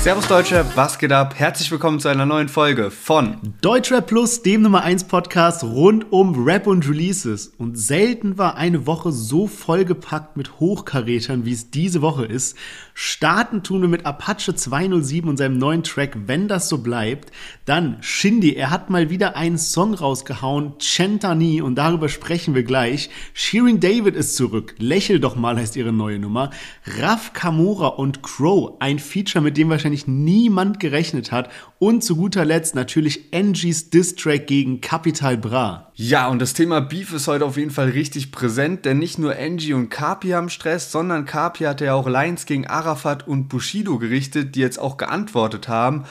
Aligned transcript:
Servus 0.00 0.28
Deutsche, 0.28 0.64
was 0.76 0.96
geht 1.00 1.10
ab? 1.10 1.34
Herzlich 1.36 1.72
willkommen 1.72 1.98
zu 1.98 2.06
einer 2.06 2.24
neuen 2.24 2.48
Folge 2.48 2.92
von 2.92 3.36
Deutschrap 3.60 4.06
Plus, 4.06 4.42
dem 4.42 4.62
Nummer 4.62 4.84
1 4.84 5.04
Podcast 5.04 5.64
rund 5.64 6.12
um 6.12 6.44
Rap 6.44 6.68
und 6.68 6.88
Releases. 6.88 7.48
Und 7.58 7.76
selten 7.76 8.38
war 8.38 8.56
eine 8.56 8.86
Woche 8.86 9.10
so 9.10 9.48
vollgepackt 9.48 10.36
mit 10.36 10.60
Hochkarätern, 10.60 11.44
wie 11.44 11.52
es 11.52 11.70
diese 11.70 12.00
Woche 12.00 12.24
ist. 12.24 12.56
Starten 13.00 13.62
tun 13.62 13.82
wir 13.82 13.88
mit 13.88 14.06
Apache 14.06 14.56
207 14.56 15.30
und 15.30 15.36
seinem 15.36 15.56
neuen 15.56 15.84
Track 15.84 16.16
Wenn 16.26 16.48
das 16.48 16.68
so 16.68 16.78
bleibt. 16.78 17.30
Dann 17.64 17.98
Shindy, 18.00 18.54
er 18.56 18.70
hat 18.70 18.90
mal 18.90 19.08
wieder 19.08 19.36
einen 19.36 19.56
Song 19.56 19.94
rausgehauen, 19.94 20.72
Chentani, 20.80 21.62
und 21.62 21.76
darüber 21.76 22.08
sprechen 22.08 22.56
wir 22.56 22.64
gleich. 22.64 23.08
Shearing 23.34 23.78
David 23.78 24.16
ist 24.16 24.34
zurück, 24.34 24.74
Lächel 24.78 25.20
doch 25.20 25.36
mal 25.36 25.56
heißt 25.56 25.76
ihre 25.76 25.92
neue 25.92 26.18
Nummer. 26.18 26.50
Raf 26.98 27.34
Kamora 27.34 27.86
und 27.86 28.24
Crow, 28.24 28.72
ein 28.80 28.98
Feature, 28.98 29.44
mit 29.44 29.56
dem 29.56 29.70
wahrscheinlich 29.70 30.08
niemand 30.08 30.80
gerechnet 30.80 31.30
hat. 31.30 31.50
Und 31.78 32.02
zu 32.02 32.16
guter 32.16 32.44
Letzt 32.44 32.74
natürlich 32.74 33.32
Angie's 33.32 33.90
Diss-Track 33.90 34.48
gegen 34.48 34.80
Capital 34.80 35.36
Bra. 35.36 35.87
Ja, 36.00 36.28
und 36.28 36.38
das 36.38 36.54
Thema 36.54 36.80
Beef 36.80 37.12
ist 37.12 37.26
heute 37.26 37.44
auf 37.44 37.56
jeden 37.56 37.72
Fall 37.72 37.88
richtig 37.88 38.30
präsent, 38.30 38.84
denn 38.84 39.00
nicht 39.00 39.18
nur 39.18 39.34
Angie 39.36 39.72
und 39.72 39.88
Kapi 39.88 40.28
haben 40.28 40.48
Stress, 40.48 40.92
sondern 40.92 41.24
Kapi 41.24 41.64
hatte 41.64 41.86
ja 41.86 41.94
auch 41.94 42.06
Lines 42.06 42.46
gegen 42.46 42.68
Arafat 42.68 43.26
und 43.26 43.48
Bushido 43.48 43.98
gerichtet, 43.98 44.54
die 44.54 44.60
jetzt 44.60 44.78
auch 44.78 44.96
geantwortet 44.96 45.66
haben. 45.66 46.04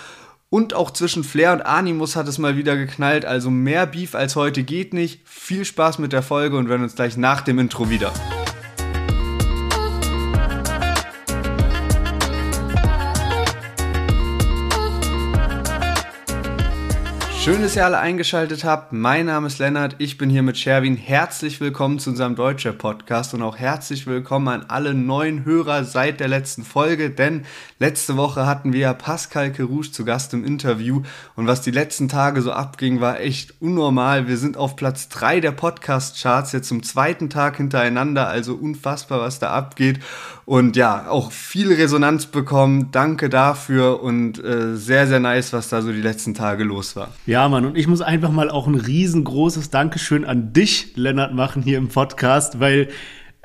Und 0.50 0.74
auch 0.74 0.92
zwischen 0.92 1.24
Flair 1.24 1.54
und 1.54 1.62
Animus 1.62 2.18
hat 2.18 2.28
es 2.28 2.38
mal 2.38 2.58
wieder 2.58 2.76
geknallt, 2.76 3.24
also 3.24 3.50
mehr 3.50 3.86
Beef 3.86 4.14
als 4.14 4.36
heute 4.36 4.64
geht 4.64 4.94
nicht. 4.94 5.22
Viel 5.24 5.64
Spaß 5.64 6.00
mit 6.00 6.12
der 6.12 6.22
Folge 6.22 6.58
und 6.58 6.66
wir 6.66 6.72
hören 6.72 6.84
uns 6.84 6.96
gleich 6.96 7.16
nach 7.16 7.40
dem 7.40 7.58
Intro 7.58 7.90
wieder. 7.90 8.12
Schön, 17.48 17.62
dass 17.62 17.78
ihr 17.78 17.86
alle 17.86 18.00
eingeschaltet 18.00 18.66
habt. 18.66 18.92
Mein 18.92 19.28
Name 19.28 19.48
ist 19.48 19.58
Lennart, 19.58 19.96
ich 20.00 20.18
bin 20.18 20.30
hier 20.30 20.44
mit 20.44 20.58
Sherwin. 20.58 20.98
Herzlich 20.98 21.62
willkommen 21.62 21.98
zu 21.98 22.10
unserem 22.10 22.36
Deutscher 22.36 22.74
Podcast 22.74 23.34
und 23.34 23.42
auch 23.42 23.56
herzlich 23.56 24.06
willkommen 24.06 24.50
an 24.50 24.66
alle 24.68 24.94
neuen 24.94 25.46
Hörer 25.46 25.86
seit 25.86 26.20
der 26.20 26.28
letzten 26.28 26.66
Folge, 26.66 27.10
denn 27.10 27.46
letzte 27.80 28.18
Woche 28.18 28.46
hatten 28.46 28.74
wir 28.74 28.92
Pascal 28.96 29.54
Kerouche 29.54 29.94
zu 29.94 30.04
Gast 30.04 30.34
im 30.34 30.44
Interview 30.44 31.04
und 31.38 31.48
was 31.48 31.62
die 31.62 31.72
letzten 31.72 32.10
Tage 32.10 32.42
so 32.42 32.52
abging, 32.52 33.00
war 33.00 33.22
echt 33.22 33.54
unnormal. 33.62 34.28
Wir 34.28 34.36
sind 34.36 34.58
auf 34.58 34.76
Platz 34.76 35.08
3 35.08 35.40
der 35.40 35.52
Podcast-Charts 35.54 36.52
jetzt 36.52 36.68
zum 36.68 36.84
zweiten 36.84 37.30
Tag 37.30 37.56
hintereinander, 37.56 38.28
also 38.28 38.56
unfassbar, 38.56 39.22
was 39.22 39.40
da 39.40 39.52
abgeht 39.52 40.02
und 40.44 40.76
ja, 40.76 41.10
auch 41.10 41.32
viel 41.32 41.72
Resonanz 41.74 42.26
bekommen. 42.26 42.90
Danke 42.92 43.30
dafür 43.30 44.04
und 44.04 44.44
äh, 44.44 44.76
sehr, 44.76 45.08
sehr 45.08 45.22
nice, 45.22 45.54
was 45.54 45.70
da 45.70 45.82
so 45.82 45.94
die 45.94 46.02
letzten 46.02 46.34
Tage 46.34 46.66
los 46.66 46.98
war. 46.98 47.10
Ja, 47.26 47.37
ja, 47.38 47.48
Mann, 47.50 47.66
und 47.66 47.78
ich 47.78 47.86
muss 47.86 48.02
einfach 48.02 48.32
mal 48.32 48.50
auch 48.50 48.66
ein 48.66 48.74
riesengroßes 48.74 49.70
Dankeschön 49.70 50.26
an 50.26 50.54
dich, 50.54 50.94
Lennart, 50.96 51.36
machen 51.36 51.62
hier 51.62 51.78
im 51.78 51.88
Podcast, 51.88 52.60
weil 52.60 52.88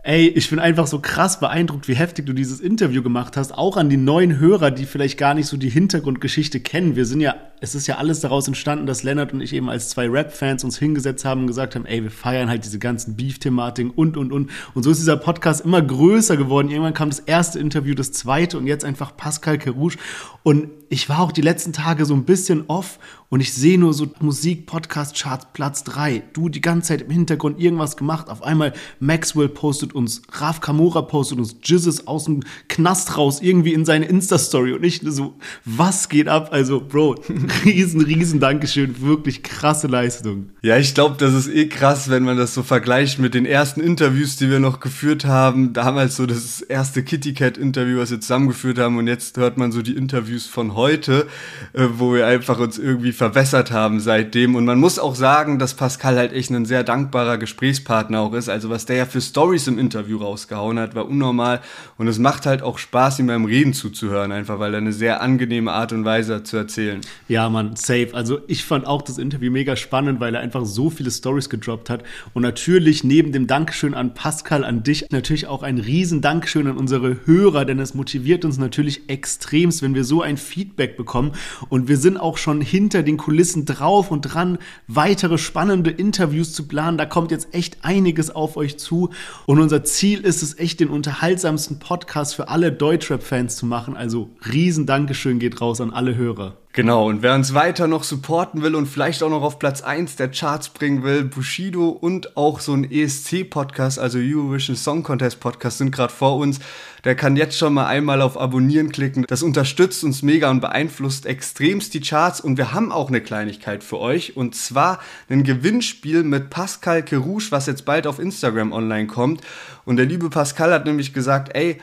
Ey, 0.02 0.28
ich 0.28 0.48
bin 0.48 0.58
einfach 0.58 0.86
so 0.86 0.98
krass 0.98 1.40
beeindruckt, 1.40 1.88
wie 1.88 1.94
heftig 1.94 2.24
du 2.24 2.32
dieses 2.32 2.58
Interview 2.58 3.02
gemacht 3.02 3.36
hast. 3.36 3.52
Auch 3.52 3.76
an 3.76 3.90
die 3.90 3.98
neuen 3.98 4.38
Hörer, 4.38 4.70
die 4.70 4.86
vielleicht 4.86 5.18
gar 5.18 5.34
nicht 5.34 5.46
so 5.46 5.58
die 5.58 5.68
Hintergrundgeschichte 5.68 6.58
kennen. 6.58 6.96
Wir 6.96 7.04
sind 7.04 7.20
ja, 7.20 7.36
es 7.62 7.76
ist 7.76 7.86
ja 7.86 7.98
alles 7.98 8.18
daraus 8.18 8.48
entstanden, 8.48 8.86
dass 8.86 9.04
Lennart 9.04 9.32
und 9.32 9.40
ich 9.40 9.52
eben 9.52 9.70
als 9.70 9.88
zwei 9.88 10.08
Rap-Fans 10.08 10.64
uns 10.64 10.78
hingesetzt 10.78 11.24
haben 11.24 11.42
und 11.42 11.46
gesagt 11.46 11.76
haben, 11.76 11.86
ey, 11.86 12.02
wir 12.02 12.10
feiern 12.10 12.48
halt 12.48 12.64
diese 12.64 12.80
ganzen 12.80 13.14
Beef-Thematiken 13.14 13.92
und, 13.92 14.16
und, 14.16 14.32
und. 14.32 14.50
Und 14.74 14.82
so 14.82 14.90
ist 14.90 14.98
dieser 14.98 15.16
Podcast 15.16 15.64
immer 15.64 15.80
größer 15.80 16.36
geworden. 16.36 16.70
Irgendwann 16.70 16.92
kam 16.92 17.10
das 17.10 17.20
erste 17.20 17.60
Interview, 17.60 17.94
das 17.94 18.10
zweite 18.10 18.58
und 18.58 18.66
jetzt 18.66 18.84
einfach 18.84 19.16
Pascal 19.16 19.58
Kerouche. 19.58 19.96
Und 20.42 20.70
ich 20.88 21.08
war 21.08 21.20
auch 21.20 21.30
die 21.30 21.40
letzten 21.40 21.72
Tage 21.72 22.04
so 22.04 22.14
ein 22.14 22.24
bisschen 22.24 22.64
off 22.66 22.98
und 23.32 23.40
ich 23.40 23.54
sehe 23.54 23.78
nur 23.78 23.94
so 23.94 24.08
Musik, 24.20 24.66
Podcast, 24.66 25.16
Charts, 25.16 25.46
Platz 25.54 25.84
drei. 25.84 26.22
Du 26.34 26.50
die 26.50 26.60
ganze 26.60 26.88
Zeit 26.88 27.00
im 27.00 27.10
Hintergrund 27.10 27.58
irgendwas 27.58 27.96
gemacht. 27.96 28.28
Auf 28.28 28.42
einmal 28.42 28.74
Maxwell 29.00 29.48
postet 29.48 29.94
uns, 29.94 30.20
Raf 30.32 30.60
Kamora 30.60 31.00
postet 31.00 31.38
uns, 31.38 31.56
Jizzes 31.62 32.06
aus 32.06 32.24
dem 32.24 32.42
Knast 32.68 33.16
raus, 33.16 33.40
irgendwie 33.40 33.72
in 33.72 33.86
seine 33.86 34.04
Insta-Story. 34.04 34.74
Und 34.74 34.84
ich 34.84 35.00
so, 35.02 35.32
was 35.64 36.10
geht 36.10 36.28
ab? 36.28 36.50
Also, 36.52 36.82
Bro, 36.86 37.22
riesen, 37.64 38.00
riesen 38.00 38.40
Dankeschön. 38.40 39.00
Wirklich 39.00 39.42
krasse 39.42 39.86
Leistung. 39.86 40.50
Ja, 40.62 40.76
ich 40.76 40.94
glaube, 40.94 41.16
das 41.18 41.34
ist 41.34 41.48
eh 41.48 41.68
krass, 41.68 42.10
wenn 42.10 42.22
man 42.22 42.36
das 42.36 42.54
so 42.54 42.62
vergleicht 42.62 43.18
mit 43.18 43.34
den 43.34 43.46
ersten 43.46 43.80
Interviews, 43.80 44.36
die 44.36 44.50
wir 44.50 44.60
noch 44.60 44.80
geführt 44.80 45.24
haben. 45.24 45.72
Damals 45.72 46.16
so 46.16 46.26
das 46.26 46.60
erste 46.60 47.02
Kitty 47.02 47.34
Cat-Interview, 47.34 47.98
was 47.98 48.10
wir 48.10 48.20
zusammengeführt 48.20 48.78
haben. 48.78 48.98
Und 48.98 49.06
jetzt 49.06 49.36
hört 49.36 49.58
man 49.58 49.72
so 49.72 49.82
die 49.82 49.96
Interviews 49.96 50.46
von 50.46 50.74
heute, 50.74 51.26
äh, 51.72 51.86
wo 51.94 52.14
wir 52.14 52.26
einfach 52.26 52.58
uns 52.58 52.78
irgendwie 52.78 53.12
verbessert 53.12 53.70
haben 53.70 54.00
seitdem. 54.00 54.54
Und 54.54 54.64
man 54.64 54.78
muss 54.78 54.98
auch 54.98 55.14
sagen, 55.14 55.58
dass 55.58 55.74
Pascal 55.74 56.16
halt 56.16 56.32
echt 56.32 56.50
ein 56.50 56.64
sehr 56.64 56.84
dankbarer 56.84 57.38
Gesprächspartner 57.38 58.20
auch 58.20 58.34
ist. 58.34 58.48
Also 58.48 58.70
was 58.70 58.86
der 58.86 58.96
ja 58.96 59.06
für 59.06 59.20
Stories 59.20 59.66
im 59.66 59.78
Interview 59.78 60.18
rausgehauen 60.18 60.78
hat, 60.78 60.94
war 60.94 61.08
unnormal. 61.08 61.60
Und 61.98 62.08
es 62.08 62.18
macht 62.18 62.46
halt 62.46 62.62
auch 62.62 62.78
Spaß, 62.78 63.18
ihm 63.18 63.26
beim 63.26 63.44
Reden 63.44 63.72
zuzuhören, 63.72 64.32
einfach 64.32 64.58
weil 64.58 64.74
er 64.74 64.78
eine 64.78 64.92
sehr 64.92 65.22
angenehme 65.22 65.72
Art 65.72 65.92
und 65.92 66.04
Weise 66.04 66.36
hat 66.36 66.46
zu 66.46 66.56
erzählen. 66.56 67.00
Ja, 67.28 67.41
man, 67.48 67.76
safe. 67.76 68.08
Also 68.12 68.40
ich 68.48 68.64
fand 68.64 68.86
auch 68.88 69.02
das 69.02 69.18
Interview 69.18 69.52
mega 69.52 69.76
spannend, 69.76 70.18
weil 70.18 70.34
er 70.34 70.40
einfach 70.40 70.64
so 70.64 70.90
viele 70.90 71.12
Stories 71.12 71.48
gedroppt 71.48 71.90
hat. 71.90 72.02
Und 72.34 72.42
natürlich 72.42 73.04
neben 73.04 73.30
dem 73.30 73.46
Dankeschön 73.46 73.94
an 73.94 74.14
Pascal, 74.14 74.64
an 74.64 74.82
dich, 74.82 75.06
natürlich 75.10 75.46
auch 75.46 75.62
ein 75.62 75.78
riesen 75.78 76.22
Dankeschön 76.22 76.66
an 76.66 76.76
unsere 76.76 77.24
Hörer, 77.24 77.64
denn 77.64 77.78
es 77.78 77.94
motiviert 77.94 78.44
uns 78.44 78.58
natürlich 78.58 79.08
extremst, 79.08 79.80
wenn 79.82 79.94
wir 79.94 80.04
so 80.04 80.22
ein 80.22 80.36
Feedback 80.36 80.96
bekommen. 80.96 81.32
Und 81.68 81.86
wir 81.86 81.98
sind 81.98 82.16
auch 82.16 82.36
schon 82.36 82.60
hinter 82.60 83.04
den 83.04 83.12
den 83.12 83.18
Kulissen 83.18 83.66
drauf 83.66 84.10
und 84.10 84.22
dran, 84.22 84.58
weitere 84.86 85.36
spannende 85.36 85.90
Interviews 85.90 86.54
zu 86.54 86.66
planen. 86.66 86.96
Da 86.96 87.04
kommt 87.04 87.30
jetzt 87.30 87.54
echt 87.54 87.84
einiges 87.84 88.30
auf 88.30 88.56
euch 88.56 88.78
zu. 88.78 89.10
Und 89.44 89.60
unser 89.60 89.84
Ziel 89.84 90.20
ist 90.20 90.42
es 90.42 90.58
echt, 90.58 90.80
den 90.80 90.88
unterhaltsamsten 90.88 91.78
Podcast 91.78 92.34
für 92.34 92.48
alle 92.48 92.72
Deutschrap-Fans 92.72 93.56
zu 93.56 93.66
machen. 93.66 93.96
Also 93.96 94.30
riesen 94.50 94.86
Dankeschön 94.86 95.38
geht 95.38 95.60
raus 95.60 95.82
an 95.82 95.90
alle 95.90 96.16
Hörer. 96.16 96.61
Genau, 96.74 97.06
und 97.06 97.20
wer 97.20 97.34
uns 97.34 97.52
weiter 97.52 97.86
noch 97.86 98.02
supporten 98.02 98.62
will 98.62 98.74
und 98.74 98.86
vielleicht 98.86 99.22
auch 99.22 99.28
noch 99.28 99.42
auf 99.42 99.58
Platz 99.58 99.82
1 99.82 100.16
der 100.16 100.30
Charts 100.30 100.70
bringen 100.70 101.02
will, 101.02 101.22
Bushido 101.22 101.90
und 101.90 102.34
auch 102.34 102.60
so 102.60 102.72
ein 102.72 102.90
ESC-Podcast, 102.90 103.98
also 103.98 104.16
Eurovision 104.18 104.74
Song 104.74 105.02
Contest 105.02 105.38
Podcast, 105.38 105.76
sind 105.76 105.90
gerade 105.90 106.14
vor 106.14 106.38
uns. 106.38 106.60
Der 107.04 107.14
kann 107.14 107.36
jetzt 107.36 107.58
schon 107.58 107.74
mal 107.74 107.88
einmal 107.88 108.22
auf 108.22 108.40
Abonnieren 108.40 108.90
klicken. 108.90 109.26
Das 109.28 109.42
unterstützt 109.42 110.02
uns 110.02 110.22
mega 110.22 110.50
und 110.50 110.62
beeinflusst 110.62 111.26
extremst 111.26 111.92
die 111.92 112.00
Charts. 112.00 112.40
Und 112.40 112.56
wir 112.56 112.72
haben 112.72 112.90
auch 112.90 113.08
eine 113.08 113.20
Kleinigkeit 113.20 113.84
für 113.84 113.98
euch. 113.98 114.38
Und 114.38 114.54
zwar 114.54 114.98
ein 115.28 115.44
Gewinnspiel 115.44 116.22
mit 116.22 116.48
Pascal 116.48 117.02
Kerouche, 117.02 117.52
was 117.52 117.66
jetzt 117.66 117.84
bald 117.84 118.06
auf 118.06 118.18
Instagram 118.18 118.72
online 118.72 119.08
kommt. 119.08 119.42
Und 119.84 119.96
der 119.96 120.06
liebe 120.06 120.30
Pascal 120.30 120.72
hat 120.72 120.86
nämlich 120.86 121.12
gesagt, 121.12 121.54
ey, 121.54 121.82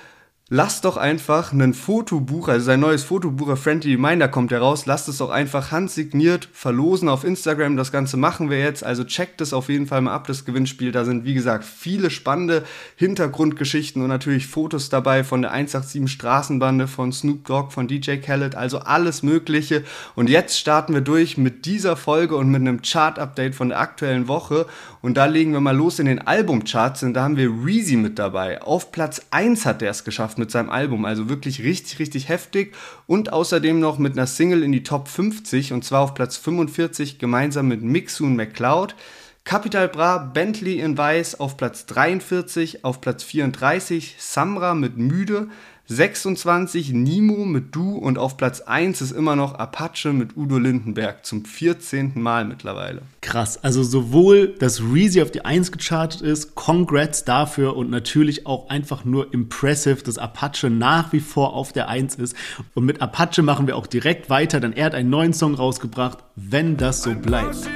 lasst 0.51 0.85
doch 0.85 0.97
einfach 0.97 1.53
ein 1.53 1.75
Fotobuch, 1.75 2.47
also 2.47 2.65
sein 2.65 2.79
neues 2.79 3.03
Fotobuch, 3.03 3.55
Friendly 3.55 3.93
Reminder 3.93 4.27
kommt 4.27 4.51
heraus, 4.51 4.87
lasst 4.87 5.07
es 5.07 5.19
doch 5.19 5.29
einfach 5.29 5.71
handsigniert 5.71 6.49
verlosen 6.51 7.07
auf 7.07 7.23
Instagram. 7.23 7.77
Das 7.77 7.91
Ganze 7.91 8.17
machen 8.17 8.49
wir 8.49 8.59
jetzt, 8.59 8.83
also 8.83 9.03
checkt 9.03 9.41
es 9.41 9.53
auf 9.53 9.69
jeden 9.69 9.85
Fall 9.85 10.01
mal 10.01 10.13
ab, 10.13 10.25
das 10.25 10.45
Gewinnspiel. 10.45 10.91
Da 10.91 11.05
sind, 11.05 11.23
wie 11.23 11.35
gesagt, 11.35 11.63
viele 11.63 12.09
spannende 12.09 12.63
Hintergrundgeschichten 12.95 14.01
und 14.01 14.07
natürlich 14.07 14.47
Fotos 14.47 14.89
dabei 14.89 15.23
von 15.23 15.43
der 15.43 15.51
187 15.51 16.11
Straßenbande, 16.11 16.88
von 16.88 17.11
Snoop 17.11 17.45
Dogg, 17.45 17.71
von 17.71 17.88
DJ 17.88 18.15
Khaled, 18.15 18.55
also 18.55 18.79
alles 18.79 19.21
Mögliche. 19.21 19.83
Und 20.15 20.29
jetzt 20.29 20.57
starten 20.57 20.95
wir 20.95 21.01
durch 21.01 21.38
mit 21.38 21.65
dieser 21.65 21.95
Folge 21.95 22.35
und 22.35 22.49
mit 22.49 22.61
einem 22.61 22.81
Chart-Update 22.81 23.53
von 23.53 23.69
der 23.69 23.79
aktuellen 23.79 24.27
Woche. 24.27 24.65
Und 25.01 25.15
da 25.15 25.25
legen 25.25 25.53
wir 25.53 25.62
mal 25.62 25.77
los 25.77 26.00
in 26.00 26.07
den 26.07 26.19
Albumcharts 26.19 27.03
und 27.03 27.13
da 27.13 27.24
haben 27.24 27.38
wir 27.38 27.50
Reezy 27.50 27.95
mit 27.95 28.18
dabei. 28.18 28.62
Auf 28.63 28.91
Platz 28.91 29.21
1 29.29 29.65
hat 29.65 29.81
der 29.81 29.91
es 29.91 30.03
geschafft 30.03 30.38
mit 30.39 30.50
seinem 30.50 30.69
Album. 30.69 31.06
Also 31.06 31.30
wirklich 31.30 31.62
richtig, 31.62 32.00
richtig 32.00 32.30
heftig. 32.30 32.74
Und 33.06 33.31
außerdem 33.31 33.80
noch 33.80 34.00
mit 34.00 34.13
einer 34.13 34.27
Single 34.27 34.63
in 34.63 34.71
die 34.71 34.83
Top 34.83 35.07
50 35.07 35.74
und 35.74 35.83
zwar 35.83 36.01
auf 36.01 36.15
Platz 36.15 36.38
45 36.38 37.19
gemeinsam 37.19 37.68
mit 37.68 37.83
Mixu 37.83 38.25
und 38.25 38.36
McCloud. 38.36 38.95
Capital 39.44 39.88
Bra, 39.88 40.18
Bentley 40.18 40.80
in 40.80 40.97
Weiß 40.97 41.39
auf 41.39 41.57
Platz 41.57 41.86
43, 41.88 42.86
auf 42.86 43.01
Platz 43.01 43.24
34 43.24 44.15
Samra 44.19 44.75
mit 44.75 44.97
Müde, 44.97 45.50
26 45.91 46.94
Nimo 46.94 47.45
mit 47.45 47.74
Du 47.74 47.95
und 47.95 48.19
auf 48.19 48.38
Platz 48.38 48.62
1 48.62 49.01
ist 49.01 49.12
immer 49.12 49.36
noch 49.36 49.56
Apache 49.56 50.13
mit 50.13 50.38
Udo 50.38 50.59
Lindenberg 50.59 51.25
zum 51.25 51.44
14. 51.44 52.12
Mal 52.13 52.45
mittlerweile. 52.45 53.01
Krass, 53.21 53.63
also 53.63 53.81
sowohl, 53.81 54.50
dass 54.59 54.81
Reezy 54.81 55.19
auf 55.19 55.31
die 55.31 55.44
1 55.44 55.71
gechartet 55.71 56.21
ist, 56.21 56.53
Congrats 56.53 57.25
dafür 57.25 57.75
und 57.75 57.89
natürlich 57.89 58.45
auch 58.45 58.69
einfach 58.69 59.03
nur 59.03 59.33
impressive, 59.33 60.03
dass 60.03 60.19
Apache 60.19 60.69
nach 60.69 61.12
wie 61.12 61.19
vor 61.19 61.56
auf 61.56 61.74
der 61.74 61.89
1 61.89 62.15
ist. 62.15 62.36
Und 62.75 62.86
mit 62.86 63.01
Apache 63.01 63.41
machen 63.41 63.65
wir 63.65 63.75
auch 63.75 63.88
direkt 63.88 64.30
weiter, 64.30 64.59
denn 64.59 64.74
er 64.74 64.86
hat 64.86 64.94
einen 64.94 65.09
neuen 65.09 65.33
Song 65.33 65.56
rausgebracht, 65.56 66.19
wenn 66.36 66.77
das 66.77 67.01
so 67.01 67.15
bleibt. 67.15 67.68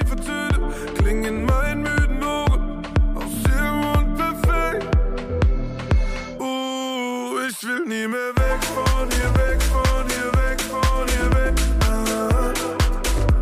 nie 7.94 8.08
mehr 8.08 8.34
weg 8.36 8.62
von 8.74 9.08
hier, 9.12 9.32
weg 9.38 9.62
von 9.72 10.04
hier, 10.14 10.32
weg 10.42 10.60
von 10.62 11.06
hier, 11.14 11.30
weg. 11.38 11.54
Ah, 11.88 12.52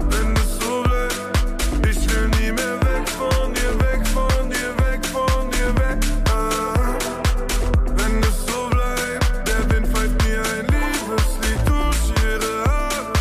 wenn 0.09 0.33
es 0.35 0.49
so 0.59 0.83
bleibt, 0.83 1.89
ich 1.89 2.01
will 2.09 2.27
nie 2.37 2.51
mehr 2.51 2.77
weg 2.87 3.05
von 3.19 3.53
dir, 3.53 3.73
weg 3.85 4.01
von 4.15 4.49
dir, 4.49 4.71
weg 4.83 5.05
von 5.13 5.49
dir, 5.51 5.71
weg. 5.81 5.97
Ah, 6.35 6.97
wenn 7.97 8.15
es 8.23 8.37
so 8.45 8.59
bleibt, 8.69 9.47
der 9.47 9.61
Wind 9.69 9.87
pfeift 9.87 10.17
mir 10.27 10.41
ein 10.55 10.65
Liebeslied 10.75 11.61
durch 11.71 12.03
jede 12.21 12.53
Haare. 12.65 13.13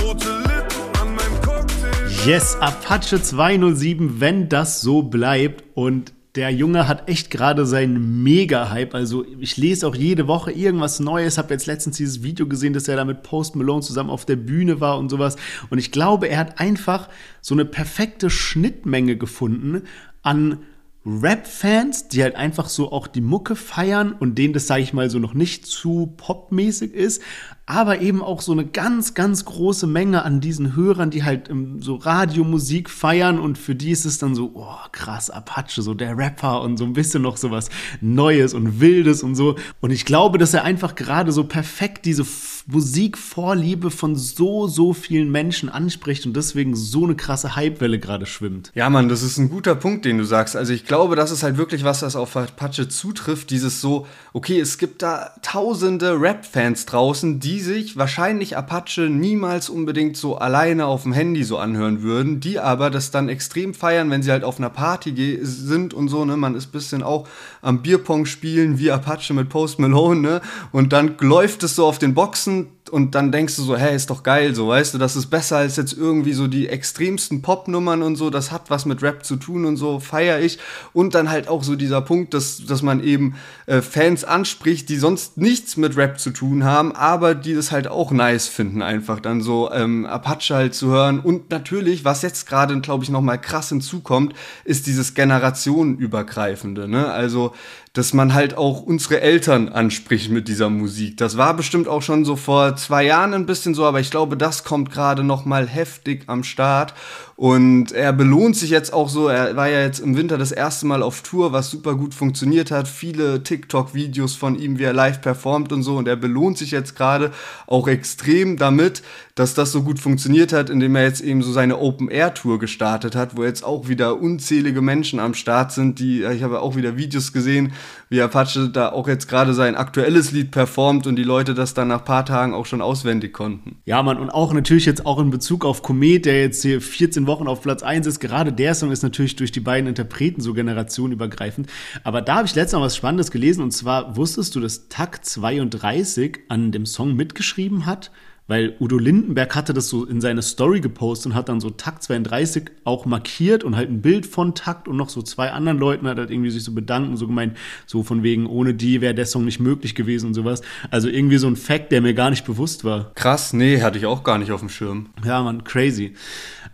Rote 0.00 0.32
Lippen 0.48 0.84
an 1.00 1.08
meinem 1.14 1.40
Cocktail. 1.42 2.26
Yes, 2.26 2.56
Apache 2.60 3.22
207, 3.22 4.20
wenn 4.20 4.48
das 4.48 4.80
so 4.80 5.02
bleibt 5.02 5.62
und 5.74 6.12
der 6.34 6.50
Junge 6.50 6.88
hat 6.88 7.08
echt 7.08 7.30
gerade 7.30 7.64
seinen 7.64 8.24
Mega-Hype. 8.24 8.94
Also 8.94 9.24
ich 9.38 9.56
lese 9.56 9.86
auch 9.86 9.94
jede 9.94 10.26
Woche 10.26 10.50
irgendwas 10.50 10.98
Neues. 10.98 11.38
Habe 11.38 11.54
jetzt 11.54 11.66
letztens 11.66 11.96
dieses 11.96 12.24
Video 12.24 12.48
gesehen, 12.48 12.72
dass 12.72 12.88
er 12.88 12.96
da 12.96 13.04
mit 13.04 13.22
Post 13.22 13.54
Malone 13.54 13.82
zusammen 13.82 14.10
auf 14.10 14.24
der 14.24 14.36
Bühne 14.36 14.80
war 14.80 14.98
und 14.98 15.10
sowas. 15.10 15.36
Und 15.70 15.78
ich 15.78 15.92
glaube, 15.92 16.28
er 16.28 16.38
hat 16.38 16.58
einfach 16.58 17.08
so 17.40 17.54
eine 17.54 17.64
perfekte 17.64 18.30
Schnittmenge 18.30 19.16
gefunden 19.16 19.82
an 20.22 20.58
Rap-Fans, 21.06 22.08
die 22.08 22.22
halt 22.22 22.34
einfach 22.34 22.68
so 22.68 22.90
auch 22.90 23.06
die 23.06 23.20
Mucke 23.20 23.54
feiern 23.56 24.12
und 24.12 24.36
denen 24.36 24.54
das, 24.54 24.66
sage 24.66 24.82
ich 24.82 24.92
mal, 24.92 25.10
so 25.10 25.18
noch 25.18 25.34
nicht 25.34 25.66
zu 25.66 26.14
popmäßig 26.16 26.94
ist, 26.94 27.22
aber 27.66 28.00
eben 28.00 28.22
auch 28.22 28.42
so 28.42 28.52
eine 28.52 28.66
ganz, 28.66 29.14
ganz 29.14 29.46
große 29.46 29.86
Menge 29.86 30.22
an 30.22 30.40
diesen 30.40 30.76
Hörern, 30.76 31.10
die 31.10 31.24
halt 31.24 31.48
ähm, 31.48 31.80
so 31.80 31.96
Radiomusik 31.96 32.90
feiern 32.90 33.38
und 33.38 33.56
für 33.56 33.74
die 33.74 33.90
ist 33.90 34.04
es 34.04 34.18
dann 34.18 34.34
so, 34.34 34.52
oh 34.54 34.76
krass, 34.92 35.30
Apache, 35.30 35.80
so 35.80 35.94
der 35.94 36.18
Rapper 36.18 36.60
und 36.60 36.76
so 36.76 36.84
ein 36.84 36.92
bisschen 36.92 37.22
noch 37.22 37.38
so 37.38 37.50
was 37.50 37.70
Neues 38.02 38.52
und 38.52 38.80
Wildes 38.80 39.22
und 39.22 39.34
so. 39.34 39.56
Und 39.80 39.92
ich 39.92 40.04
glaube, 40.04 40.36
dass 40.36 40.52
er 40.52 40.64
einfach 40.64 40.94
gerade 40.94 41.32
so 41.32 41.44
perfekt 41.44 42.04
diese 42.04 42.26
Musikvorliebe 42.66 43.90
von 43.90 44.16
so, 44.16 44.68
so 44.68 44.92
vielen 44.92 45.30
Menschen 45.30 45.68
anspricht 45.68 46.26
und 46.26 46.34
deswegen 46.34 46.76
so 46.76 47.04
eine 47.04 47.14
krasse 47.14 47.56
Hypewelle 47.56 47.98
gerade 47.98 48.26
schwimmt. 48.26 48.72
Ja, 48.74 48.88
Mann, 48.90 49.08
das 49.08 49.22
ist 49.22 49.38
ein 49.38 49.50
guter 49.50 49.74
Punkt, 49.74 50.04
den 50.04 50.18
du 50.18 50.24
sagst. 50.24 50.56
Also 50.56 50.72
ich 50.72 50.84
glaube, 50.84 51.16
das 51.16 51.30
ist 51.30 51.42
halt 51.42 51.56
wirklich 51.56 51.84
was, 51.84 52.02
was 52.02 52.16
auf 52.16 52.36
Apache 52.36 52.88
zutrifft. 52.88 53.50
Dieses 53.50 53.80
so, 53.80 54.06
okay, 54.32 54.60
es 54.60 54.78
gibt 54.78 55.02
da 55.02 55.32
tausende 55.42 56.20
Rap-Fans 56.20 56.86
draußen, 56.86 57.40
die 57.40 57.53
die 57.54 57.60
sich 57.60 57.96
wahrscheinlich 57.96 58.56
Apache 58.56 59.02
niemals 59.02 59.68
unbedingt 59.70 60.16
so 60.16 60.36
alleine 60.36 60.86
auf 60.86 61.04
dem 61.04 61.12
Handy 61.12 61.44
so 61.44 61.56
anhören 61.56 62.02
würden, 62.02 62.40
die 62.40 62.58
aber 62.58 62.90
das 62.90 63.12
dann 63.12 63.28
extrem 63.28 63.74
feiern, 63.74 64.10
wenn 64.10 64.24
sie 64.24 64.32
halt 64.32 64.42
auf 64.42 64.58
einer 64.58 64.70
Party 64.70 65.38
sind 65.40 65.94
und 65.94 66.08
so, 66.08 66.24
ne, 66.24 66.36
man 66.36 66.56
ist 66.56 66.72
bisschen 66.72 67.04
auch 67.04 67.28
am 67.62 67.80
Bierpong 67.80 68.26
spielen 68.26 68.80
wie 68.80 68.90
Apache 68.90 69.34
mit 69.34 69.50
Post 69.50 69.78
Malone, 69.78 70.20
ne, 70.20 70.40
und 70.72 70.92
dann 70.92 71.14
läuft 71.20 71.62
es 71.62 71.76
so 71.76 71.86
auf 71.86 72.00
den 72.00 72.12
Boxen, 72.12 72.70
und 72.94 73.16
dann 73.16 73.32
denkst 73.32 73.56
du 73.56 73.62
so, 73.64 73.76
hey, 73.76 73.96
ist 73.96 74.08
doch 74.08 74.22
geil, 74.22 74.54
so, 74.54 74.68
weißt 74.68 74.94
du, 74.94 74.98
das 74.98 75.16
ist 75.16 75.26
besser 75.26 75.56
als 75.56 75.74
jetzt 75.74 75.94
irgendwie 75.94 76.32
so 76.32 76.46
die 76.46 76.68
extremsten 76.68 77.42
Popnummern 77.42 78.02
und 78.02 78.14
so, 78.14 78.30
das 78.30 78.52
hat 78.52 78.70
was 78.70 78.86
mit 78.86 79.02
Rap 79.02 79.24
zu 79.24 79.34
tun 79.34 79.64
und 79.64 79.76
so, 79.76 79.98
feier 79.98 80.38
ich. 80.38 80.60
Und 80.92 81.16
dann 81.16 81.28
halt 81.28 81.48
auch 81.48 81.64
so 81.64 81.74
dieser 81.74 82.02
Punkt, 82.02 82.34
dass, 82.34 82.64
dass 82.64 82.82
man 82.82 83.02
eben 83.02 83.34
äh, 83.66 83.82
Fans 83.82 84.22
anspricht, 84.22 84.88
die 84.90 84.96
sonst 84.96 85.36
nichts 85.36 85.76
mit 85.76 85.96
Rap 85.96 86.20
zu 86.20 86.30
tun 86.30 86.62
haben, 86.62 86.92
aber 86.92 87.34
die 87.34 87.54
das 87.54 87.72
halt 87.72 87.88
auch 87.88 88.12
nice 88.12 88.46
finden, 88.46 88.80
einfach 88.80 89.18
dann 89.18 89.40
so 89.40 89.72
ähm, 89.72 90.06
Apache 90.06 90.54
halt 90.54 90.76
zu 90.76 90.86
hören. 90.86 91.18
Und 91.18 91.50
natürlich, 91.50 92.04
was 92.04 92.22
jetzt 92.22 92.46
gerade, 92.46 92.80
glaube 92.80 93.02
ich, 93.02 93.10
nochmal 93.10 93.40
krass 93.40 93.70
hinzukommt, 93.70 94.34
ist 94.64 94.86
dieses 94.86 95.14
generationenübergreifende, 95.14 96.86
ne? 96.86 97.10
Also 97.10 97.54
dass 97.94 98.12
man 98.12 98.34
halt 98.34 98.56
auch 98.58 98.82
unsere 98.82 99.20
Eltern 99.20 99.68
anspricht 99.68 100.28
mit 100.28 100.48
dieser 100.48 100.68
Musik. 100.68 101.16
Das 101.16 101.36
war 101.36 101.54
bestimmt 101.54 101.86
auch 101.86 102.02
schon 102.02 102.24
so 102.24 102.34
vor 102.34 102.74
zwei 102.74 103.04
Jahren 103.04 103.32
ein 103.34 103.46
bisschen 103.46 103.72
so, 103.72 103.84
aber 103.84 104.00
ich 104.00 104.10
glaube, 104.10 104.36
das 104.36 104.64
kommt 104.64 104.90
gerade 104.90 105.22
noch 105.22 105.44
mal 105.44 105.68
heftig 105.68 106.24
am 106.26 106.42
Start. 106.42 106.92
Und 107.36 107.92
er 107.92 108.12
belohnt 108.12 108.56
sich 108.56 108.70
jetzt 108.70 108.92
auch 108.92 109.08
so. 109.08 109.28
Er 109.28 109.56
war 109.56 109.68
ja 109.68 109.80
jetzt 109.80 110.00
im 110.00 110.16
Winter 110.16 110.38
das 110.38 110.50
erste 110.50 110.86
Mal 110.86 111.02
auf 111.02 111.22
Tour, 111.22 111.52
was 111.52 111.70
super 111.70 111.94
gut 111.94 112.14
funktioniert 112.14 112.72
hat. 112.72 112.88
Viele 112.88 113.42
TikTok-Videos 113.42 114.34
von 114.34 114.58
ihm, 114.58 114.78
wie 114.78 114.84
er 114.84 114.92
live 114.92 115.20
performt 115.20 115.72
und 115.72 115.84
so. 115.84 115.96
Und 115.96 116.08
er 116.08 116.16
belohnt 116.16 116.58
sich 116.58 116.72
jetzt 116.72 116.96
gerade 116.96 117.32
auch 117.66 117.86
extrem 117.86 118.56
damit, 118.56 119.02
dass 119.34 119.54
das 119.54 119.72
so 119.72 119.82
gut 119.82 119.98
funktioniert 119.98 120.52
hat, 120.52 120.70
indem 120.70 120.94
er 120.94 121.02
jetzt 121.02 121.20
eben 121.20 121.42
so 121.42 121.50
seine 121.50 121.78
Open-Air-Tour 121.78 122.60
gestartet 122.60 123.16
hat, 123.16 123.36
wo 123.36 123.42
jetzt 123.42 123.64
auch 123.64 123.88
wieder 123.88 124.20
unzählige 124.20 124.80
Menschen 124.80 125.18
am 125.18 125.34
Start 125.34 125.72
sind, 125.72 125.98
die, 125.98 126.22
ich 126.22 126.44
habe 126.44 126.60
auch 126.60 126.76
wieder 126.76 126.96
Videos 126.96 127.32
gesehen, 127.32 127.72
wie 128.08 128.22
Apache 128.22 128.68
da 128.68 128.92
auch 128.92 129.08
jetzt 129.08 129.26
gerade 129.26 129.52
sein 129.52 129.74
aktuelles 129.74 130.30
Lied 130.30 130.52
performt 130.52 131.08
und 131.08 131.16
die 131.16 131.24
Leute 131.24 131.54
das 131.54 131.74
dann 131.74 131.88
nach 131.88 132.00
ein 132.00 132.04
paar 132.04 132.24
Tagen 132.24 132.54
auch 132.54 132.64
schon 132.64 132.80
auswendig 132.80 133.32
konnten. 133.32 133.78
Ja, 133.86 134.04
Mann, 134.04 134.18
und 134.18 134.30
auch 134.30 134.52
natürlich 134.52 134.86
jetzt 134.86 135.04
auch 135.04 135.18
in 135.18 135.30
Bezug 135.30 135.64
auf 135.64 135.82
Komet, 135.82 136.26
der 136.26 136.40
jetzt 136.40 136.62
hier 136.62 136.80
14 136.80 137.26
Wochen 137.26 137.48
auf 137.48 137.60
Platz 137.60 137.82
1 137.82 138.06
ist. 138.06 138.20
Gerade 138.20 138.52
der 138.52 138.76
Song 138.76 138.92
ist 138.92 139.02
natürlich 139.02 139.34
durch 139.34 139.50
die 139.50 139.58
beiden 139.58 139.88
Interpreten 139.88 140.42
so 140.42 140.54
generationenübergreifend. 140.54 141.68
Aber 142.04 142.22
da 142.22 142.36
habe 142.36 142.46
ich 142.46 142.54
letztens 142.54 142.74
noch 142.74 142.86
was 142.86 142.96
Spannendes 142.96 143.32
gelesen 143.32 143.62
und 143.64 143.72
zwar 143.72 144.16
wusstest 144.16 144.54
du, 144.54 144.60
dass 144.60 144.88
Takt 144.88 145.26
32 145.26 146.38
an 146.48 146.70
dem 146.70 146.86
Song 146.86 147.16
mitgeschrieben 147.16 147.84
hat? 147.84 148.12
Weil 148.46 148.76
Udo 148.78 148.98
Lindenberg 148.98 149.54
hatte 149.54 149.72
das 149.72 149.88
so 149.88 150.04
in 150.04 150.20
seine 150.20 150.42
Story 150.42 150.80
gepostet 150.80 151.32
und 151.32 151.34
hat 151.34 151.48
dann 151.48 151.60
so 151.60 151.70
Takt 151.70 152.02
32 152.02 152.64
auch 152.84 153.06
markiert 153.06 153.64
und 153.64 153.74
halt 153.74 153.88
ein 153.88 154.02
Bild 154.02 154.26
von 154.26 154.54
Takt 154.54 154.86
und 154.86 154.96
noch 154.96 155.08
so 155.08 155.22
zwei 155.22 155.50
anderen 155.50 155.78
Leuten 155.78 156.06
hat 156.06 156.18
halt 156.18 156.30
irgendwie 156.30 156.50
sich 156.50 156.62
so 156.62 156.72
bedankt 156.72 157.08
und 157.08 157.16
so 157.16 157.26
gemeint, 157.26 157.56
so 157.86 158.02
von 158.02 158.22
wegen, 158.22 158.46
ohne 158.46 158.74
die 158.74 159.00
wäre 159.00 159.14
der 159.14 159.24
Song 159.24 159.46
nicht 159.46 159.60
möglich 159.60 159.94
gewesen 159.94 160.26
und 160.26 160.34
sowas. 160.34 160.60
Also 160.90 161.08
irgendwie 161.08 161.38
so 161.38 161.46
ein 161.46 161.56
Fact, 161.56 161.90
der 161.90 162.02
mir 162.02 162.12
gar 162.12 162.28
nicht 162.28 162.44
bewusst 162.44 162.84
war. 162.84 163.12
Krass, 163.14 163.54
nee, 163.54 163.80
hatte 163.80 163.96
ich 163.96 164.04
auch 164.04 164.22
gar 164.24 164.36
nicht 164.36 164.52
auf 164.52 164.60
dem 164.60 164.68
Schirm. 164.68 165.08
Ja, 165.24 165.42
man, 165.42 165.64
crazy. 165.64 166.12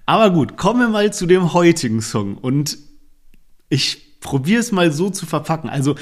Aber 0.06 0.30
gut, 0.30 0.56
kommen 0.56 0.80
wir 0.80 0.88
mal 0.88 1.12
zu 1.12 1.26
dem 1.26 1.52
heutigen 1.52 2.02
Song 2.02 2.36
und 2.36 2.78
ich 3.68 4.09
probier 4.20 4.60
es 4.60 4.70
mal 4.70 4.92
so 4.92 5.10
zu 5.10 5.26
verpacken. 5.26 5.70
Also 5.70 5.96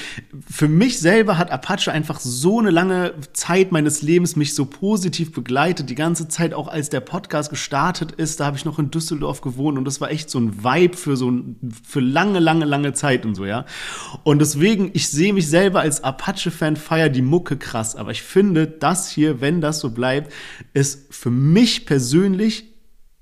für 0.51 0.69
mich 0.69 0.99
selber 0.99 1.39
hat 1.39 1.51
Apache 1.51 1.93
einfach 1.93 2.19
so 2.21 2.59
eine 2.59 2.71
lange 2.71 3.15
Zeit 3.33 3.71
meines 3.73 4.03
Lebens 4.03 4.35
mich 4.37 4.55
so 4.55 4.67
positiv 4.67 5.33
begleitet. 5.33 5.89
Die 5.89 5.95
ganze 5.95 6.29
Zeit, 6.29 6.53
auch 6.53 6.69
als 6.69 6.91
der 6.91 7.01
Podcast 7.01 7.49
gestartet 7.49 8.13
ist, 8.13 8.41
da 8.41 8.47
habe 8.47 8.57
ich 8.57 8.65
noch 8.65 8.79
in 8.79 8.91
Düsseldorf 8.91 9.41
gewohnt 9.41 9.79
und 9.79 9.85
das 9.85 10.01
war 10.01 10.11
echt 10.11 10.31
so 10.31 10.41
ein 10.41 10.65
Vibe 10.65 10.97
für 10.97 11.17
so 11.17 11.31
ein, 11.31 11.57
für 11.85 12.01
lange, 12.01 12.41
lange, 12.41 12.65
lange 12.65 12.93
Zeit 12.93 13.25
und 13.25 13.37
so, 13.37 13.47
ja. 13.47 13.65
Und 14.25 14.41
deswegen, 14.41 14.91
ich 14.95 15.09
sehe 15.09 15.33
mich 15.33 15.49
selber 15.49 15.81
als 15.81 16.03
Apache-Fan, 16.03 16.77
feier 16.77 17.09
die 17.09 17.23
Mucke 17.23 17.57
krass. 17.57 17.95
Aber 17.95 18.11
ich 18.11 18.23
finde, 18.23 18.67
das 18.67 19.09
hier, 19.09 19.41
wenn 19.41 19.61
das 19.61 19.79
so 19.79 19.91
bleibt, 19.91 20.33
ist 20.75 21.15
für 21.15 21.31
mich 21.31 21.87
persönlich 21.87 22.75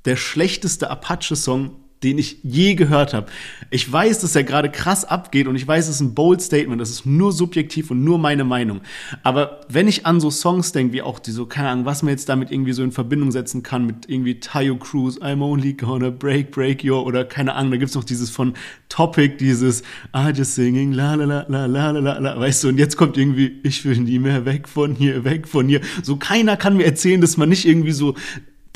der 0.06 0.16
schlechteste 0.16 0.88
Apache-Song, 0.88 1.85
den 2.02 2.18
ich 2.18 2.38
je 2.42 2.74
gehört 2.74 3.14
habe. 3.14 3.26
Ich 3.70 3.90
weiß, 3.90 4.18
dass 4.18 4.36
er 4.36 4.44
gerade 4.44 4.70
krass 4.70 5.04
abgeht 5.04 5.48
und 5.48 5.56
ich 5.56 5.66
weiß, 5.66 5.88
es 5.88 5.96
ist 5.96 6.00
ein 6.00 6.14
bold 6.14 6.42
Statement, 6.42 6.80
das 6.80 6.90
ist 6.90 7.06
nur 7.06 7.32
subjektiv 7.32 7.90
und 7.90 8.04
nur 8.04 8.18
meine 8.18 8.44
Meinung. 8.44 8.80
Aber 9.22 9.62
wenn 9.68 9.88
ich 9.88 10.04
an 10.04 10.20
so 10.20 10.30
Songs 10.30 10.72
denke, 10.72 10.92
wie 10.92 11.02
auch 11.02 11.18
die 11.18 11.30
so, 11.30 11.46
keine 11.46 11.70
Ahnung, 11.70 11.84
was 11.86 12.02
man 12.02 12.10
jetzt 12.10 12.28
damit 12.28 12.50
irgendwie 12.50 12.72
so 12.72 12.82
in 12.82 12.92
Verbindung 12.92 13.32
setzen 13.32 13.62
kann 13.62 13.86
mit 13.86 14.08
irgendwie 14.08 14.38
Tayo 14.40 14.76
Cruz, 14.76 15.18
I'm 15.18 15.42
only 15.42 15.72
gonna 15.72 16.10
break, 16.10 16.50
break 16.50 16.84
your 16.84 17.06
oder 17.06 17.24
keine 17.24 17.54
Ahnung, 17.54 17.72
da 17.72 17.78
gibt's 17.78 17.94
noch 17.94 18.04
dieses 18.04 18.30
von 18.30 18.54
Topic, 18.88 19.36
dieses 19.38 19.82
I 20.14 20.30
just 20.34 20.54
singing 20.54 20.92
la 20.92 21.14
la 21.14 21.24
la 21.24 21.44
la 21.48 21.66
la 21.66 21.90
la 21.90 22.18
la, 22.18 22.38
weißt 22.38 22.64
du, 22.64 22.68
und 22.68 22.78
jetzt 22.78 22.96
kommt 22.96 23.16
irgendwie, 23.16 23.58
ich 23.62 23.84
will 23.84 23.98
nie 23.98 24.18
mehr 24.18 24.44
weg 24.44 24.68
von 24.68 24.94
hier, 24.94 25.24
weg 25.24 25.48
von 25.48 25.66
hier. 25.66 25.80
So 26.02 26.16
keiner 26.16 26.56
kann 26.56 26.76
mir 26.76 26.84
erzählen, 26.84 27.20
dass 27.20 27.36
man 27.36 27.48
nicht 27.48 27.66
irgendwie 27.66 27.92
so 27.92 28.14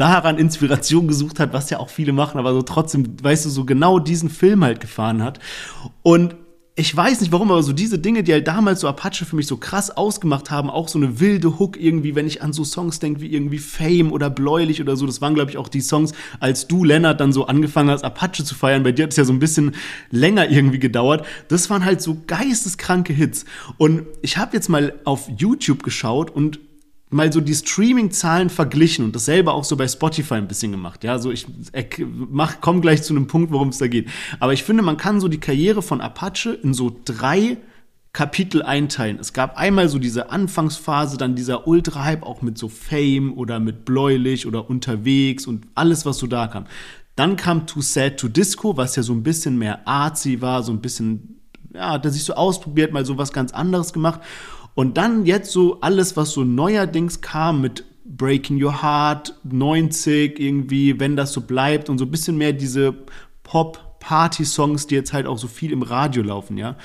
daran 0.00 0.38
Inspiration 0.38 1.06
gesucht 1.06 1.38
hat, 1.38 1.52
was 1.52 1.68
ja 1.68 1.78
auch 1.78 1.90
viele 1.90 2.12
machen, 2.12 2.38
aber 2.38 2.54
so 2.54 2.62
trotzdem, 2.62 3.16
weißt 3.22 3.44
du, 3.44 3.50
so 3.50 3.64
genau 3.64 3.98
diesen 3.98 4.30
Film 4.30 4.64
halt 4.64 4.80
gefahren 4.80 5.22
hat. 5.22 5.38
Und 6.02 6.36
ich 6.76 6.96
weiß 6.96 7.20
nicht 7.20 7.30
warum, 7.30 7.50
aber 7.50 7.62
so 7.62 7.74
diese 7.74 7.98
Dinge, 7.98 8.22
die 8.22 8.32
halt 8.32 8.48
damals 8.48 8.80
so 8.80 8.88
Apache 8.88 9.26
für 9.26 9.36
mich 9.36 9.46
so 9.46 9.58
krass 9.58 9.90
ausgemacht 9.90 10.50
haben, 10.50 10.70
auch 10.70 10.88
so 10.88 10.98
eine 10.98 11.20
wilde 11.20 11.58
Hook 11.58 11.78
irgendwie, 11.78 12.14
wenn 12.14 12.26
ich 12.26 12.40
an 12.40 12.54
so 12.54 12.64
Songs 12.64 13.00
denke 13.00 13.20
wie 13.20 13.30
irgendwie 13.30 13.58
Fame 13.58 14.10
oder 14.10 14.30
Bläulich 14.30 14.80
oder 14.80 14.96
so, 14.96 15.04
das 15.04 15.20
waren 15.20 15.34
glaube 15.34 15.50
ich 15.50 15.58
auch 15.58 15.68
die 15.68 15.82
Songs, 15.82 16.12
als 16.38 16.66
du 16.66 16.82
Lennart 16.82 17.20
dann 17.20 17.34
so 17.34 17.46
angefangen 17.46 17.90
hast 17.90 18.02
Apache 18.02 18.44
zu 18.44 18.54
feiern, 18.54 18.82
bei 18.82 18.92
dir 18.92 19.02
hat 19.02 19.10
es 19.10 19.18
ja 19.18 19.24
so 19.24 19.32
ein 19.34 19.40
bisschen 19.40 19.74
länger 20.10 20.48
irgendwie 20.48 20.78
gedauert. 20.78 21.26
Das 21.48 21.68
waren 21.68 21.84
halt 21.84 22.00
so 22.00 22.16
geisteskranke 22.26 23.12
Hits 23.12 23.44
und 23.76 24.06
ich 24.22 24.38
habe 24.38 24.56
jetzt 24.56 24.70
mal 24.70 24.94
auf 25.04 25.28
YouTube 25.36 25.82
geschaut 25.82 26.30
und 26.30 26.60
mal 27.10 27.32
so 27.32 27.40
die 27.40 27.54
Streaming-Zahlen 27.54 28.50
verglichen 28.50 29.04
und 29.04 29.14
dasselbe 29.14 29.52
auch 29.52 29.64
so 29.64 29.76
bei 29.76 29.88
Spotify 29.88 30.34
ein 30.34 30.48
bisschen 30.48 30.70
gemacht. 30.70 31.04
Ja, 31.04 31.18
so 31.18 31.30
ich 31.30 31.46
mach, 31.98 32.60
komm 32.60 32.80
gleich 32.80 33.02
zu 33.02 33.14
einem 33.14 33.26
Punkt, 33.26 33.52
worum 33.52 33.68
es 33.68 33.78
da 33.78 33.88
geht. 33.88 34.08
Aber 34.38 34.52
ich 34.52 34.62
finde, 34.62 34.82
man 34.82 34.96
kann 34.96 35.20
so 35.20 35.28
die 35.28 35.40
Karriere 35.40 35.82
von 35.82 36.00
Apache 36.00 36.50
in 36.50 36.72
so 36.72 36.96
drei 37.04 37.58
Kapitel 38.12 38.62
einteilen. 38.62 39.18
Es 39.20 39.32
gab 39.32 39.56
einmal 39.56 39.88
so 39.88 39.98
diese 39.98 40.30
Anfangsphase, 40.30 41.16
dann 41.16 41.36
dieser 41.36 41.68
Ultra-Hype 41.68 42.24
auch 42.24 42.42
mit 42.42 42.58
so 42.58 42.68
Fame 42.68 43.32
oder 43.34 43.60
mit 43.60 43.84
Bläulich 43.84 44.46
oder 44.46 44.68
unterwegs 44.68 45.46
und 45.46 45.66
alles, 45.74 46.06
was 46.06 46.18
so 46.18 46.26
da 46.26 46.48
kam. 46.48 46.66
Dann 47.14 47.36
kam 47.36 47.66
Too 47.66 47.82
Sad 47.82 48.18
to 48.18 48.28
Disco, 48.28 48.76
was 48.76 48.96
ja 48.96 49.02
so 49.02 49.12
ein 49.12 49.22
bisschen 49.22 49.58
mehr 49.58 49.86
artsy 49.86 50.40
war, 50.40 50.62
so 50.62 50.72
ein 50.72 50.80
bisschen, 50.80 51.40
ja, 51.72 51.96
er 51.96 52.10
sich 52.10 52.24
so 52.24 52.34
ausprobiert, 52.34 52.92
mal 52.92 53.04
so 53.04 53.18
was 53.18 53.32
ganz 53.32 53.52
anderes 53.52 53.92
gemacht. 53.92 54.20
Und 54.74 54.96
dann 54.96 55.26
jetzt 55.26 55.50
so 55.50 55.80
alles, 55.80 56.16
was 56.16 56.32
so 56.32 56.44
neuerdings 56.44 57.20
kam 57.20 57.60
mit 57.60 57.84
Breaking 58.04 58.62
Your 58.62 58.82
Heart, 58.82 59.34
90 59.44 60.38
irgendwie, 60.38 60.98
wenn 60.98 61.16
das 61.16 61.32
so 61.32 61.40
bleibt 61.40 61.88
und 61.88 61.98
so 61.98 62.04
ein 62.04 62.10
bisschen 62.10 62.36
mehr 62.36 62.52
diese 62.52 62.94
Pop-Party-Songs, 63.44 64.86
die 64.86 64.94
jetzt 64.94 65.12
halt 65.12 65.26
auch 65.26 65.38
so 65.38 65.48
viel 65.48 65.72
im 65.72 65.82
Radio 65.82 66.22
laufen, 66.22 66.56
ja. 66.56 66.76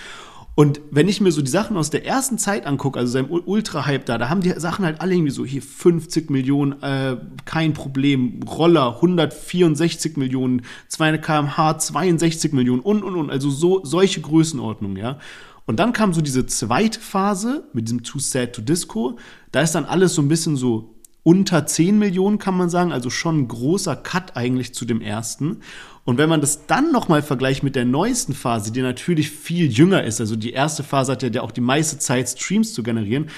Und 0.57 0.79
wenn 0.89 1.09
ich 1.09 1.19
mir 1.19 1.33
so 1.33 1.41
die 1.41 1.51
Sachen 1.51 1.75
aus 1.75 1.89
der 1.89 2.05
ersten 2.05 2.37
Zeit 2.37 2.65
angucke, 2.65 2.97
also 2.97 3.11
seinem 3.11 3.29
Ultra-Hype 3.29 4.05
da, 4.05 4.17
da 4.17 4.29
haben 4.29 4.39
die 4.39 4.51
Sachen 4.57 4.85
halt 4.85 5.01
alle 5.01 5.13
irgendwie 5.13 5.31
so, 5.31 5.45
hier 5.45 5.61
50 5.61 6.29
Millionen, 6.29 6.81
äh, 6.81 7.17
kein 7.43 7.73
Problem, 7.73 8.39
Roller 8.43 8.95
164 8.95 10.15
Millionen, 10.15 10.61
200 10.87 11.21
kmh 11.21 11.77
62 11.77 12.53
Millionen 12.53 12.79
und, 12.79 13.03
und, 13.03 13.15
und, 13.15 13.29
also 13.31 13.49
so, 13.49 13.83
solche 13.83 14.21
Größenordnungen, 14.21 14.95
ja. 14.95 15.19
Und 15.65 15.79
dann 15.79 15.93
kam 15.93 16.13
so 16.13 16.21
diese 16.21 16.45
zweite 16.45 16.99
Phase 16.99 17.67
mit 17.73 17.87
diesem 17.87 18.03
Too 18.03 18.19
Sad 18.19 18.53
to 18.53 18.61
Disco, 18.61 19.17
da 19.51 19.61
ist 19.61 19.73
dann 19.73 19.85
alles 19.85 20.13
so 20.13 20.21
ein 20.21 20.27
bisschen 20.27 20.57
so 20.57 20.95
unter 21.23 21.65
10 21.65 21.97
Millionen, 21.97 22.37
kann 22.37 22.55
man 22.55 22.69
sagen, 22.69 22.91
also 22.91 23.09
schon 23.09 23.39
ein 23.39 23.47
großer 23.47 23.95
Cut 23.95 24.37
eigentlich 24.37 24.75
zu 24.75 24.85
dem 24.85 25.01
ersten. 25.01 25.61
Und 26.03 26.19
wenn 26.19 26.29
man 26.29 26.39
das 26.39 26.67
dann 26.67 26.91
nochmal 26.91 27.23
vergleicht 27.23 27.63
mit 27.63 27.75
der 27.75 27.85
neuesten 27.85 28.35
Phase, 28.35 28.71
die 28.71 28.83
natürlich 28.83 29.31
viel 29.31 29.71
jünger 29.71 30.03
ist, 30.03 30.21
also 30.21 30.35
die 30.35 30.53
erste 30.53 30.83
Phase 30.83 31.13
hat 31.13 31.23
ja 31.23 31.41
auch 31.41 31.51
die 31.51 31.61
meiste 31.61 31.97
Zeit, 31.97 32.29
Streams 32.29 32.73
zu 32.75 32.83
generieren, 32.83 33.31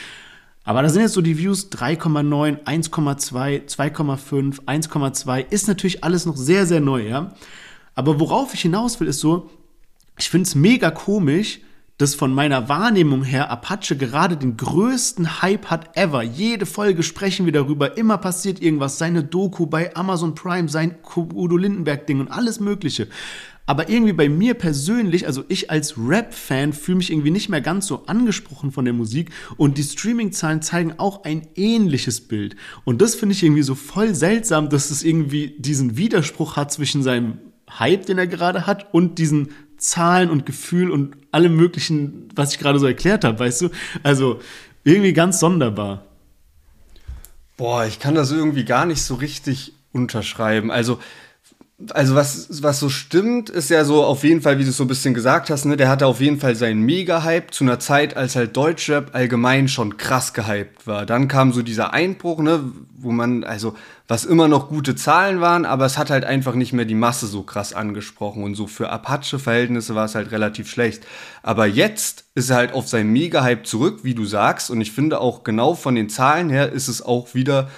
aber 0.65 0.81
da 0.81 0.89
sind 0.89 1.03
jetzt 1.03 1.13
so 1.13 1.21
die 1.21 1.37
Views 1.37 1.71
3,9, 1.71 2.65
1,2, 2.65 3.67
2,5, 3.67 4.65
1,2, 4.65 5.45
ist 5.49 5.69
natürlich 5.69 6.03
alles 6.03 6.25
noch 6.25 6.35
sehr, 6.35 6.65
sehr 6.65 6.81
neu, 6.81 7.07
ja. 7.07 7.33
Aber 7.95 8.19
worauf 8.19 8.53
ich 8.53 8.63
hinaus 8.63 8.99
will, 8.99 9.07
ist 9.07 9.21
so, 9.21 9.49
ich 10.17 10.29
finde 10.29 10.45
es 10.45 10.55
mega 10.55 10.91
komisch, 10.91 11.61
dass 11.97 12.13
von 12.13 12.33
meiner 12.33 12.69
Wahrnehmung 12.69 13.23
her 13.23 13.49
Apache 13.49 13.97
gerade 13.97 14.37
den 14.37 14.55
größten 14.55 15.41
Hype 15.41 15.65
hat 15.67 15.97
ever. 15.97 16.21
Jede 16.21 16.65
Folge 16.65 17.01
sprechen 17.01 17.45
wir 17.45 17.53
darüber, 17.53 17.97
immer 17.97 18.17
passiert 18.17 18.61
irgendwas, 18.61 18.97
seine 18.97 19.23
Doku 19.23 19.65
bei 19.65 19.95
Amazon 19.95 20.35
Prime, 20.35 20.69
sein 20.69 20.95
Udo 21.15 21.57
Lindenberg 21.57 22.05
Ding 22.05 22.19
und 22.19 22.29
alles 22.29 22.59
mögliche. 22.59 23.07
Aber 23.65 23.89
irgendwie 23.89 24.13
bei 24.13 24.29
mir 24.29 24.53
persönlich, 24.53 25.27
also 25.27 25.43
ich 25.49 25.69
als 25.69 25.95
Rap-Fan 25.97 26.71
fühle 26.71 26.99
mich 26.99 27.11
irgendwie 27.11 27.31
nicht 27.31 27.49
mehr 27.49 27.59
ganz 27.59 27.87
so 27.87 28.05
angesprochen 28.05 28.71
von 28.71 28.85
der 28.85 28.93
Musik 28.93 29.31
und 29.57 29.77
die 29.77 29.83
Streaming-Zahlen 29.83 30.61
zeigen 30.61 30.93
auch 30.99 31.25
ein 31.25 31.47
ähnliches 31.55 32.21
Bild. 32.21 32.55
Und 32.85 33.01
das 33.01 33.15
finde 33.15 33.33
ich 33.33 33.43
irgendwie 33.43 33.63
so 33.63 33.75
voll 33.75 34.15
seltsam, 34.15 34.69
dass 34.69 34.89
es 34.89 35.03
irgendwie 35.03 35.55
diesen 35.57 35.97
Widerspruch 35.97 36.55
hat 36.55 36.71
zwischen 36.71 37.03
seinem 37.03 37.39
Hype, 37.69 38.05
den 38.05 38.17
er 38.17 38.27
gerade 38.27 38.65
hat, 38.65 38.93
und 38.93 39.19
diesen 39.19 39.49
Zahlen 39.77 40.29
und 40.29 40.45
Gefühl 40.45 40.91
und 40.91 41.15
allem 41.31 41.55
möglichen, 41.55 42.29
was 42.35 42.53
ich 42.53 42.59
gerade 42.59 42.79
so 42.79 42.87
erklärt 42.87 43.23
habe, 43.23 43.39
weißt 43.39 43.61
du? 43.61 43.69
Also 44.03 44.39
irgendwie 44.83 45.13
ganz 45.13 45.39
sonderbar. 45.39 46.05
Boah, 47.57 47.85
ich 47.85 47.99
kann 47.99 48.15
das 48.15 48.31
irgendwie 48.31 48.65
gar 48.65 48.85
nicht 48.85 49.01
so 49.01 49.15
richtig 49.15 49.73
unterschreiben. 49.91 50.71
Also 50.71 50.99
also 51.91 52.15
was, 52.15 52.63
was 52.63 52.79
so 52.79 52.89
stimmt, 52.89 53.51
ist 53.51 53.69
ja 53.69 53.85
so 53.85 54.03
auf 54.03 54.23
jeden 54.23 54.41
Fall, 54.41 54.57
wie 54.57 54.63
du 54.63 54.71
es 54.71 54.77
so 54.77 54.83
ein 54.85 54.87
bisschen 54.87 55.13
gesagt 55.13 55.51
hast, 55.51 55.65
ne, 55.65 55.77
der 55.77 55.89
hatte 55.89 56.07
auf 56.07 56.19
jeden 56.19 56.39
Fall 56.39 56.55
seinen 56.55 56.81
Mega-Hype 56.81 57.53
zu 57.53 57.63
einer 57.63 57.79
Zeit, 57.79 58.17
als 58.17 58.35
halt 58.35 58.57
Deutschrap 58.57 59.13
allgemein 59.13 59.67
schon 59.67 59.95
krass 59.97 60.33
gehypt 60.33 60.87
war. 60.87 61.05
Dann 61.05 61.27
kam 61.27 61.53
so 61.53 61.61
dieser 61.61 61.93
Einbruch, 61.93 62.39
ne, 62.39 62.63
wo 62.97 63.11
man, 63.11 63.43
also, 63.43 63.75
was 64.07 64.25
immer 64.25 64.47
noch 64.47 64.69
gute 64.69 64.95
Zahlen 64.95 65.39
waren, 65.39 65.65
aber 65.65 65.85
es 65.85 65.99
hat 65.99 66.09
halt 66.09 66.25
einfach 66.25 66.55
nicht 66.55 66.73
mehr 66.73 66.85
die 66.85 66.95
Masse 66.95 67.27
so 67.27 67.43
krass 67.43 67.73
angesprochen 67.73 68.43
und 68.43 68.55
so 68.55 68.65
für 68.65 68.89
Apache-Verhältnisse 68.89 69.93
war 69.93 70.05
es 70.05 70.15
halt 70.15 70.31
relativ 70.31 70.71
schlecht. 70.71 71.05
Aber 71.43 71.67
jetzt 71.67 72.25
ist 72.33 72.49
er 72.49 72.55
halt 72.55 72.73
auf 72.73 72.87
seinen 72.87 73.13
Mega-Hype 73.13 73.67
zurück, 73.67 73.99
wie 74.01 74.15
du 74.15 74.25
sagst, 74.25 74.71
und 74.71 74.81
ich 74.81 74.91
finde 74.91 75.21
auch 75.21 75.43
genau 75.43 75.75
von 75.75 75.93
den 75.93 76.09
Zahlen 76.09 76.49
her 76.49 76.71
ist 76.71 76.87
es 76.87 77.03
auch 77.03 77.35
wieder 77.35 77.69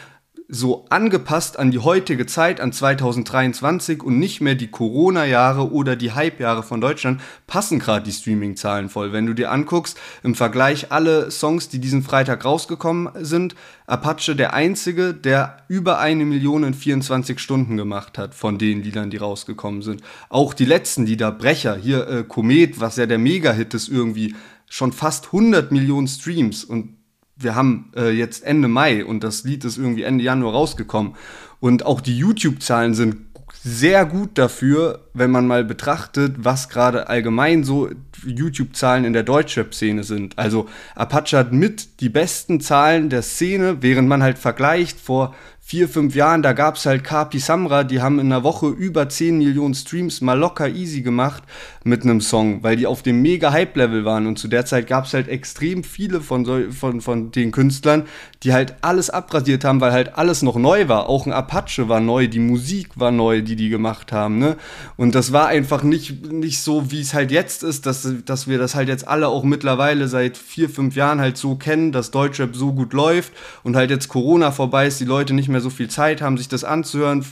so 0.52 0.88
angepasst 0.90 1.60
an 1.60 1.70
die 1.70 1.78
heutige 1.78 2.26
Zeit, 2.26 2.60
an 2.60 2.74
2023 2.74 4.02
und 4.02 4.18
nicht 4.18 4.42
mehr 4.42 4.56
die 4.56 4.72
Corona-Jahre 4.72 5.72
oder 5.72 5.96
die 5.96 6.14
Hype-Jahre 6.14 6.64
von 6.64 6.82
Deutschland, 6.82 7.22
passen 7.46 7.78
gerade 7.78 8.06
die 8.06 8.12
Streaming-Zahlen 8.12 8.90
voll. 8.90 9.14
Wenn 9.14 9.28
du 9.28 9.34
dir 9.34 9.52
anguckst, 9.52 10.00
im 10.24 10.34
Vergleich 10.34 10.92
alle 10.92 11.30
Songs, 11.30 11.70
die 11.70 11.78
diesen 11.78 12.02
Freitag 12.02 12.46
rausgekommen 12.46 13.10
sind, 13.24 13.54
Apache 13.86 14.36
der 14.36 14.56
einzige, 14.56 15.14
der 15.14 15.58
über 15.68 16.00
eine 16.00 16.26
Million 16.26 16.64
in 16.64 16.74
24 16.74 17.40
Stunden 17.40 17.78
gemacht 17.78 18.18
hat 18.18 18.34
von 18.34 18.58
den 18.58 18.82
Liedern, 18.82 19.12
die 19.12 19.18
rausgekommen 19.18 19.84
sind. 19.84 20.02
Auch 20.30 20.56
die 20.56 20.66
letzten 20.66 21.06
Lieder, 21.06 21.32
Brecher, 21.32 21.76
hier 21.76 22.08
äh, 22.08 22.24
Komet, 22.24 22.80
was 22.80 22.98
ja 22.98 23.06
der 23.06 23.20
Mega-Hit 23.20 23.76
ist, 23.76 23.88
irgendwie 23.88 24.36
schon 24.68 24.94
fast 24.94 25.28
100 25.28 25.72
Millionen 25.72 26.08
Streams 26.08 26.64
und 26.64 26.99
wir 27.40 27.56
haben 27.56 27.92
äh, 27.96 28.10
jetzt 28.10 28.44
Ende 28.44 28.68
Mai 28.68 29.04
und 29.06 29.24
das 29.24 29.44
Lied 29.44 29.66
ist 29.66 29.78
irgendwie 29.78 30.04
Ende 30.04 30.24
Januar 30.24 30.54
rausgekommen. 30.54 31.16
Und 31.60 31.86
auch 31.86 32.02
die 32.02 32.18
YouTube-Zahlen 32.18 32.94
sind 32.94 33.18
sehr 33.62 34.06
gut 34.06 34.38
dafür, 34.38 35.08
wenn 35.14 35.32
man 35.32 35.46
mal 35.46 35.66
betrachtet, 35.66 36.36
was 36.38 36.70
gerade 36.70 37.10
allgemein 37.10 37.64
so 37.64 37.90
YouTube-Zahlen 38.26 39.04
in 39.04 39.14
der 39.14 39.24
Deutschrap-Szene 39.24 40.04
sind. 40.04 40.38
Also 40.38 40.70
Apache 40.96 41.38
hat 41.38 41.52
mit 41.52 42.00
die 42.00 42.10
besten 42.10 42.62
Zahlen 42.62 43.10
der 43.10 43.22
Szene, 43.22 43.82
während 43.82 44.08
man 44.08 44.24
halt 44.24 44.38
vergleicht 44.38 45.00
vor 45.00 45.36
vier, 45.70 45.88
fünf 45.88 46.16
Jahren, 46.16 46.42
da 46.42 46.54
gab's 46.54 46.88
halt 46.88 47.04
Kapi 47.04 47.38
Samra, 47.38 47.84
die 47.84 48.02
haben 48.02 48.18
in 48.18 48.32
einer 48.32 48.44
Woche 48.44 48.70
über 48.70 49.08
10 49.08 49.38
Millionen 49.38 49.76
Streams 49.76 50.20
mal 50.20 50.34
locker 50.34 50.68
easy 50.68 51.04
gemacht 51.04 51.44
mit 51.84 52.02
einem 52.02 52.22
Song, 52.22 52.64
weil 52.64 52.76
die 52.76 52.88
auf 52.88 53.04
dem 53.04 53.22
mega 53.22 53.52
Hype-Level 53.52 54.04
waren. 54.04 54.26
Und 54.26 54.40
zu 54.40 54.48
der 54.48 54.66
Zeit 54.66 54.88
gab's 54.88 55.14
halt 55.14 55.28
extrem 55.28 55.84
viele 55.84 56.22
von, 56.22 56.44
so, 56.44 56.60
von, 56.72 57.02
von 57.02 57.30
den 57.30 57.52
Künstlern, 57.52 58.06
die 58.42 58.52
halt 58.52 58.78
alles 58.82 59.12
abrasiert 59.12 59.64
haben, 59.64 59.80
weil 59.80 59.92
halt 59.92 60.18
alles 60.18 60.42
noch 60.42 60.56
neu 60.56 60.88
war. 60.88 61.08
Auch 61.08 61.28
ein 61.28 61.34
Apache 61.34 61.88
war 61.88 62.00
neu, 62.00 62.28
die 62.28 62.40
Musik 62.40 62.90
war 62.96 63.12
neu, 63.12 63.44
die 63.44 63.56
die 63.56 63.70
gemacht 63.70 64.12
haben. 64.12 64.40
Ne? 64.40 64.58
Und 64.98 65.14
das 65.14 65.34
war 65.34 65.50
einfach 65.50 65.84
nicht, 65.84 66.32
nicht 66.32 66.62
so, 66.62 66.90
wie 66.90 67.02
es 67.02 67.14
halt 67.14 67.30
jetzt 67.30 67.62
ist, 67.62 67.86
dass, 67.86 68.08
dass 68.26 68.48
wir 68.48 68.58
das 68.58 68.74
halt 68.74 68.88
jetzt 68.88 69.08
alle 69.08 69.28
auch 69.28 69.44
mittlerweile 69.44 70.08
seit 70.08 70.36
vier, 70.36 70.68
fünf 70.68 70.96
Jahren 70.96 71.20
halt 71.20 71.38
so 71.38 71.56
kennen, 71.56 71.92
dass 71.92 72.10
Deutschrap 72.10 72.56
so 72.56 72.74
gut 72.74 72.94
läuft 72.94 73.34
und 73.64 73.76
halt 73.76 73.92
jetzt 73.92 74.08
Corona 74.08 74.50
vorbei 74.52 74.88
ist, 74.88 75.00
die 75.00 75.06
Leute 75.06 75.36
nicht 75.36 75.48
mehr 75.48 75.59
mehr 75.60 75.64
so 75.64 75.70
viel 75.70 75.90
Zeit 75.90 76.22
haben, 76.22 76.38
sich 76.38 76.48
das 76.48 76.64
anzuhören. 76.64 77.26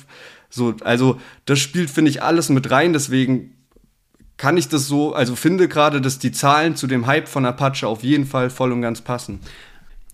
So, 0.49 0.75
also 0.81 1.19
das 1.45 1.59
spielt, 1.59 1.89
finde 1.89 2.11
ich, 2.11 2.21
alles 2.21 2.49
mit 2.49 2.69
rein. 2.69 2.93
Deswegen 2.93 3.53
kann 4.37 4.57
ich 4.57 4.67
das 4.67 4.87
so, 4.87 5.13
also 5.13 5.35
finde 5.35 5.67
gerade, 5.67 6.01
dass 6.01 6.19
die 6.19 6.31
Zahlen 6.31 6.75
zu 6.75 6.87
dem 6.87 7.07
Hype 7.07 7.27
von 7.27 7.45
Apache 7.45 7.87
auf 7.87 8.03
jeden 8.03 8.25
Fall 8.25 8.49
voll 8.49 8.71
und 8.71 8.81
ganz 8.81 9.01
passen. 9.01 9.39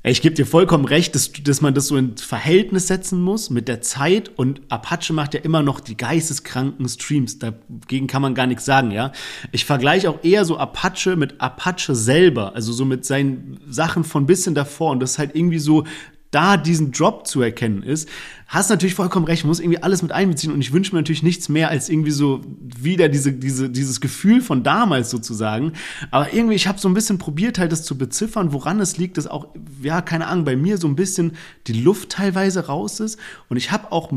Ich 0.06 0.22
gebe 0.22 0.36
dir 0.36 0.46
vollkommen 0.46 0.84
recht, 0.84 1.16
dass, 1.16 1.32
dass 1.32 1.62
man 1.62 1.74
das 1.74 1.88
so 1.88 1.96
in 1.96 2.18
Verhältnis 2.18 2.88
setzen 2.88 3.22
muss 3.22 3.50
mit 3.50 3.70
der 3.70 3.80
Zeit 3.80 4.32
und 4.36 4.60
Apache 4.68 5.14
macht 5.14 5.34
ja 5.34 5.40
immer 5.40 5.64
noch 5.64 5.80
die 5.80 5.96
geisteskranken 5.96 6.90
Streams. 6.90 7.40
Dagegen 7.40 8.08
kann 8.08 8.22
man 8.22 8.36
gar 8.36 8.46
nichts 8.46 8.66
sagen, 8.66 8.92
ja. 8.92 9.14
Ich 9.54 9.64
vergleiche 9.64 10.10
auch 10.10 10.22
eher 10.22 10.44
so 10.44 10.58
Apache 10.58 11.16
mit 11.16 11.40
Apache 11.40 11.96
selber, 11.96 12.54
also 12.54 12.74
so 12.74 12.84
mit 12.84 13.06
seinen 13.06 13.62
Sachen 13.66 14.04
von 14.04 14.26
bisschen 14.26 14.56
davor 14.56 14.92
und 14.92 15.00
das 15.00 15.12
ist 15.12 15.20
halt 15.20 15.36
irgendwie 15.36 15.60
so 15.60 15.86
da 16.34 16.58
diesen 16.58 16.92
Drop 16.92 17.28
zu 17.28 17.42
erkennen 17.42 17.84
ist, 17.84 18.10
hast 18.48 18.70
natürlich 18.70 18.96
vollkommen 18.96 19.26
recht, 19.26 19.46
muss 19.46 19.60
irgendwie 19.60 19.82
alles 19.82 20.02
mit 20.02 20.12
einbeziehen 20.12 20.52
und 20.52 20.62
ich 20.62 20.74
wünsche 20.74 20.94
mir 20.94 21.00
natürlich 21.00 21.24
nichts 21.24 21.50
mehr 21.50 21.70
als 21.70 21.90
irgendwie 21.90 22.12
so 22.12 22.42
wieder 22.62 23.10
diese, 23.10 23.32
diese, 23.32 23.70
dieses 23.70 24.02
Gefühl 24.02 24.42
von 24.42 24.64
damals 24.64 25.10
sozusagen. 25.10 25.74
Aber 26.12 26.34
irgendwie, 26.34 26.56
ich 26.56 26.68
habe 26.68 26.80
so 26.80 26.88
ein 26.88 26.94
bisschen 26.94 27.18
probiert 27.18 27.60
halt 27.60 27.72
das 27.72 27.84
zu 27.84 27.98
beziffern, 27.98 28.54
woran 28.54 28.80
es 28.80 28.98
liegt, 28.98 29.18
dass 29.18 29.28
auch, 29.28 29.48
ja, 29.82 30.02
keine 30.02 30.28
Ahnung, 30.28 30.46
bei 30.46 30.56
mir 30.56 30.78
so 30.78 30.88
ein 30.88 30.96
bisschen 30.96 31.34
die 31.68 31.74
Luft 31.74 32.10
teilweise 32.10 32.66
raus 32.66 33.00
ist 33.00 33.20
und 33.50 33.58
ich 33.58 33.72
habe 33.72 33.92
auch 33.92 34.12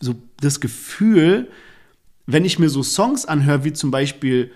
so 0.00 0.14
das 0.40 0.60
Gefühl, 0.60 1.48
wenn 2.26 2.44
ich 2.44 2.58
mir 2.58 2.68
so 2.68 2.82
Songs 2.82 3.24
anhöre, 3.26 3.64
wie 3.64 3.72
zum 3.72 3.90
Beispiel 3.90 4.52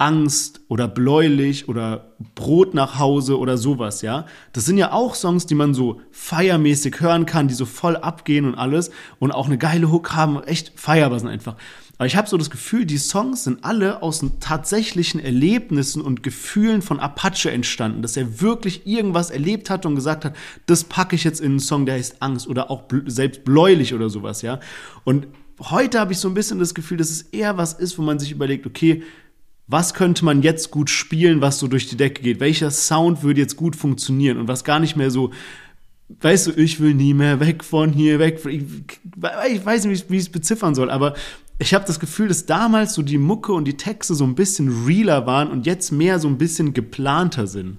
Angst 0.00 0.62
oder 0.68 0.88
bläulich 0.88 1.68
oder 1.68 2.14
Brot 2.34 2.72
nach 2.72 2.98
Hause 2.98 3.38
oder 3.38 3.58
sowas, 3.58 4.00
ja. 4.00 4.24
Das 4.52 4.64
sind 4.64 4.78
ja 4.78 4.92
auch 4.92 5.14
Songs, 5.14 5.44
die 5.46 5.54
man 5.54 5.74
so 5.74 6.00
feiermäßig 6.10 7.00
hören 7.00 7.26
kann, 7.26 7.48
die 7.48 7.54
so 7.54 7.66
voll 7.66 7.96
abgehen 7.96 8.46
und 8.46 8.54
alles 8.54 8.90
und 9.18 9.30
auch 9.30 9.46
eine 9.46 9.58
geile 9.58 9.90
Hook 9.92 10.14
haben, 10.14 10.42
echt 10.44 10.72
feierbar 10.74 11.20
sind 11.20 11.28
einfach. 11.28 11.56
Aber 11.98 12.06
ich 12.06 12.16
habe 12.16 12.26
so 12.26 12.38
das 12.38 12.48
Gefühl, 12.48 12.86
die 12.86 12.96
Songs 12.96 13.44
sind 13.44 13.62
alle 13.62 14.02
aus 14.02 14.24
tatsächlichen 14.40 15.20
Erlebnissen 15.20 16.00
und 16.00 16.22
Gefühlen 16.22 16.80
von 16.80 16.98
Apache 16.98 17.50
entstanden, 17.50 18.00
dass 18.00 18.16
er 18.16 18.40
wirklich 18.40 18.86
irgendwas 18.86 19.30
erlebt 19.30 19.68
hat 19.68 19.84
und 19.84 19.96
gesagt 19.96 20.24
hat, 20.24 20.34
das 20.64 20.84
packe 20.84 21.14
ich 21.14 21.24
jetzt 21.24 21.42
in 21.42 21.50
einen 21.50 21.60
Song, 21.60 21.84
der 21.84 21.96
heißt 21.96 22.22
Angst 22.22 22.48
oder 22.48 22.70
auch 22.70 22.84
selbst 23.04 23.44
bläulich 23.44 23.92
oder 23.92 24.08
sowas, 24.08 24.40
ja. 24.40 24.60
Und 25.04 25.26
heute 25.60 26.00
habe 26.00 26.12
ich 26.12 26.18
so 26.18 26.28
ein 26.28 26.32
bisschen 26.32 26.58
das 26.58 26.74
Gefühl, 26.74 26.96
dass 26.96 27.10
es 27.10 27.20
eher 27.20 27.58
was 27.58 27.74
ist, 27.74 27.98
wo 27.98 28.02
man 28.02 28.18
sich 28.18 28.30
überlegt, 28.32 28.66
okay, 28.66 29.02
was 29.70 29.94
könnte 29.94 30.24
man 30.24 30.42
jetzt 30.42 30.72
gut 30.72 30.90
spielen, 30.90 31.40
was 31.40 31.60
so 31.60 31.68
durch 31.68 31.88
die 31.88 31.96
Decke 31.96 32.22
geht? 32.22 32.40
Welcher 32.40 32.72
Sound 32.72 33.22
würde 33.22 33.40
jetzt 33.40 33.56
gut 33.56 33.76
funktionieren 33.76 34.38
und 34.38 34.48
was 34.48 34.64
gar 34.64 34.80
nicht 34.80 34.96
mehr 34.96 35.12
so, 35.12 35.30
weißt 36.20 36.48
du, 36.48 36.50
ich 36.52 36.80
will 36.80 36.94
nie 36.94 37.14
mehr 37.14 37.38
weg 37.38 37.62
von 37.62 37.92
hier, 37.92 38.18
weg. 38.18 38.40
Von, 38.40 38.50
ich, 38.50 38.64
ich 39.52 39.64
weiß 39.64 39.84
nicht, 39.84 40.10
wie 40.10 40.16
ich 40.16 40.22
es 40.22 40.28
beziffern 40.28 40.74
soll, 40.74 40.90
aber 40.90 41.14
ich 41.60 41.72
habe 41.72 41.84
das 41.86 42.00
Gefühl, 42.00 42.26
dass 42.26 42.46
damals 42.46 42.94
so 42.94 43.02
die 43.02 43.18
Mucke 43.18 43.52
und 43.52 43.64
die 43.66 43.76
Texte 43.76 44.14
so 44.14 44.24
ein 44.24 44.34
bisschen 44.34 44.86
realer 44.86 45.26
waren 45.26 45.48
und 45.48 45.66
jetzt 45.66 45.92
mehr 45.92 46.18
so 46.18 46.26
ein 46.26 46.38
bisschen 46.38 46.74
geplanter 46.74 47.46
sind. 47.46 47.78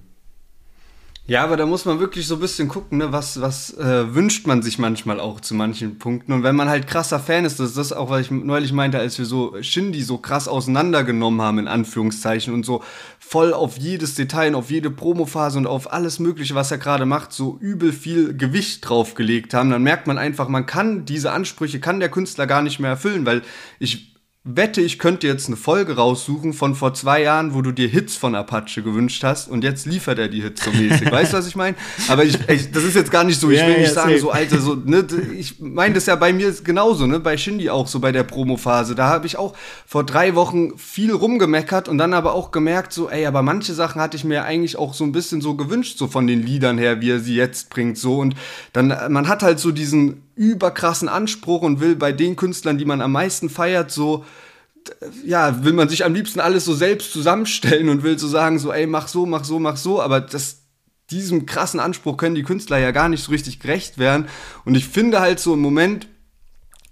Ja, 1.24 1.44
aber 1.44 1.56
da 1.56 1.66
muss 1.66 1.84
man 1.84 2.00
wirklich 2.00 2.26
so 2.26 2.34
ein 2.34 2.40
bisschen 2.40 2.66
gucken, 2.66 2.98
ne? 2.98 3.12
was, 3.12 3.40
was 3.40 3.72
äh, 3.78 4.12
wünscht 4.12 4.48
man 4.48 4.60
sich 4.60 4.80
manchmal 4.80 5.20
auch 5.20 5.40
zu 5.40 5.54
manchen 5.54 5.98
Punkten. 5.98 6.32
Und 6.32 6.42
wenn 6.42 6.56
man 6.56 6.68
halt 6.68 6.88
krasser 6.88 7.20
Fan 7.20 7.44
ist, 7.44 7.60
das 7.60 7.70
ist 7.70 7.78
das 7.78 7.92
auch, 7.92 8.10
was 8.10 8.22
ich 8.22 8.30
neulich 8.32 8.72
meinte, 8.72 8.98
als 8.98 9.18
wir 9.20 9.24
so 9.24 9.54
Shindy 9.62 10.02
so 10.02 10.18
krass 10.18 10.48
auseinandergenommen 10.48 11.40
haben, 11.40 11.60
in 11.60 11.68
Anführungszeichen, 11.68 12.52
und 12.52 12.66
so 12.66 12.82
voll 13.20 13.54
auf 13.54 13.78
jedes 13.78 14.16
Detail, 14.16 14.56
auf 14.56 14.72
jede 14.72 14.90
Promophase 14.90 15.58
und 15.58 15.68
auf 15.68 15.92
alles 15.92 16.18
Mögliche, 16.18 16.56
was 16.56 16.72
er 16.72 16.78
gerade 16.78 17.06
macht, 17.06 17.32
so 17.32 17.56
übel 17.60 17.92
viel 17.92 18.36
Gewicht 18.36 18.86
draufgelegt 18.86 19.54
haben, 19.54 19.70
dann 19.70 19.84
merkt 19.84 20.08
man 20.08 20.18
einfach, 20.18 20.48
man 20.48 20.66
kann 20.66 21.04
diese 21.04 21.30
Ansprüche, 21.30 21.78
kann 21.78 22.00
der 22.00 22.08
Künstler 22.08 22.48
gar 22.48 22.62
nicht 22.62 22.80
mehr 22.80 22.90
erfüllen, 22.90 23.24
weil 23.24 23.42
ich 23.78 24.11
wette, 24.44 24.80
ich 24.80 24.98
könnte 24.98 25.28
jetzt 25.28 25.46
eine 25.46 25.56
Folge 25.56 25.94
raussuchen 25.94 26.52
von 26.52 26.74
vor 26.74 26.94
zwei 26.94 27.22
Jahren, 27.22 27.54
wo 27.54 27.62
du 27.62 27.70
dir 27.70 27.86
Hits 27.86 28.16
von 28.16 28.34
Apache 28.34 28.82
gewünscht 28.82 29.22
hast 29.22 29.48
und 29.48 29.62
jetzt 29.62 29.86
liefert 29.86 30.18
er 30.18 30.26
die 30.26 30.42
Hits 30.42 30.64
so 30.64 30.72
mäßig. 30.72 31.10
weißt 31.12 31.32
du, 31.32 31.36
was 31.36 31.46
ich 31.46 31.54
meine? 31.54 31.76
Aber 32.08 32.24
ich, 32.24 32.36
ich, 32.48 32.72
das 32.72 32.82
ist 32.82 32.96
jetzt 32.96 33.12
gar 33.12 33.22
nicht 33.22 33.38
so, 33.38 33.50
ich 33.50 33.60
will 33.60 33.70
ja, 33.70 33.78
nicht 33.78 33.88
ja, 33.88 33.94
sagen, 33.94 34.18
so 34.18 34.32
Alter, 34.32 34.58
so, 34.58 34.74
ne, 34.74 35.06
ich 35.38 35.60
meine 35.60 35.94
das 35.94 36.06
ja 36.06 36.16
bei 36.16 36.32
mir 36.32 36.52
genauso, 36.64 37.06
ne, 37.06 37.20
bei 37.20 37.36
Shindy 37.36 37.70
auch 37.70 37.86
so 37.86 38.00
bei 38.00 38.10
der 38.10 38.24
Promophase. 38.24 38.96
Da 38.96 39.08
habe 39.08 39.26
ich 39.26 39.38
auch 39.38 39.54
vor 39.86 40.04
drei 40.04 40.34
Wochen 40.34 40.76
viel 40.76 41.12
rumgemeckert 41.12 41.88
und 41.88 41.98
dann 41.98 42.12
aber 42.12 42.34
auch 42.34 42.50
gemerkt, 42.50 42.92
so, 42.92 43.08
ey, 43.08 43.26
aber 43.26 43.42
manche 43.42 43.74
Sachen 43.74 44.00
hatte 44.00 44.16
ich 44.16 44.24
mir 44.24 44.44
eigentlich 44.44 44.76
auch 44.76 44.92
so 44.92 45.04
ein 45.04 45.12
bisschen 45.12 45.40
so 45.40 45.54
gewünscht, 45.54 45.98
so 45.98 46.08
von 46.08 46.26
den 46.26 46.42
Liedern 46.42 46.78
her, 46.78 47.00
wie 47.00 47.10
er 47.10 47.20
sie 47.20 47.36
jetzt 47.36 47.70
bringt, 47.70 47.96
so 47.96 48.18
und 48.18 48.34
dann, 48.72 48.88
man 49.12 49.28
hat 49.28 49.44
halt 49.44 49.60
so 49.60 49.70
diesen 49.70 50.22
überkrassen 50.34 51.08
Anspruch 51.08 51.62
und 51.62 51.80
will 51.80 51.96
bei 51.96 52.12
den 52.12 52.36
Künstlern, 52.36 52.78
die 52.78 52.84
man 52.84 53.00
am 53.00 53.12
meisten 53.12 53.50
feiert, 53.50 53.90
so 53.90 54.24
ja, 55.24 55.64
will 55.64 55.72
man 55.72 55.88
sich 55.88 56.04
am 56.04 56.14
liebsten 56.14 56.40
alles 56.40 56.64
so 56.64 56.74
selbst 56.74 57.12
zusammenstellen 57.12 57.88
und 57.88 58.02
will 58.02 58.18
so 58.18 58.28
sagen, 58.28 58.58
so, 58.58 58.72
ey, 58.72 58.86
mach 58.86 59.08
so, 59.08 59.26
mach 59.26 59.44
so, 59.44 59.58
mach 59.58 59.76
so, 59.76 60.02
aber 60.02 60.20
das, 60.20 60.62
diesem 61.10 61.46
krassen 61.46 61.80
Anspruch 61.80 62.16
können 62.16 62.34
die 62.34 62.42
Künstler 62.42 62.78
ja 62.78 62.90
gar 62.90 63.08
nicht 63.08 63.22
so 63.22 63.32
richtig 63.32 63.60
gerecht 63.60 63.98
werden. 63.98 64.28
Und 64.64 64.74
ich 64.74 64.88
finde 64.88 65.20
halt 65.20 65.40
so 65.40 65.54
im 65.54 65.60
Moment 65.60 66.08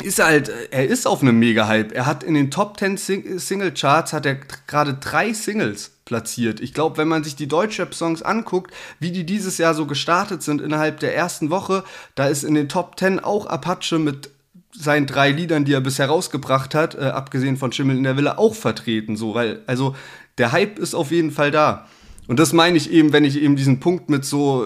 ist 0.02 0.18
er 0.18 0.26
halt, 0.26 0.50
er 0.70 0.86
ist 0.86 1.06
auf 1.06 1.22
einem 1.22 1.38
Mega-Hype. 1.38 1.92
Er 1.92 2.06
hat 2.06 2.22
in 2.22 2.34
den 2.34 2.50
Top 2.50 2.78
10 2.78 2.96
Sing 2.96 3.38
Single-Charts 3.38 4.12
hat 4.12 4.24
er 4.24 4.36
gerade 4.66 4.94
drei 4.94 5.32
Singles 5.32 5.99
platziert. 6.10 6.58
Ich 6.58 6.74
glaube, 6.74 6.96
wenn 6.96 7.06
man 7.06 7.22
sich 7.22 7.36
die 7.36 7.46
Deutschrap-Songs 7.46 8.22
anguckt, 8.22 8.74
wie 8.98 9.12
die 9.12 9.24
dieses 9.24 9.58
Jahr 9.58 9.74
so 9.74 9.86
gestartet 9.86 10.42
sind 10.42 10.60
innerhalb 10.60 10.98
der 10.98 11.14
ersten 11.14 11.50
Woche, 11.50 11.84
da 12.16 12.26
ist 12.26 12.42
in 12.42 12.54
den 12.54 12.68
Top 12.68 12.98
10 12.98 13.20
auch 13.20 13.46
Apache 13.46 14.00
mit 14.00 14.30
seinen 14.72 15.06
drei 15.06 15.30
Liedern, 15.30 15.64
die 15.64 15.72
er 15.72 15.80
bisher 15.80 16.08
rausgebracht 16.08 16.74
hat, 16.74 16.96
äh, 16.96 17.02
abgesehen 17.02 17.56
von 17.56 17.70
Schimmel 17.70 17.96
in 17.96 18.02
der 18.02 18.16
Villa, 18.16 18.38
auch 18.38 18.56
vertreten. 18.56 19.16
So, 19.16 19.34
weil, 19.34 19.62
also 19.68 19.94
der 20.36 20.50
Hype 20.50 20.80
ist 20.80 20.94
auf 20.94 21.12
jeden 21.12 21.30
Fall 21.30 21.52
da. 21.52 21.86
Und 22.30 22.38
das 22.38 22.52
meine 22.52 22.76
ich 22.76 22.92
eben, 22.92 23.12
wenn 23.12 23.24
ich 23.24 23.42
eben 23.42 23.56
diesen 23.56 23.80
Punkt 23.80 24.08
mit 24.08 24.24
so, 24.24 24.64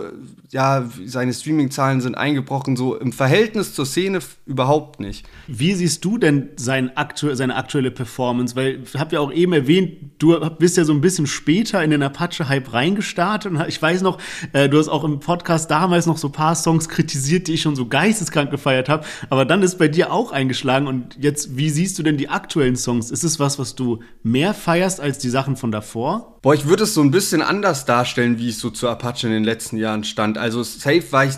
ja, 0.51 0.87
seine 1.07 1.33
Streaming-Zahlen 1.33 2.03
sind 2.03 2.15
eingebrochen, 2.15 2.77
so 2.77 2.95
im 2.95 3.11
Verhältnis 3.11 3.73
zur 3.73 3.87
Szene 3.87 4.19
überhaupt 4.45 5.01
nicht. 5.01 5.25
Wie 5.47 5.73
siehst 5.73 6.05
du 6.05 6.19
denn 6.19 6.51
sein 6.57 6.95
aktu 6.95 7.35
seine 7.35 7.57
aktuelle 7.57 7.91
Performance? 7.91 8.55
Weil 8.55 8.83
ich 8.85 9.01
habe 9.01 9.15
ja 9.15 9.21
auch 9.21 9.33
eben 9.33 9.55
erwähnt, 9.55 9.93
du 10.19 10.39
bist 10.59 10.77
ja 10.77 10.85
so 10.85 10.93
ein 10.93 11.01
bisschen 11.01 11.27
später 11.27 11.83
in 11.83 11.91
den 11.91 12.03
Apache-Hype 12.03 12.71
reingestartet. 12.71 13.51
Und 13.51 13.65
ich 13.67 13.81
weiß 13.81 14.03
noch, 14.03 14.19
äh, 14.53 14.69
du 14.69 14.79
hast 14.79 14.89
auch 14.89 15.03
im 15.03 15.21
Podcast 15.21 15.71
damals 15.71 16.05
noch 16.05 16.19
so 16.19 16.29
ein 16.29 16.33
paar 16.33 16.57
Songs 16.57 16.91
kritisiert, 16.91 17.49
die 17.49 17.55
ich 17.55 17.63
schon 17.63 17.77
so 17.77 17.87
geisteskrank 17.87 18.51
gefeiert 18.51 18.91
habe. 18.91 19.07
Aber 19.31 19.47
dann 19.47 19.63
ist 19.63 19.79
bei 19.79 19.89
dir 19.89 20.13
auch 20.13 20.33
eingeschlagen. 20.33 20.87
Und 20.87 21.17
jetzt, 21.19 21.57
wie 21.57 21.71
siehst 21.71 21.99
du 21.99 22.03
denn 22.03 22.19
die 22.19 22.29
aktuellen 22.29 22.77
Songs? 22.77 23.11
Ist 23.11 23.25
es 23.25 23.41
was, 23.41 23.59
was 23.59 23.75
du 23.75 24.01
mehr 24.23 24.53
feierst 24.53 25.01
als 25.01 25.17
die 25.17 25.31
Sachen 25.31 25.57
von 25.57 25.73
davor? 25.73 26.35
Boah, 26.45 26.53
ich 26.53 26.67
würde 26.67 26.83
es 26.83 26.93
so 26.93 27.01
ein 27.01 27.11
bisschen 27.11 27.41
anders 27.55 27.85
darstellen, 27.85 28.39
wie 28.39 28.49
ich 28.49 28.59
so 28.59 28.71
zu 28.71 28.89
Apache 28.89 29.27
in 29.27 29.33
den 29.33 29.45
letzten 29.45 29.77
Jahren 29.77 30.05
stand. 30.05 30.39
Also 30.39 30.63
safe 30.63 31.05
war 31.11 31.25
ich 31.25 31.35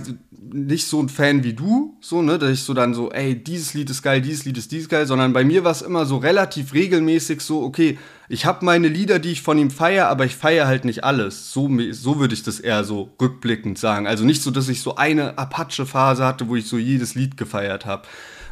nicht 0.53 0.87
so 0.87 1.01
ein 1.01 1.09
Fan 1.09 1.45
wie 1.45 1.53
du, 1.53 1.97
so, 2.01 2.23
ne, 2.23 2.39
dass 2.39 2.51
ich 2.51 2.63
so 2.63 2.73
dann 2.73 2.95
so, 2.95 3.11
ey, 3.11 3.35
dieses 3.35 3.75
Lied 3.75 3.91
ist 3.91 4.03
geil, 4.03 4.23
dieses 4.23 4.45
Lied 4.45 4.57
ist 4.57 4.73
dieses 4.73 4.89
geil, 4.89 5.07
sondern 5.07 5.33
bei 5.33 5.45
mir 5.45 5.65
war 5.65 5.73
es 5.73 5.83
immer 5.83 6.07
so 6.07 6.17
relativ 6.17 6.73
regelmäßig 6.73 7.41
so, 7.41 7.63
okay, 7.63 7.99
ich 8.29 8.47
habe 8.47 8.65
meine 8.65 8.89
Lieder, 8.89 9.19
die 9.19 9.33
ich 9.33 9.43
von 9.43 9.59
ihm 9.59 9.71
feiere, 9.71 10.09
aber 10.09 10.25
ich 10.25 10.35
feiere 10.35 10.67
halt 10.67 10.85
nicht 10.85 11.05
alles. 11.05 11.53
So, 11.53 11.71
so 11.91 12.19
würde 12.19 12.35
ich 12.35 12.43
das 12.43 12.59
eher 12.59 12.85
so 12.85 13.11
rückblickend 13.21 13.79
sagen. 13.79 14.07
Also 14.07 14.25
nicht 14.25 14.43
so, 14.43 14.51
dass 14.51 14.69
ich 14.69 14.81
so 14.81 14.97
eine 14.97 15.39
Apache-Phase 15.39 16.25
hatte, 16.25 16.49
wo 16.49 16.57
ich 16.57 16.67
so 16.67 16.79
jedes 16.79 17.15
Lied 17.15 17.37
gefeiert 17.37 17.87
habe. 17.87 18.03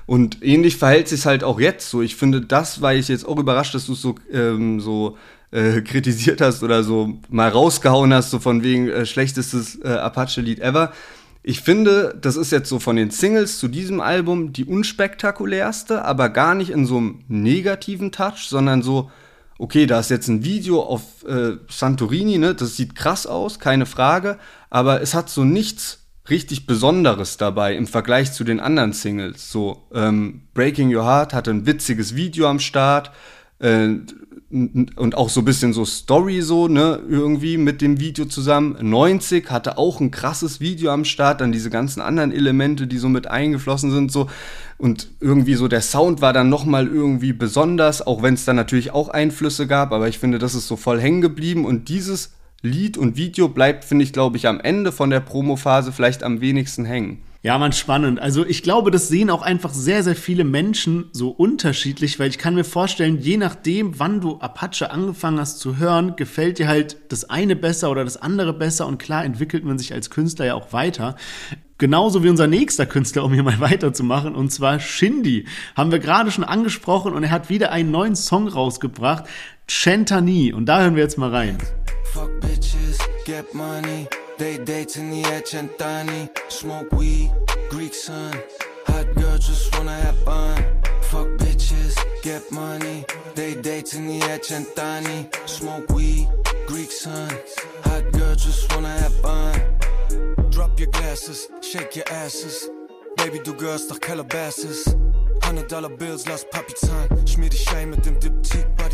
Und 0.06 0.42
ähnlich 0.42 0.76
verhält 0.76 1.08
sich 1.08 1.24
halt 1.24 1.42
auch 1.42 1.58
jetzt 1.58 1.88
so. 1.88 2.02
Ich 2.02 2.16
finde, 2.16 2.42
das 2.42 2.82
war 2.82 2.94
ich 2.94 3.08
jetzt 3.08 3.26
auch 3.26 3.38
überrascht, 3.38 3.74
dass 3.74 3.86
du 3.86 3.94
so, 3.94 4.16
ähm, 4.30 4.80
so 4.80 5.16
äh, 5.54 5.82
kritisiert 5.82 6.40
hast 6.40 6.64
oder 6.64 6.82
so 6.82 7.20
mal 7.28 7.48
rausgehauen 7.48 8.12
hast, 8.12 8.32
so 8.32 8.40
von 8.40 8.64
wegen 8.64 8.88
äh, 8.88 9.06
schlechtestes 9.06 9.78
äh, 9.84 9.88
Apache-Lied 9.88 10.58
ever. 10.58 10.92
Ich 11.44 11.60
finde, 11.60 12.18
das 12.20 12.36
ist 12.36 12.50
jetzt 12.50 12.68
so 12.68 12.80
von 12.80 12.96
den 12.96 13.10
Singles 13.10 13.58
zu 13.58 13.68
diesem 13.68 14.00
Album 14.00 14.52
die 14.52 14.64
unspektakulärste, 14.64 16.04
aber 16.04 16.30
gar 16.30 16.56
nicht 16.56 16.70
in 16.70 16.86
so 16.86 16.96
einem 16.96 17.20
negativen 17.28 18.10
Touch, 18.10 18.48
sondern 18.48 18.82
so, 18.82 19.10
okay, 19.58 19.86
da 19.86 20.00
ist 20.00 20.10
jetzt 20.10 20.26
ein 20.26 20.42
Video 20.42 20.82
auf 20.82 21.24
äh, 21.24 21.58
Santorini, 21.70 22.38
ne, 22.38 22.54
das 22.54 22.76
sieht 22.76 22.96
krass 22.96 23.26
aus, 23.26 23.60
keine 23.60 23.86
Frage, 23.86 24.38
aber 24.70 25.02
es 25.02 25.14
hat 25.14 25.30
so 25.30 25.44
nichts 25.44 26.00
richtig 26.28 26.66
Besonderes 26.66 27.36
dabei 27.36 27.76
im 27.76 27.86
Vergleich 27.86 28.32
zu 28.32 28.42
den 28.42 28.58
anderen 28.58 28.92
Singles. 28.92 29.52
So, 29.52 29.86
ähm, 29.94 30.48
Breaking 30.54 30.92
Your 30.92 31.04
Heart 31.04 31.32
hatte 31.32 31.52
ein 31.52 31.66
witziges 31.66 32.16
Video 32.16 32.48
am 32.48 32.58
Start, 32.58 33.12
äh, 33.60 33.88
und 34.54 35.14
auch 35.16 35.28
so 35.28 35.40
ein 35.40 35.44
bisschen 35.44 35.72
so 35.72 35.84
Story 35.84 36.40
so, 36.40 36.68
ne, 36.68 37.00
irgendwie 37.08 37.56
mit 37.56 37.80
dem 37.80 37.98
Video 37.98 38.24
zusammen. 38.24 38.76
90 38.80 39.50
hatte 39.50 39.78
auch 39.78 40.00
ein 40.00 40.12
krasses 40.12 40.60
Video 40.60 40.92
am 40.92 41.04
Start, 41.04 41.40
dann 41.40 41.50
diese 41.50 41.70
ganzen 41.70 42.00
anderen 42.00 42.30
Elemente, 42.30 42.86
die 42.86 42.98
so 42.98 43.08
mit 43.08 43.26
eingeflossen 43.26 43.90
sind, 43.90 44.12
so. 44.12 44.28
Und 44.78 45.08
irgendwie 45.20 45.54
so 45.54 45.66
der 45.66 45.82
Sound 45.82 46.20
war 46.20 46.32
dann 46.32 46.50
nochmal 46.50 46.86
irgendwie 46.86 47.32
besonders, 47.32 48.06
auch 48.06 48.22
wenn 48.22 48.34
es 48.34 48.44
dann 48.44 48.54
natürlich 48.54 48.92
auch 48.92 49.08
Einflüsse 49.08 49.66
gab, 49.66 49.92
aber 49.92 50.06
ich 50.08 50.20
finde, 50.20 50.38
das 50.38 50.54
ist 50.54 50.68
so 50.68 50.76
voll 50.76 51.00
hängen 51.00 51.20
geblieben 51.20 51.64
und 51.64 51.88
dieses 51.88 52.32
Lied 52.62 52.96
und 52.96 53.16
Video 53.16 53.48
bleibt, 53.48 53.84
finde 53.84 54.04
ich, 54.04 54.12
glaube 54.12 54.36
ich, 54.36 54.46
am 54.46 54.60
Ende 54.60 54.92
von 54.92 55.10
der 55.10 55.20
Promophase 55.20 55.90
vielleicht 55.90 56.22
am 56.22 56.40
wenigsten 56.40 56.84
hängen. 56.84 57.18
Ja, 57.44 57.58
man, 57.58 57.72
spannend. 57.72 58.20
Also 58.20 58.46
ich 58.46 58.62
glaube, 58.62 58.90
das 58.90 59.08
sehen 59.08 59.28
auch 59.28 59.42
einfach 59.42 59.74
sehr, 59.74 60.02
sehr 60.02 60.16
viele 60.16 60.44
Menschen 60.44 61.10
so 61.12 61.28
unterschiedlich, 61.28 62.18
weil 62.18 62.30
ich 62.30 62.38
kann 62.38 62.54
mir 62.54 62.64
vorstellen, 62.64 63.18
je 63.20 63.36
nachdem, 63.36 64.00
wann 64.00 64.22
du 64.22 64.38
Apache 64.38 64.90
angefangen 64.90 65.38
hast 65.38 65.58
zu 65.58 65.76
hören, 65.76 66.16
gefällt 66.16 66.58
dir 66.58 66.68
halt 66.68 66.96
das 67.10 67.28
eine 67.28 67.54
besser 67.54 67.90
oder 67.90 68.02
das 68.02 68.16
andere 68.16 68.54
besser 68.54 68.86
und 68.86 68.96
klar 68.96 69.26
entwickelt 69.26 69.62
man 69.62 69.76
sich 69.76 69.92
als 69.92 70.08
Künstler 70.08 70.46
ja 70.46 70.54
auch 70.54 70.72
weiter. 70.72 71.16
Genauso 71.76 72.24
wie 72.24 72.30
unser 72.30 72.46
nächster 72.46 72.86
Künstler, 72.86 73.24
um 73.24 73.34
hier 73.34 73.42
mal 73.42 73.60
weiterzumachen, 73.60 74.34
und 74.34 74.50
zwar 74.50 74.80
Shindy. 74.80 75.44
Haben 75.76 75.92
wir 75.92 75.98
gerade 75.98 76.30
schon 76.30 76.44
angesprochen 76.44 77.12
und 77.12 77.24
er 77.24 77.30
hat 77.30 77.50
wieder 77.50 77.72
einen 77.72 77.90
neuen 77.90 78.16
Song 78.16 78.48
rausgebracht, 78.48 79.24
Chantani. 79.68 80.54
Und 80.54 80.64
da 80.64 80.80
hören 80.80 80.96
wir 80.96 81.02
jetzt 81.02 81.18
mal 81.18 81.28
rein. 81.28 81.58
Fuck 82.14 82.40
bitches, 82.40 82.96
get 83.26 83.52
money. 83.52 84.08
They 84.36 84.58
dates 84.58 84.96
in 84.96 85.10
the 85.10 85.22
Centani, 85.22 86.28
smoke 86.50 86.90
weed, 86.90 87.30
Greek 87.70 87.94
sun. 87.94 88.36
Hot 88.88 89.14
girls 89.14 89.46
just 89.46 89.72
wanna 89.76 89.94
have 89.94 90.18
fun. 90.24 90.56
Fuck 91.02 91.28
bitches, 91.38 91.96
get 92.22 92.50
money. 92.50 93.04
They 93.36 93.54
dates 93.54 93.94
in 93.94 94.08
the 94.08 94.18
Centani, 94.18 95.28
smoke 95.48 95.88
weed, 95.90 96.28
Greek 96.66 96.90
sun. 96.90 97.30
Hot 97.84 98.10
girls 98.12 98.44
just 98.44 98.74
wanna 98.74 98.88
have 98.88 99.14
fun. 99.20 99.54
Drop 100.50 100.80
your 100.80 100.90
glasses, 100.90 101.48
shake 101.60 101.94
your 101.94 102.08
asses. 102.10 102.68
Baby, 103.16 103.38
du 103.38 103.54
girls 103.54 103.88
nach 103.88 104.00
Calabasas. 104.00 104.96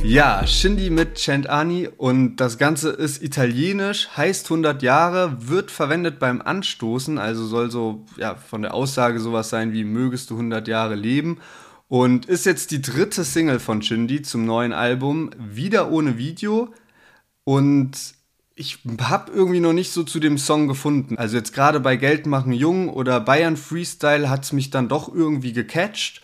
Ja, 0.03 0.45
Shindy 0.47 0.91
mit 0.91 1.21
Chantani 1.21 1.89
und 1.97 2.37
das 2.37 2.59
Ganze 2.59 2.91
ist 2.91 3.23
italienisch, 3.23 4.09
heißt 4.17 4.47
100 4.47 4.83
Jahre, 4.83 5.37
wird 5.49 5.71
verwendet 5.71 6.19
beim 6.19 6.43
Anstoßen, 6.43 7.19
also 7.19 7.47
soll 7.47 7.71
so 7.71 8.05
ja, 8.17 8.35
von 8.35 8.63
der 8.63 8.75
Aussage 8.75 9.21
sowas 9.21 9.49
sein 9.49 9.73
wie 9.73 9.85
mögest 9.85 10.31
du 10.31 10.35
100 10.35 10.67
Jahre 10.67 10.97
leben. 10.97 11.39
Und 11.87 12.27
ist 12.27 12.47
jetzt 12.47 12.73
die 12.73 12.83
dritte 12.83 13.25
Single 13.25 13.61
von 13.61 13.81
Shindy 13.83 14.23
zum 14.23 14.45
neuen 14.45 14.73
Album, 14.73 15.31
wieder 15.39 15.91
ohne 15.91 16.19
Video. 16.19 16.75
Und 17.45 17.93
ich 18.57 18.79
habe 19.01 19.31
irgendwie 19.33 19.61
noch 19.61 19.73
nicht 19.73 19.93
so 19.93 20.03
zu 20.03 20.19
dem 20.19 20.37
Song 20.37 20.67
gefunden. 20.67 21.17
Also 21.17 21.37
jetzt 21.37 21.53
gerade 21.55 21.79
bei 21.79 21.97
Geld 21.97 22.27
machen 22.27 22.53
Jung 22.53 22.89
oder 22.89 23.21
Bayern 23.21 23.57
Freestyle 23.57 24.29
hat 24.29 24.45
es 24.45 24.53
mich 24.53 24.71
dann 24.71 24.89
doch 24.89 25.13
irgendwie 25.13 25.53
gecatcht 25.53 26.23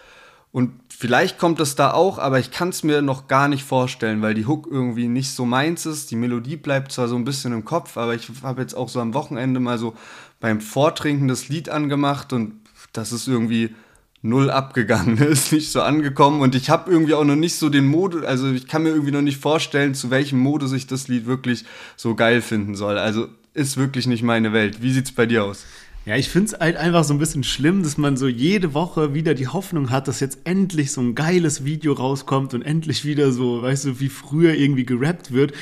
und 0.57 0.71
vielleicht 0.89 1.37
kommt 1.37 1.61
es 1.61 1.75
da 1.75 1.93
auch, 1.93 2.19
aber 2.19 2.39
ich 2.39 2.51
kann 2.51 2.71
es 2.71 2.83
mir 2.83 3.03
noch 3.03 3.29
gar 3.29 3.47
nicht 3.47 3.63
vorstellen, 3.63 4.23
weil 4.23 4.33
die 4.33 4.47
Hook 4.47 4.67
irgendwie 4.71 5.07
nicht 5.07 5.33
so 5.33 5.45
meins 5.45 5.85
ist. 5.85 6.11
Die 6.11 6.17
Melodie 6.17 6.57
bleibt 6.57 6.93
zwar 6.93 7.09
so 7.09 7.17
ein 7.17 7.27
bisschen 7.27 7.53
im 7.53 7.67
Kopf, 7.67 7.99
aber 7.99 8.15
ich 8.15 8.27
habe 8.43 8.63
jetzt 8.63 8.73
auch 8.73 8.89
so 8.89 8.99
am 9.01 9.13
Wochenende 9.13 9.61
mal 9.61 9.77
so 9.77 9.95
beim 10.41 10.63
Vortrinken 10.63 11.29
das 11.29 11.51
Lied 11.51 11.69
angemacht 11.69 12.33
und 12.33 12.55
das 12.95 13.13
ist 13.13 13.29
irgendwie 13.29 13.75
null 14.23 14.51
abgegangen, 14.51 15.19
ist 15.31 15.53
nicht 15.53 15.71
so 15.71 15.83
angekommen 15.83 16.41
und 16.41 16.55
ich 16.55 16.71
habe 16.71 16.91
irgendwie 16.91 17.13
auch 17.13 17.25
noch 17.25 17.37
nicht 17.37 17.57
so 17.57 17.69
den 17.69 17.87
Modus, 17.87 18.25
also 18.25 18.51
ich 18.51 18.67
kann 18.67 18.83
mir 18.83 18.89
irgendwie 18.89 19.13
noch 19.13 19.21
nicht 19.21 19.43
vorstellen, 19.43 19.95
zu 19.95 20.09
welchem 20.09 20.39
Modus 20.39 20.73
ich 20.73 20.87
das 20.87 21.07
Lied 21.07 21.27
wirklich 21.27 21.67
so 21.97 22.15
geil 22.15 22.41
finden 22.41 22.77
soll. 22.77 22.97
Also 22.97 23.29
ist 23.53 23.77
wirklich 23.77 24.07
nicht 24.07 24.23
meine 24.23 24.55
Welt. 24.55 24.81
Wie 24.81 24.93
sieht's 24.93 25.13
bei 25.13 25.27
dir 25.27 25.45
aus? 25.45 25.67
Ja, 26.07 26.15
ich 26.15 26.29
finde 26.29 26.53
es 26.53 26.61
halt 26.61 26.77
einfach 26.77 27.03
so 27.03 27.13
ein 27.13 27.19
bisschen 27.19 27.43
schlimm, 27.43 27.83
dass 27.83 27.99
man 27.99 28.17
so 28.17 28.29
jede 28.29 28.75
Woche 28.75 29.13
wieder 29.13 29.35
die 29.35 29.49
Hoffnung 29.49 29.91
hat, 29.91 30.07
dass 30.07 30.21
jetzt 30.21 30.39
endlich 30.45 30.93
so 30.93 31.01
ein 31.01 31.17
geiles 31.17 31.65
Video 31.65 31.95
rauskommt 31.95 32.55
und 32.55 32.63
endlich 32.63 33.05
wieder 33.05 33.33
so, 33.33 33.61
weißt 33.61 33.87
du, 33.87 33.99
wie 33.99 34.09
früher 34.09 34.55
irgendwie 34.55 34.87
gerappt 34.87 35.33
wird. 35.33 35.53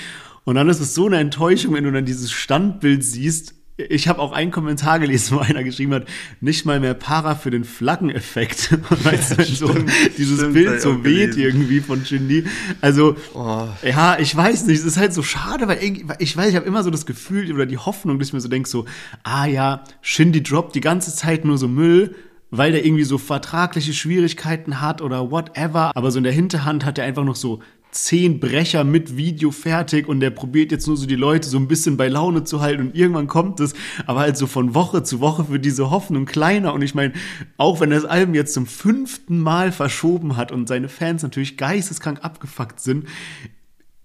Und 0.44 0.56
dann 0.56 0.68
ist 0.68 0.80
es 0.80 0.94
so 0.94 1.06
eine 1.06 1.16
Enttäuschung, 1.16 1.72
wenn 1.72 1.84
du 1.84 1.92
dann 1.92 2.04
dieses 2.04 2.30
Standbild 2.30 3.02
siehst, 3.02 3.54
ich 3.76 4.06
habe 4.06 4.20
auch 4.20 4.32
einen 4.32 4.52
Kommentar 4.52 5.00
gelesen, 5.00 5.36
wo 5.36 5.40
einer 5.40 5.64
geschrieben 5.64 5.94
hat, 5.94 6.06
nicht 6.40 6.64
mal 6.64 6.78
mehr 6.78 6.94
Para 6.94 7.34
für 7.34 7.50
den 7.50 7.64
Flaggeneffekt. 7.64 8.70
weißt 9.04 9.32
du, 9.32 9.38
wenn 9.38 9.44
so 9.46 9.74
dieses 10.16 10.38
stimmt, 10.38 10.54
Bild 10.54 10.80
so 10.80 11.04
weht 11.04 11.36
irgendwie 11.36 11.80
von 11.80 12.04
Shindy. 12.04 12.44
Also, 12.80 13.16
oh. 13.34 13.66
ja, 13.82 14.18
ich 14.18 14.34
weiß 14.34 14.66
nicht, 14.66 14.78
es 14.78 14.84
ist 14.84 14.96
halt 14.96 15.12
so 15.12 15.22
schade, 15.22 15.66
weil 15.66 15.78
ich 16.18 16.36
weiß, 16.36 16.50
ich 16.50 16.56
habe 16.56 16.66
immer 16.66 16.84
so 16.84 16.90
das 16.90 17.04
Gefühl 17.04 17.52
oder 17.52 17.66
die 17.66 17.78
Hoffnung, 17.78 18.18
dass 18.18 18.28
ich 18.28 18.34
mir 18.34 18.40
so 18.40 18.48
denke, 18.48 18.68
so, 18.68 18.84
ah 19.24 19.46
ja, 19.46 19.82
Shindy 20.02 20.42
droppt 20.42 20.76
die 20.76 20.80
ganze 20.80 21.14
Zeit 21.14 21.44
nur 21.44 21.58
so 21.58 21.66
Müll, 21.66 22.14
weil 22.50 22.70
der 22.70 22.84
irgendwie 22.84 23.04
so 23.04 23.18
vertragliche 23.18 23.92
Schwierigkeiten 23.92 24.80
hat 24.80 25.02
oder 25.02 25.32
whatever. 25.32 25.90
Aber 25.96 26.12
so 26.12 26.18
in 26.18 26.24
der 26.24 26.32
Hinterhand 26.32 26.84
hat 26.84 26.98
er 26.98 27.04
einfach 27.04 27.24
noch 27.24 27.36
so 27.36 27.60
zehn 27.94 28.40
Brecher 28.40 28.84
mit 28.84 29.16
Video 29.16 29.50
fertig 29.50 30.08
und 30.08 30.20
der 30.20 30.30
probiert 30.30 30.72
jetzt 30.72 30.86
nur 30.86 30.96
so 30.96 31.06
die 31.06 31.14
Leute 31.14 31.48
so 31.48 31.56
ein 31.58 31.68
bisschen 31.68 31.96
bei 31.96 32.08
Laune 32.08 32.44
zu 32.44 32.60
halten 32.60 32.88
und 32.88 32.96
irgendwann 32.96 33.28
kommt 33.28 33.60
es, 33.60 33.74
aber 34.06 34.20
halt 34.20 34.36
so 34.36 34.46
von 34.46 34.74
Woche 34.74 35.04
zu 35.04 35.20
Woche 35.20 35.44
für 35.44 35.60
diese 35.60 35.90
Hoffnung 35.90 36.26
kleiner 36.26 36.74
und 36.74 36.82
ich 36.82 36.94
meine, 36.94 37.12
auch 37.56 37.80
wenn 37.80 37.90
das 37.90 38.04
Album 38.04 38.34
jetzt 38.34 38.52
zum 38.52 38.66
fünften 38.66 39.38
Mal 39.38 39.70
verschoben 39.70 40.36
hat 40.36 40.50
und 40.50 40.68
seine 40.68 40.88
Fans 40.88 41.22
natürlich 41.22 41.56
geisteskrank 41.56 42.24
abgefuckt 42.24 42.80
sind, 42.80 43.06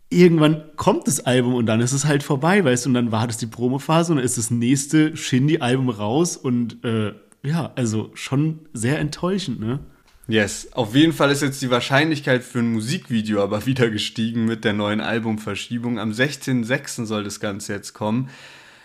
irgendwann 0.10 0.64
kommt 0.76 1.08
das 1.08 1.20
Album 1.22 1.56
und 1.56 1.66
dann 1.66 1.82
ist 1.82 1.92
es 1.92 2.06
halt 2.06 2.22
vorbei, 2.22 2.64
weißt 2.64 2.86
du, 2.86 2.90
und 2.90 2.94
dann 2.94 3.12
wartet 3.12 3.42
die 3.42 3.48
Promophase 3.48 4.12
und 4.12 4.18
dann 4.18 4.26
ist 4.26 4.38
das 4.38 4.52
nächste 4.52 5.16
Shindy-Album 5.16 5.90
raus 5.90 6.38
und 6.38 6.84
äh, 6.84 7.14
ja, 7.44 7.72
also 7.76 8.12
schon 8.14 8.68
sehr 8.74 9.00
enttäuschend, 9.00 9.60
ne? 9.60 9.80
Yes, 10.30 10.68
auf 10.74 10.94
jeden 10.94 11.12
Fall 11.12 11.32
ist 11.32 11.42
jetzt 11.42 11.60
die 11.60 11.72
Wahrscheinlichkeit 11.72 12.44
für 12.44 12.60
ein 12.60 12.72
Musikvideo 12.72 13.42
aber 13.42 13.66
wieder 13.66 13.90
gestiegen 13.90 14.46
mit 14.46 14.64
der 14.64 14.74
neuen 14.74 15.02
Albumverschiebung. 15.02 15.98
Am 15.98 16.12
16.06. 16.12 17.08
soll 17.08 17.24
das 17.24 17.40
Ganze 17.40 17.74
jetzt 17.74 17.94
kommen. 17.94 18.30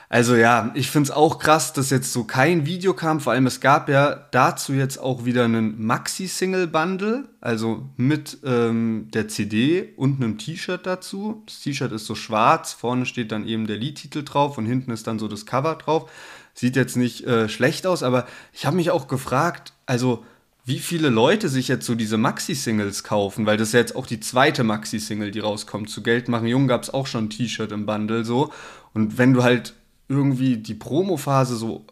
Also 0.09 0.37
ja, 0.37 0.70
ich 0.74 0.90
finde 0.90 1.11
es 1.11 1.14
auch 1.14 1.38
krass, 1.38 1.74
dass 1.74 1.90
jetzt 1.90 2.14
so 2.14 2.24
kein 2.24 2.64
Video 2.64 2.94
kam. 2.94 3.20
Vor 3.20 3.35
allem 3.35 3.46
es 3.46 3.61
gab 3.61 3.90
ja 3.90 4.26
dazu 4.30 4.72
jetzt 4.72 4.96
auch 4.96 5.26
wieder 5.26 5.44
einen 5.44 5.85
Maxi-Single-Bundle, 5.85 7.28
also 7.42 7.90
mit 7.98 8.38
ähm, 8.44 9.09
der 9.12 9.28
CD 9.28 9.92
und 9.96 10.22
einem 10.22 10.38
T-Shirt 10.38 10.87
dazu. 10.87 11.42
Das 11.44 11.61
T-Shirt 11.61 11.92
ist 11.92 12.07
so 12.07 12.14
schwarz, 12.14 12.72
vorne 12.72 13.04
steht 13.04 13.33
dann 13.33 13.46
eben 13.46 13.66
der 13.66 13.76
Liedtitel 13.76 14.24
drauf 14.24 14.57
und 14.57 14.64
hinten 14.64 14.92
ist 14.92 15.07
dann 15.07 15.18
so 15.18 15.28
das 15.28 15.44
Cover 15.44 15.74
drauf. 15.74 16.11
Sieht 16.54 16.76
jetzt 16.76 16.96
nicht 16.96 17.26
äh, 17.26 17.50
schlecht 17.50 17.87
aus, 17.87 18.02
aber 18.02 18.26
ich 18.54 18.64
habe 18.64 18.76
mich 18.76 18.90
auch 18.90 19.09
gefragt, 19.09 19.74
also 19.85 20.24
wie 20.64 20.79
viele 20.79 21.11
Leute 21.11 21.48
sich 21.48 21.68
jetzt 21.68 21.85
so 21.85 21.94
diese 21.94 22.16
Maxi-Singles 22.16 23.05
kaufen, 23.05 23.44
weil 23.44 23.59
das 23.59 23.68
ist 23.68 23.74
ja 23.74 23.81
jetzt 23.81 23.96
auch 23.96 24.07
die 24.07 24.20
zweite 24.20 24.64
Maxi-Single, 24.64 25.31
die 25.31 25.40
rauskommt. 25.40 25.90
Zu 25.90 26.03
Geld 26.03 26.29
machen 26.29 26.46
Jung 26.48 26.68
gab 26.68 26.83
es 26.83 26.92
auch 26.92 27.07
schon 27.07 27.27
ein 27.27 27.31
T-Shirt 27.31 27.70
im 27.70 27.85
Bundle 27.85 28.24
so. 28.24 28.50
Und 28.94 29.18
wenn 29.18 29.35
du 29.35 29.42
halt 29.42 29.74
irgendwie 30.09 30.57
die 30.57 30.74
Promo-Phase 30.74 31.57
so 31.57 31.87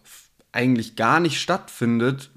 eigentlich 0.52 0.96
gar 0.96 1.20
nicht 1.20 1.40
stattfindet, 1.40 2.30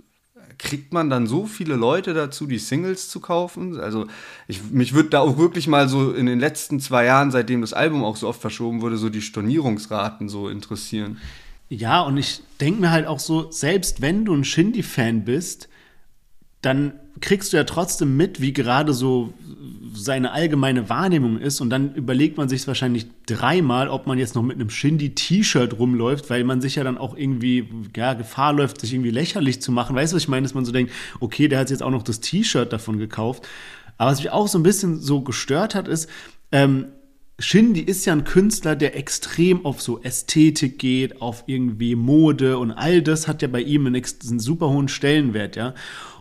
kriegt 0.58 0.94
man 0.94 1.10
dann 1.10 1.28
so 1.28 1.46
viele 1.46 1.76
Leute 1.76 2.14
dazu, 2.14 2.48
die 2.48 2.60
Singles 2.60 3.10
zu 3.10 3.22
kaufen? 3.22 3.80
Also 3.80 4.08
ich, 4.48 4.62
mich 4.72 4.94
würde 4.94 5.10
da 5.10 5.20
auch 5.20 5.38
wirklich 5.38 5.68
mal 5.68 5.88
so 5.88 6.12
in 6.12 6.26
den 6.26 6.40
letzten 6.40 6.80
zwei 6.82 7.06
Jahren, 7.06 7.32
seitdem 7.32 7.62
das 7.62 7.74
Album 7.74 8.04
auch 8.04 8.18
so 8.18 8.28
oft 8.28 8.42
verschoben 8.42 8.82
wurde, 8.82 8.98
so 8.98 9.10
die 9.10 9.22
Stornierungsraten 9.22 10.28
so 10.28 10.50
interessieren. 10.50 11.18
Ja, 11.70 12.02
und 12.02 12.18
ich 12.18 12.42
denke 12.60 12.82
mir 12.82 12.92
halt 12.92 13.08
auch 13.08 13.20
so, 13.20 13.52
selbst 13.52 14.02
wenn 14.02 14.26
du 14.26 14.34
ein 14.34 14.44
Shindy-Fan 14.44 15.26
bist, 15.26 15.68
dann 16.66 16.94
kriegst 17.22 17.54
du 17.54 17.58
ja 17.58 17.64
trotzdem 17.64 18.18
mit, 18.18 18.42
wie 18.42 18.54
gerade 18.54 18.94
so 18.94 19.34
seine 19.94 20.32
allgemeine 20.32 20.90
Wahrnehmung 20.90 21.38
ist 21.38 21.62
und 21.62 21.70
dann 21.70 21.96
überlegt 21.96 22.38
man 22.38 22.50
sich 22.50 22.68
wahrscheinlich 22.68 23.08
dreimal, 23.28 23.88
ob 23.88 24.08
man 24.08 24.18
jetzt 24.18 24.36
noch 24.36 24.44
mit 24.44 24.56
einem 24.56 24.70
Shindy-T-Shirt 24.70 25.80
rumläuft, 25.80 26.30
weil 26.30 26.44
man 26.44 26.60
sich 26.60 26.76
ja 26.76 26.84
dann 26.84 26.98
auch 26.98 27.16
irgendwie 27.16 27.70
ja, 27.96 28.14
Gefahr 28.14 28.52
läuft, 28.52 28.82
sich 28.82 28.94
irgendwie 28.94 29.12
lächerlich 29.12 29.62
zu 29.62 29.72
machen. 29.72 29.96
Weißt 29.96 30.12
du, 30.12 30.18
was 30.18 30.24
ich 30.24 30.30
meine? 30.30 30.44
Dass 30.44 30.54
man 30.54 30.66
so 30.66 30.74
denkt, 30.74 30.92
okay, 31.22 31.48
der 31.48 31.60
hat 31.60 31.70
jetzt 31.70 31.84
auch 31.84 31.92
noch 31.92 32.04
das 32.04 32.20
T-Shirt 32.20 32.74
davon 32.74 32.98
gekauft. 32.98 33.48
Aber 33.98 34.12
was 34.12 34.20
mich 34.20 34.32
auch 34.32 34.48
so 34.48 34.60
ein 34.60 34.64
bisschen 34.64 35.00
so 35.00 35.22
gestört 35.22 35.76
hat, 35.76 35.88
ist, 35.88 36.10
ähm, 36.52 36.88
Shindy 37.38 37.82
ist 37.82 38.06
ja 38.06 38.14
ein 38.14 38.24
Künstler, 38.24 38.78
der 38.78 38.96
extrem 38.98 39.66
auf 39.66 39.82
so 39.82 40.02
Ästhetik 40.02 40.80
geht, 40.80 41.22
auf 41.22 41.44
irgendwie 41.48 41.96
Mode 41.96 42.58
und 42.58 42.72
all 42.72 43.02
das 43.02 43.28
hat 43.28 43.42
ja 43.42 43.50
bei 43.50 43.62
ihm 43.62 43.88
einen, 43.88 43.96
einen 43.96 44.40
super 44.40 44.70
hohen 44.70 44.88
Stellenwert, 44.88 45.58
ja. 45.58 45.74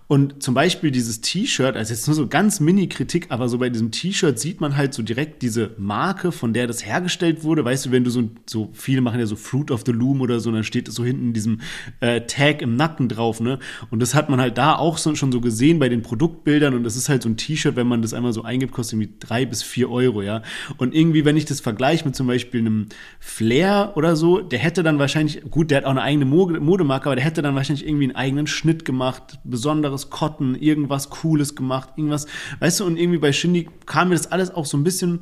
Und 0.07 0.43
zum 0.43 0.53
Beispiel 0.53 0.91
dieses 0.91 1.23
T-Shirt, 1.23 1.77
also 1.77 1.93
jetzt 1.93 2.07
nur 2.07 2.15
so 2.15 2.27
ganz 2.27 2.61
Mini-Kritik, 2.61 3.27
aber 3.31 3.49
so 3.49 3.59
bei 3.59 3.71
diesem 3.71 3.91
T-Shirt 3.91 4.39
sieht 4.39 4.61
man 4.61 4.77
halt 4.77 4.93
so 4.93 5.03
direkt 5.03 5.41
diese 5.41 5.71
Marke, 5.79 6.31
von 6.31 6.53
der 6.53 6.67
das 6.67 6.85
hergestellt 6.85 7.43
wurde. 7.43 7.65
Weißt 7.65 7.87
du, 7.87 7.91
wenn 7.91 8.05
du 8.05 8.11
so, 8.11 8.29
so 8.45 8.69
viele 8.75 9.01
machen 9.01 9.19
ja 9.19 9.25
so 9.25 9.37
Fruit 9.37 9.71
of 9.71 9.83
the 9.87 9.93
Loom 9.93 10.21
oder 10.21 10.41
so, 10.41 10.53
dann 10.53 10.63
steht 10.63 10.89
es 10.89 10.95
so 10.95 11.05
hinten 11.05 11.29
in 11.29 11.33
diesem 11.33 11.61
äh, 12.01 12.21
Tag 12.23 12.61
im 12.61 12.77
Nacken 12.77 13.09
drauf, 13.09 13.41
ne? 13.41 13.59
Und 13.91 14.01
das 14.01 14.15
hat 14.15 14.29
man 14.29 14.41
halt 14.43 14.59
da 14.59 14.77
auch 14.77 14.99
so, 14.99 15.15
schon 15.15 15.33
so 15.33 15.41
gesehen 15.41 15.79
bei 15.79 15.89
den 15.89 16.03
Produktbildern 16.03 16.75
und 16.75 16.85
das 16.85 16.97
ist 16.97 17.09
halt 17.09 17.23
so 17.23 17.31
ein 17.31 17.39
T-Shirt, 17.39 17.75
wenn 17.77 17.87
man 17.87 18.03
das 18.03 18.13
einmal 18.13 18.35
so 18.35 18.43
eingibt, 18.43 18.73
kostet 18.73 18.99
irgendwie 18.99 19.15
drei 19.21 19.47
bis 19.47 19.63
vier 19.63 19.91
Euro, 19.91 20.21
ja? 20.21 20.43
Und 20.77 20.95
irgendwie, 20.95 21.25
wenn 21.25 21.39
ich 21.39 21.47
das 21.47 21.61
vergleiche 21.61 22.05
mit 22.05 22.15
zum 22.15 22.27
Beispiel 22.27 22.61
einem 22.61 22.89
Flair 23.21 23.93
oder 23.97 24.17
so, 24.17 24.41
der 24.41 24.59
hätte 24.59 24.83
dann 24.83 24.99
wahrscheinlich, 24.99 25.43
gut, 25.51 25.71
der 25.71 25.79
hat 25.79 25.85
auch 25.87 25.91
eine 25.91 26.03
eigene 26.03 26.27
Modemarke, 26.27 27.07
aber 27.07 27.17
der 27.17 27.25
hätte 27.25 27.41
dann 27.41 27.55
wahrscheinlich 27.55 27.87
irgendwie 27.87 28.05
einen 28.05 28.17
eigenen 28.17 28.47
Schnitt 28.47 28.85
gemacht, 28.85 29.39
besonderes 29.45 29.94
anderes 29.95 30.11
Cotton, 30.11 30.55
irgendwas 30.57 31.11
Cooles 31.11 31.55
gemacht, 31.55 31.91
irgendwas, 31.97 32.27
weißt 32.61 32.81
du, 32.81 32.85
und 32.85 32.97
irgendwie 32.97 33.19
bei 33.19 33.33
Shindy 33.33 33.69
kam 33.87 34.09
mir 34.09 34.17
das 34.17 34.31
alles 34.31 34.53
auch 34.55 34.67
so 34.67 34.77
ein 34.77 34.85
bisschen 34.85 35.21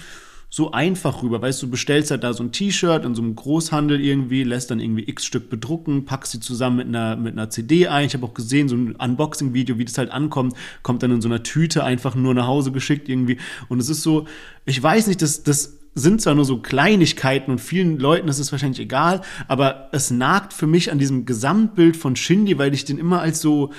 so 0.48 0.70
einfach 0.72 1.22
rüber, 1.22 1.40
weißt 1.40 1.62
du, 1.62 1.70
bestellst 1.70 2.10
halt 2.10 2.24
da 2.24 2.34
so 2.34 2.42
ein 2.42 2.52
T-Shirt 2.52 3.06
in 3.06 3.14
so 3.14 3.22
einem 3.22 3.34
Großhandel 3.34 3.98
irgendwie, 4.02 4.44
lässt 4.44 4.70
dann 4.70 4.80
irgendwie 4.80 5.08
x 5.08 5.24
Stück 5.24 5.48
bedrucken, 5.48 6.04
packst 6.04 6.32
sie 6.32 6.40
zusammen 6.40 6.76
mit 6.76 6.88
einer, 6.88 7.16
mit 7.16 7.32
einer 7.32 7.48
CD 7.48 7.88
ein. 7.88 8.04
Ich 8.04 8.12
habe 8.12 8.26
auch 8.26 8.34
gesehen, 8.34 8.68
so 8.68 8.76
ein 8.76 8.94
Unboxing-Video, 8.94 9.78
wie 9.78 9.86
das 9.86 9.96
halt 9.96 10.10
ankommt, 10.10 10.54
kommt 10.82 11.02
dann 11.02 11.10
in 11.10 11.22
so 11.22 11.28
einer 11.28 11.42
Tüte 11.42 11.84
einfach 11.84 12.14
nur 12.14 12.34
nach 12.34 12.46
Hause 12.46 12.70
geschickt 12.70 13.08
irgendwie. 13.08 13.38
Und 13.70 13.80
es 13.80 13.88
ist 13.88 14.02
so, 14.02 14.26
ich 14.66 14.82
weiß 14.82 15.06
nicht, 15.06 15.22
das, 15.22 15.42
das 15.42 15.78
sind 15.94 16.20
zwar 16.20 16.34
nur 16.34 16.44
so 16.44 16.58
Kleinigkeiten 16.58 17.50
und 17.50 17.58
vielen 17.58 17.98
Leuten 17.98 18.28
ist 18.28 18.38
es 18.38 18.52
wahrscheinlich 18.52 18.80
egal, 18.80 19.22
aber 19.48 19.88
es 19.92 20.10
nagt 20.10 20.52
für 20.52 20.66
mich 20.66 20.92
an 20.92 20.98
diesem 20.98 21.24
Gesamtbild 21.24 21.96
von 21.96 22.14
Shindy, 22.14 22.58
weil 22.58 22.74
ich 22.74 22.84
den 22.84 22.98
immer 22.98 23.20
als 23.20 23.40
so, 23.40 23.70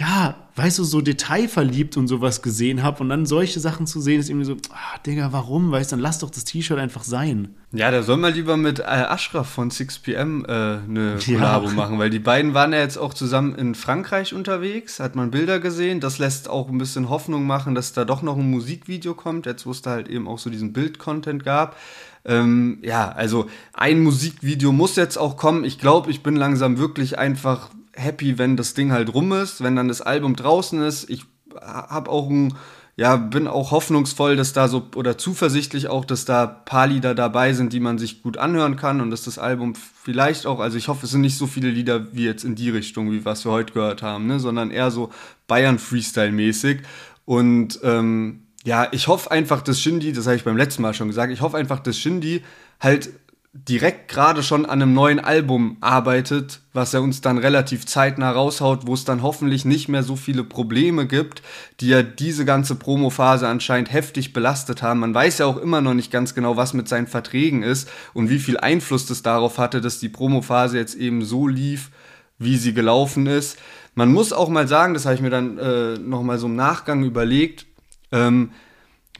ja, 0.00 0.34
weißt 0.56 0.78
du, 0.78 0.84
so 0.84 1.02
detailverliebt 1.02 1.98
und 1.98 2.08
sowas 2.08 2.40
gesehen 2.40 2.82
habe 2.82 3.02
und 3.02 3.10
dann 3.10 3.26
solche 3.26 3.60
Sachen 3.60 3.86
zu 3.86 4.00
sehen, 4.00 4.18
ist 4.18 4.30
irgendwie 4.30 4.46
so, 4.46 4.56
ah, 4.70 4.98
Digga, 5.04 5.28
warum? 5.32 5.70
Weißt 5.70 5.92
du, 5.92 5.96
dann 5.96 6.02
lass 6.02 6.20
doch 6.20 6.30
das 6.30 6.44
T-Shirt 6.44 6.78
einfach 6.78 7.04
sein. 7.04 7.54
Ja, 7.72 7.90
da 7.90 8.02
soll 8.02 8.16
man 8.16 8.32
lieber 8.32 8.56
mit 8.56 8.78
äh, 8.78 8.84
Ashraf 8.84 9.50
von 9.50 9.70
6pm 9.70 10.48
äh, 10.48 10.78
eine 10.88 11.18
Kollabo 11.22 11.66
ja. 11.66 11.72
machen, 11.74 11.98
weil 11.98 12.08
die 12.08 12.18
beiden 12.18 12.54
waren 12.54 12.72
ja 12.72 12.78
jetzt 12.78 12.96
auch 12.96 13.12
zusammen 13.12 13.54
in 13.54 13.74
Frankreich 13.74 14.32
unterwegs, 14.32 15.00
hat 15.00 15.16
man 15.16 15.30
Bilder 15.30 15.60
gesehen, 15.60 16.00
das 16.00 16.18
lässt 16.18 16.48
auch 16.48 16.70
ein 16.70 16.78
bisschen 16.78 17.10
Hoffnung 17.10 17.46
machen, 17.46 17.74
dass 17.74 17.92
da 17.92 18.06
doch 18.06 18.22
noch 18.22 18.38
ein 18.38 18.50
Musikvideo 18.50 19.12
kommt, 19.12 19.44
jetzt 19.44 19.66
wo 19.66 19.70
es 19.70 19.82
da 19.82 19.90
halt 19.90 20.08
eben 20.08 20.26
auch 20.26 20.38
so 20.38 20.48
diesen 20.48 20.72
Bild-Content 20.72 21.44
gab. 21.44 21.76
Ähm, 22.24 22.78
ja, 22.82 23.10
also 23.10 23.48
ein 23.74 24.02
Musikvideo 24.02 24.72
muss 24.72 24.96
jetzt 24.96 25.18
auch 25.18 25.36
kommen. 25.36 25.64
Ich 25.64 25.78
glaube, 25.78 26.10
ich 26.10 26.22
bin 26.22 26.36
langsam 26.36 26.78
wirklich 26.78 27.18
einfach 27.18 27.70
happy, 27.94 28.38
wenn 28.38 28.56
das 28.56 28.74
Ding 28.74 28.92
halt 28.92 29.12
rum 29.12 29.32
ist, 29.32 29.62
wenn 29.62 29.76
dann 29.76 29.88
das 29.88 30.00
Album 30.00 30.36
draußen 30.36 30.82
ist. 30.82 31.08
Ich 31.10 31.24
habe 31.60 32.10
auch 32.10 32.28
ein, 32.28 32.54
ja, 32.96 33.16
bin 33.16 33.46
auch 33.46 33.70
hoffnungsvoll, 33.70 34.36
dass 34.36 34.52
da 34.52 34.68
so, 34.68 34.88
oder 34.94 35.16
zuversichtlich 35.16 35.88
auch, 35.88 36.04
dass 36.04 36.24
da 36.24 36.46
paar 36.46 36.86
Lieder 36.86 37.14
dabei 37.14 37.52
sind, 37.52 37.72
die 37.72 37.80
man 37.80 37.98
sich 37.98 38.22
gut 38.22 38.36
anhören 38.36 38.76
kann 38.76 39.00
und 39.00 39.10
dass 39.10 39.22
das 39.22 39.38
Album 39.38 39.74
vielleicht 39.74 40.46
auch, 40.46 40.60
also 40.60 40.76
ich 40.76 40.88
hoffe, 40.88 41.06
es 41.06 41.12
sind 41.12 41.22
nicht 41.22 41.38
so 41.38 41.46
viele 41.46 41.70
Lieder 41.70 42.12
wie 42.14 42.24
jetzt 42.24 42.44
in 42.44 42.54
die 42.54 42.70
Richtung, 42.70 43.10
wie 43.10 43.24
was 43.24 43.44
wir 43.44 43.52
heute 43.52 43.72
gehört 43.72 44.02
haben, 44.02 44.26
ne, 44.26 44.38
sondern 44.38 44.70
eher 44.70 44.90
so 44.90 45.10
Bayern-Freestyle-mäßig. 45.48 46.82
Und 47.24 47.80
ähm, 47.82 48.42
ja, 48.64 48.88
ich 48.92 49.08
hoffe 49.08 49.30
einfach, 49.30 49.62
dass 49.62 49.80
Shindy, 49.80 50.12
das 50.12 50.26
habe 50.26 50.36
ich 50.36 50.44
beim 50.44 50.56
letzten 50.56 50.82
Mal 50.82 50.94
schon 50.94 51.08
gesagt, 51.08 51.32
ich 51.32 51.40
hoffe 51.40 51.56
einfach, 51.56 51.80
dass 51.80 51.96
Shindy 51.96 52.42
halt 52.80 53.10
direkt 53.52 54.06
gerade 54.06 54.44
schon 54.44 54.64
an 54.64 54.80
einem 54.80 54.94
neuen 54.94 55.18
Album 55.18 55.76
arbeitet, 55.80 56.60
was 56.72 56.94
er 56.94 57.02
uns 57.02 57.20
dann 57.20 57.36
relativ 57.36 57.84
zeitnah 57.84 58.30
raushaut, 58.30 58.86
wo 58.86 58.94
es 58.94 59.04
dann 59.04 59.22
hoffentlich 59.22 59.64
nicht 59.64 59.88
mehr 59.88 60.04
so 60.04 60.14
viele 60.14 60.44
Probleme 60.44 61.08
gibt, 61.08 61.42
die 61.80 61.88
ja 61.88 62.04
diese 62.04 62.44
ganze 62.44 62.76
Promophase 62.76 63.48
anscheinend 63.48 63.92
heftig 63.92 64.32
belastet 64.32 64.82
haben. 64.82 65.00
Man 65.00 65.14
weiß 65.14 65.38
ja 65.38 65.46
auch 65.46 65.56
immer 65.56 65.80
noch 65.80 65.94
nicht 65.94 66.12
ganz 66.12 66.34
genau, 66.36 66.56
was 66.56 66.74
mit 66.74 66.88
seinen 66.88 67.08
Verträgen 67.08 67.64
ist 67.64 67.88
und 68.14 68.30
wie 68.30 68.38
viel 68.38 68.56
Einfluss 68.56 69.06
das 69.06 69.22
darauf 69.22 69.58
hatte, 69.58 69.80
dass 69.80 69.98
die 69.98 70.08
Promophase 70.08 70.78
jetzt 70.78 70.94
eben 70.94 71.24
so 71.24 71.48
lief, 71.48 71.90
wie 72.38 72.56
sie 72.56 72.72
gelaufen 72.72 73.26
ist. 73.26 73.58
Man 73.96 74.12
muss 74.12 74.32
auch 74.32 74.48
mal 74.48 74.68
sagen, 74.68 74.94
das 74.94 75.06
habe 75.06 75.16
ich 75.16 75.22
mir 75.22 75.30
dann 75.30 75.58
äh, 75.58 75.98
noch 75.98 76.22
mal 76.22 76.38
so 76.38 76.46
im 76.46 76.54
Nachgang 76.54 77.02
überlegt, 77.02 77.66
ähm, 78.12 78.52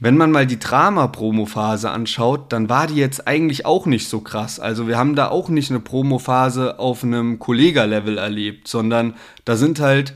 wenn 0.01 0.17
man 0.17 0.31
mal 0.31 0.47
die 0.47 0.57
Drama-Promo-Phase 0.57 1.91
anschaut, 1.91 2.51
dann 2.51 2.69
war 2.69 2.87
die 2.87 2.95
jetzt 2.95 3.27
eigentlich 3.27 3.67
auch 3.67 3.85
nicht 3.85 4.09
so 4.09 4.19
krass. 4.19 4.59
Also 4.59 4.87
wir 4.87 4.97
haben 4.97 5.15
da 5.15 5.29
auch 5.29 5.47
nicht 5.47 5.69
eine 5.69 5.79
Promo-Phase 5.79 6.79
auf 6.79 7.03
einem 7.03 7.37
Kollega-Level 7.37 8.17
erlebt, 8.17 8.67
sondern 8.67 9.13
da 9.45 9.55
sind 9.55 9.79
halt, 9.79 10.15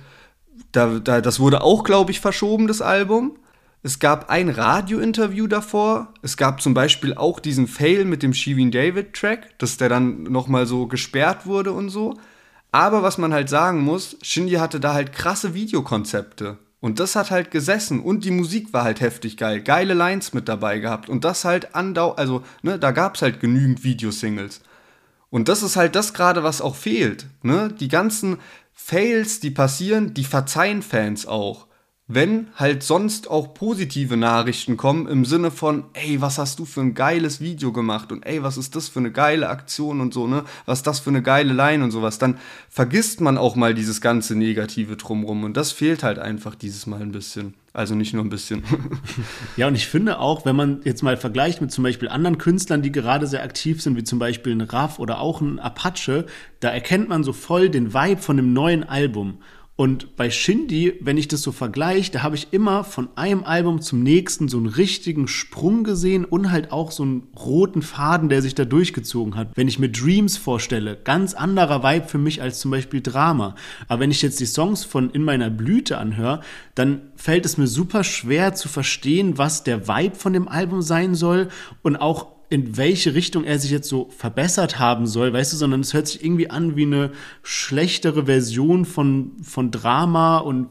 da, 0.72 0.98
da, 0.98 1.22
das 1.22 1.40
wurde 1.40 1.62
auch, 1.62 1.84
glaube 1.84 2.10
ich, 2.10 2.20
verschoben, 2.20 2.66
das 2.66 2.82
Album. 2.82 3.38
Es 3.84 4.00
gab 4.00 4.32
ein 4.32 4.50
Radio-Interview 4.50 5.46
davor. 5.46 6.12
Es 6.24 6.36
gab 6.36 6.64
zum 6.64 6.74
Beispiel 6.74 7.14
auch 7.14 7.40
diesen 7.40 7.68
Fail 7.68 8.06
mit 8.06 8.24
dem 8.24 8.34
Shivin 8.34 8.72
David-Track, 8.72 9.60
dass 9.60 9.78
der 9.78 9.90
dann 9.90 10.24
nochmal 10.24 10.66
so 10.66 10.88
gesperrt 10.88 11.46
wurde 11.46 11.72
und 11.74 11.90
so. 11.90 12.16
Aber 12.72 13.04
was 13.04 13.20
man 13.20 13.34
halt 13.34 13.50
sagen 13.50 13.82
muss, 13.82 14.18
Shindy 14.24 14.54
hatte 14.54 14.80
da 14.80 14.96
halt 14.96 15.14
krasse 15.14 15.54
Videokonzepte. 15.54 16.58
Und 16.80 17.00
das 17.00 17.16
hat 17.16 17.32
halt 17.32 17.52
gesessen 17.52 18.00
und 18.00 18.26
die 18.26 18.32
Musik 18.32 18.74
war 18.74 18.84
halt 18.84 19.02
heftig 19.02 19.38
geil. 19.38 19.62
Geile 19.62 19.94
Lines 19.94 20.34
mit 20.34 20.48
dabei 20.48 20.80
gehabt. 20.80 21.10
Und 21.10 21.24
das 21.24 21.46
halt 21.46 21.74
andau, 21.74 22.12
also, 22.14 22.44
ne, 22.62 22.78
da 22.78 22.92
gab's 22.92 23.22
halt 23.22 23.40
genügend 23.40 23.84
Videosingles. 23.84 24.62
Und 25.30 25.50
das 25.50 25.64
ist 25.64 25.76
halt 25.76 25.96
das 25.96 26.14
gerade, 26.14 26.44
was 26.44 26.62
auch 26.62 26.76
fehlt. 26.76 27.28
Ne? 27.42 27.74
Die 27.80 27.88
ganzen 27.88 28.38
Fails, 28.74 29.40
die 29.40 29.52
passieren, 29.52 30.14
die 30.14 30.24
verzeihen 30.24 30.82
Fans 30.82 31.26
auch 31.26 31.68
wenn 32.08 32.48
halt 32.56 32.84
sonst 32.84 33.32
auch 33.32 33.56
positive 33.56 34.16
Nachrichten 34.16 34.78
kommen 34.78 35.08
im 35.08 35.26
Sinne 35.26 35.50
von, 35.50 35.86
ey, 35.94 36.22
was 36.22 36.38
hast 36.38 36.60
du 36.60 36.66
für 36.66 36.82
ein 36.82 36.94
geiles 36.94 37.42
Video 37.42 37.72
gemacht 37.72 38.12
und 38.12 38.24
ey, 38.28 38.44
was 38.44 38.58
ist 38.58 38.76
das 38.76 38.90
für 38.90 39.00
eine 39.00 39.12
geile 39.12 39.50
Aktion 39.50 40.02
und 40.02 40.14
so, 40.14 40.28
ne? 40.28 40.44
Was 40.68 40.80
ist 40.80 40.88
das 40.88 41.00
für 41.00 41.10
eine 41.10 41.24
geile 41.24 41.54
Line 41.54 41.84
und 41.84 41.90
sowas, 41.90 42.20
dann 42.20 42.38
vergisst 42.70 43.22
man 43.22 43.40
auch 43.40 43.56
mal 43.56 43.74
dieses 43.74 44.02
ganze 44.02 44.36
Negative 44.36 44.98
drumrum 44.98 45.44
und 45.44 45.58
das 45.58 45.72
fehlt 45.72 46.04
halt 46.04 46.20
einfach 46.20 46.54
dieses 46.54 46.86
Mal 46.86 47.02
ein 47.02 47.12
bisschen. 47.12 47.56
Also 47.74 47.96
nicht 47.96 48.14
nur 48.14 48.24
ein 48.24 48.30
bisschen. 48.30 48.64
ja, 49.58 49.68
und 49.68 49.76
ich 49.76 49.88
finde 49.88 50.20
auch, 50.20 50.46
wenn 50.46 50.56
man 50.56 50.82
jetzt 50.86 51.02
mal 51.02 51.18
vergleicht 51.18 51.60
mit 51.60 51.72
zum 51.72 51.84
Beispiel 51.84 52.08
anderen 52.08 52.38
Künstlern, 52.38 52.82
die 52.82 52.92
gerade 52.92 53.28
sehr 53.28 53.44
aktiv 53.44 53.82
sind, 53.82 53.98
wie 53.98 54.04
zum 54.04 54.18
Beispiel 54.20 54.54
ein 54.54 54.62
Raff 54.62 54.98
oder 54.98 55.20
auch 55.20 55.42
ein 55.42 55.60
Apache, 55.60 56.26
da 56.62 56.70
erkennt 56.70 57.10
man 57.10 57.24
so 57.24 57.34
voll 57.34 57.70
den 57.70 57.94
Vibe 57.94 58.22
von 58.22 58.38
dem 58.38 58.54
neuen 58.54 58.84
Album. 58.86 59.40
Und 59.78 60.16
bei 60.16 60.30
Shindy, 60.30 60.94
wenn 61.02 61.18
ich 61.18 61.28
das 61.28 61.42
so 61.42 61.52
vergleiche, 61.52 62.10
da 62.10 62.24
habe 62.24 62.36
ich 62.38 62.48
immer 62.52 62.86
von 62.86 63.10
einem 63.16 63.44
Album 63.44 63.82
zum 63.82 64.04
nächsten 64.04 64.48
so 64.48 64.58
einen 64.58 64.68
richtigen 64.68 65.28
Sprung 65.28 65.84
gesehen 65.84 66.24
und 66.24 66.50
halt 66.50 66.72
auch 66.72 66.92
so 66.92 67.04
einen 67.04 67.24
roten 67.38 67.82
Faden, 67.82 68.30
der 68.30 68.42
sich 68.42 68.56
da 68.56 68.64
durchgezogen 68.64 69.36
hat. 69.36 69.50
Wenn 69.56 69.68
ich 69.68 69.78
mir 69.78 69.90
Dreams 69.90 70.38
vorstelle, 70.38 70.98
ganz 71.04 71.34
anderer 71.34 71.84
Vibe 71.84 72.08
für 72.08 72.18
mich 72.18 72.42
als 72.42 72.60
zum 72.62 72.72
Beispiel 72.72 73.02
Drama. 73.02 73.56
Aber 73.90 74.00
wenn 74.00 74.12
ich 74.12 74.22
jetzt 74.22 74.40
die 74.40 74.46
Songs 74.46 74.86
von 74.86 75.10
In 75.10 75.24
meiner 75.24 75.50
Blüte 75.50 75.98
anhöre, 75.98 76.40
dann 76.74 77.02
fällt 77.18 77.46
es 77.46 77.58
mir 77.58 77.68
super 77.68 78.06
schwer 78.06 78.54
zu 78.54 78.70
verstehen, 78.70 79.38
was 79.38 79.66
der 79.66 79.90
Vibe 79.90 80.16
von 80.16 80.32
dem 80.32 80.48
Album 80.48 80.84
sein 80.84 81.16
soll 81.16 81.50
und 81.84 81.98
auch 81.98 82.35
in 82.50 82.78
welche 82.78 83.14
Richtung 83.16 83.44
er 83.44 83.60
sich 83.60 83.72
jetzt 83.72 83.90
so 83.90 84.10
verbessert 84.16 84.80
haben 84.80 85.08
soll, 85.08 85.34
weißt 85.34 85.54
du, 85.54 85.58
sondern 85.58 85.82
es 85.82 85.94
hört 85.94 86.08
sich 86.08 86.24
irgendwie 86.24 86.50
an 86.50 86.76
wie 86.76 86.86
eine 86.86 87.12
schlechtere 87.44 88.26
Version 88.26 88.86
von, 88.86 89.32
von 89.42 89.72
Drama 89.72 90.38
und 90.38 90.70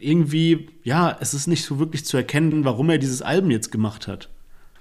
irgendwie, 0.00 0.68
ja, 0.82 1.16
es 1.20 1.34
ist 1.34 1.46
nicht 1.46 1.64
so 1.64 1.78
wirklich 1.78 2.04
zu 2.04 2.16
erkennen, 2.16 2.64
warum 2.64 2.90
er 2.90 2.98
dieses 2.98 3.22
Album 3.22 3.50
jetzt 3.50 3.70
gemacht 3.70 4.08
hat. 4.08 4.30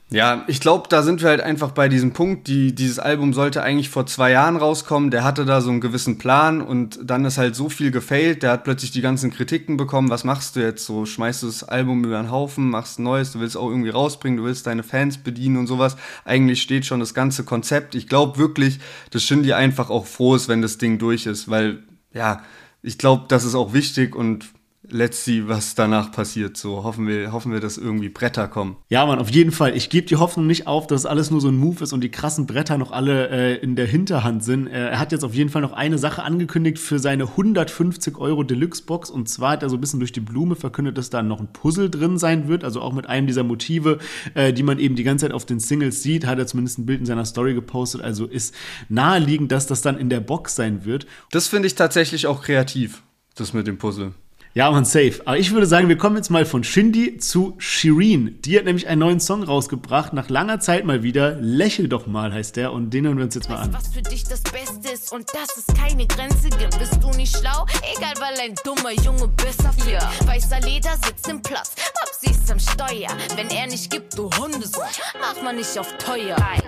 Ja, 0.09 0.43
ich 0.47 0.59
glaube, 0.59 0.89
da 0.89 1.01
sind 1.01 1.23
wir 1.23 1.29
halt 1.29 1.41
einfach 1.41 1.71
bei 1.71 1.89
diesem 1.89 2.13
Punkt. 2.13 2.47
Die, 2.47 2.75
dieses 2.75 2.99
Album 2.99 3.33
sollte 3.33 3.63
eigentlich 3.63 3.89
vor 3.89 4.05
zwei 4.05 4.29
Jahren 4.31 4.57
rauskommen. 4.57 5.09
Der 5.09 5.23
hatte 5.23 5.43
da 5.43 5.59
so 5.59 5.71
einen 5.71 5.81
gewissen 5.81 6.19
Plan 6.19 6.61
und 6.61 6.99
dann 7.03 7.25
ist 7.25 7.39
halt 7.39 7.55
so 7.55 7.67
viel 7.67 7.89
gefailt. 7.89 8.43
Der 8.43 8.51
hat 8.51 8.63
plötzlich 8.63 8.91
die 8.91 9.01
ganzen 9.01 9.31
Kritiken 9.31 9.75
bekommen. 9.75 10.11
Was 10.11 10.23
machst 10.23 10.55
du 10.55 10.59
jetzt 10.59 10.85
so? 10.85 11.07
Schmeißt 11.07 11.41
du 11.41 11.47
das 11.47 11.63
Album 11.63 12.03
über 12.03 12.21
den 12.21 12.29
Haufen, 12.29 12.69
machst 12.69 12.99
ein 12.99 13.03
neues, 13.03 13.31
du 13.31 13.39
willst 13.39 13.57
auch 13.57 13.67
irgendwie 13.67 13.89
rausbringen, 13.89 14.37
du 14.37 14.43
willst 14.43 14.67
deine 14.67 14.83
Fans 14.83 15.17
bedienen 15.17 15.57
und 15.57 15.65
sowas. 15.65 15.95
Eigentlich 16.25 16.61
steht 16.61 16.85
schon 16.85 16.99
das 16.99 17.15
ganze 17.15 17.43
Konzept. 17.43 17.95
Ich 17.95 18.07
glaube 18.07 18.37
wirklich, 18.37 18.79
dass 19.09 19.23
Shindy 19.23 19.53
einfach 19.53 19.89
auch 19.89 20.05
froh 20.05 20.35
ist, 20.35 20.47
wenn 20.47 20.61
das 20.61 20.77
Ding 20.77 20.99
durch 20.99 21.25
ist, 21.25 21.49
weil, 21.49 21.81
ja, 22.13 22.43
ich 22.83 22.99
glaube, 22.99 23.25
das 23.29 23.45
ist 23.45 23.55
auch 23.55 23.73
wichtig 23.73 24.15
und 24.15 24.45
let's 24.89 25.23
see, 25.23 25.47
was 25.47 25.75
danach 25.75 26.11
passiert. 26.11 26.57
So 26.57 26.83
hoffen 26.83 27.07
wir, 27.07 27.31
hoffen 27.31 27.51
wir, 27.51 27.59
dass 27.59 27.77
irgendwie 27.77 28.09
Bretter 28.09 28.47
kommen. 28.47 28.77
Ja, 28.89 29.05
Mann, 29.05 29.19
auf 29.19 29.29
jeden 29.29 29.51
Fall. 29.51 29.75
Ich 29.75 29.89
gebe 29.89 30.07
die 30.07 30.15
Hoffnung 30.17 30.47
nicht 30.47 30.67
auf, 30.67 30.87
dass 30.87 31.05
alles 31.05 31.31
nur 31.31 31.41
so 31.41 31.47
ein 31.47 31.57
Move 31.57 31.83
ist 31.83 31.93
und 31.93 32.01
die 32.01 32.11
krassen 32.11 32.45
Bretter 32.45 32.77
noch 32.77 32.91
alle 32.91 33.29
äh, 33.29 33.55
in 33.57 33.75
der 33.75 33.87
Hinterhand 33.87 34.43
sind. 34.43 34.67
Äh, 34.67 34.89
er 34.89 34.99
hat 34.99 35.11
jetzt 35.11 35.23
auf 35.23 35.33
jeden 35.33 35.49
Fall 35.49 35.61
noch 35.61 35.73
eine 35.73 35.97
Sache 35.97 36.23
angekündigt 36.23 36.79
für 36.79 36.99
seine 36.99 37.23
150 37.23 38.17
Euro 38.17 38.43
Deluxe-Box. 38.43 39.09
Und 39.09 39.29
zwar 39.29 39.51
hat 39.51 39.63
er 39.63 39.69
so 39.69 39.77
ein 39.77 39.81
bisschen 39.81 39.99
durch 39.99 40.11
die 40.11 40.19
Blume 40.19 40.55
verkündet, 40.55 40.97
dass 40.97 41.09
da 41.09 41.23
noch 41.23 41.39
ein 41.39 41.51
Puzzle 41.53 41.89
drin 41.89 42.17
sein 42.17 42.47
wird. 42.47 42.63
Also 42.63 42.81
auch 42.81 42.93
mit 42.93 43.07
einem 43.07 43.27
dieser 43.27 43.43
Motive, 43.43 43.99
äh, 44.33 44.53
die 44.53 44.63
man 44.63 44.79
eben 44.79 44.95
die 44.95 45.03
ganze 45.03 45.25
Zeit 45.25 45.33
auf 45.33 45.45
den 45.45 45.59
Singles 45.59 46.03
sieht. 46.03 46.25
Hat 46.25 46.39
er 46.39 46.47
zumindest 46.47 46.79
ein 46.79 46.85
Bild 46.85 46.99
in 46.99 47.05
seiner 47.05 47.25
Story 47.25 47.53
gepostet. 47.53 48.01
Also 48.01 48.25
ist 48.25 48.53
naheliegend, 48.89 49.51
dass 49.51 49.67
das 49.67 49.81
dann 49.81 49.97
in 49.97 50.09
der 50.09 50.19
Box 50.19 50.55
sein 50.55 50.85
wird. 50.85 51.07
Das 51.31 51.47
finde 51.47 51.67
ich 51.67 51.75
tatsächlich 51.75 52.27
auch 52.27 52.41
kreativ, 52.43 53.03
das 53.35 53.53
mit 53.53 53.67
dem 53.67 53.77
Puzzle. 53.77 54.13
Ja, 54.55 54.69
man, 54.69 54.85
safe. 54.85 55.19
Aber 55.25 55.39
ich 55.39 55.51
würde 55.51 55.65
sagen, 55.65 55.89
wir 55.89 55.97
kommen 55.97 56.15
jetzt 56.15 56.29
mal 56.29 56.45
von 56.45 56.63
Shindy 56.63 57.17
zu 57.17 57.55
Shireen. 57.57 58.39
Die 58.43 58.55
hat 58.55 58.65
nämlich 58.65 58.87
einen 58.87 58.99
neuen 58.99 59.19
Song 59.19 59.41
rausgebracht, 59.41 60.13
nach 60.13 60.29
langer 60.29 60.59
Zeit 60.59 60.85
mal 60.85 61.01
wieder. 61.01 61.37
Lächel 61.41 61.87
doch 61.87 62.05
mal 62.05 62.31
heißt 62.31 62.55
der 62.57 62.71
und 62.71 62.91
den 62.91 63.07
hören 63.07 63.17
wir 63.17 63.25
uns 63.25 63.33
jetzt 63.33 63.49
mal 63.49 63.55
an. 63.55 63.73
Was 63.73 63.87
für 63.87 64.03
dich 64.03 64.25
das 64.25 64.41
Beste 64.41 64.93
ist 64.93 65.11
und 65.11 65.25
dass 65.33 65.57
es 65.57 65.65
keine 65.75 66.05
Grenze 66.05 66.49
gibt. 66.49 66.77
Bist 66.77 66.99
du 67.01 67.09
nicht 67.17 67.35
schlau? 67.35 67.65
Egal, 67.97 68.13
weil 68.19 68.39
ein 68.41 68.53
dummer 68.63 68.91
Junge 69.03 69.27
besser 69.27 69.73
fährt. 69.73 70.03
Ja. 70.03 70.27
Weißer 70.27 70.59
Leder 70.59 70.91
sitzt 71.03 71.27
im 71.29 71.41
Platz, 71.41 71.73
Babsi 71.99 72.39
ist 72.39 72.51
am 72.51 72.59
Steuer. 72.59 73.09
Wenn 73.35 73.49
er 73.49 73.65
nicht 73.65 73.89
gibt, 73.89 74.15
du 74.15 74.29
Hundesohn, 74.37 74.83
mach 75.19 75.41
mal 75.41 75.55
nicht 75.55 75.75
auf 75.79 75.97
teuer. 75.97 76.37
Hey, 76.37 76.61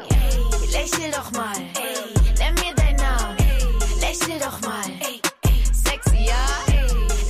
lächel 0.71 1.11
doch 1.11 1.31
mal, 1.33 1.55
hey, 1.75 2.33
nenn 2.39 2.55
mir 2.55 2.73
deinen 2.75 2.95
Namen. 2.95 3.37
Hey, 3.37 4.09
lächel 4.09 4.39
doch 4.39 4.59
mal, 4.61 4.89
hey, 4.99 5.21
sexy, 5.71 6.25
ja? 6.25 6.74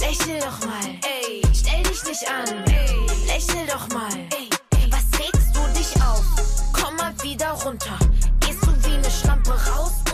Lächel 0.08 0.40
doch 0.40 0.68
mal, 0.68 0.86
ey. 1.04 1.42
Stell 1.52 1.82
dich 1.82 2.04
nicht 2.04 2.30
an, 2.30 2.64
ey. 2.68 3.26
Lächel 3.26 3.66
doch 3.66 3.90
mal, 3.90 4.14
ey. 4.38 4.50
Was 4.92 5.20
regst 5.20 5.56
du 5.56 5.62
dich 5.76 5.96
auf? 6.00 6.24
Komm 6.74 6.96
mal 6.96 7.12
wieder 7.24 7.54
runter. 7.54 7.98
Gehst 8.40 8.62
du 8.62 8.88
wie 8.88 8.98
eine 8.98 9.10
Schlampe 9.10 9.50
raus? 9.50 10.05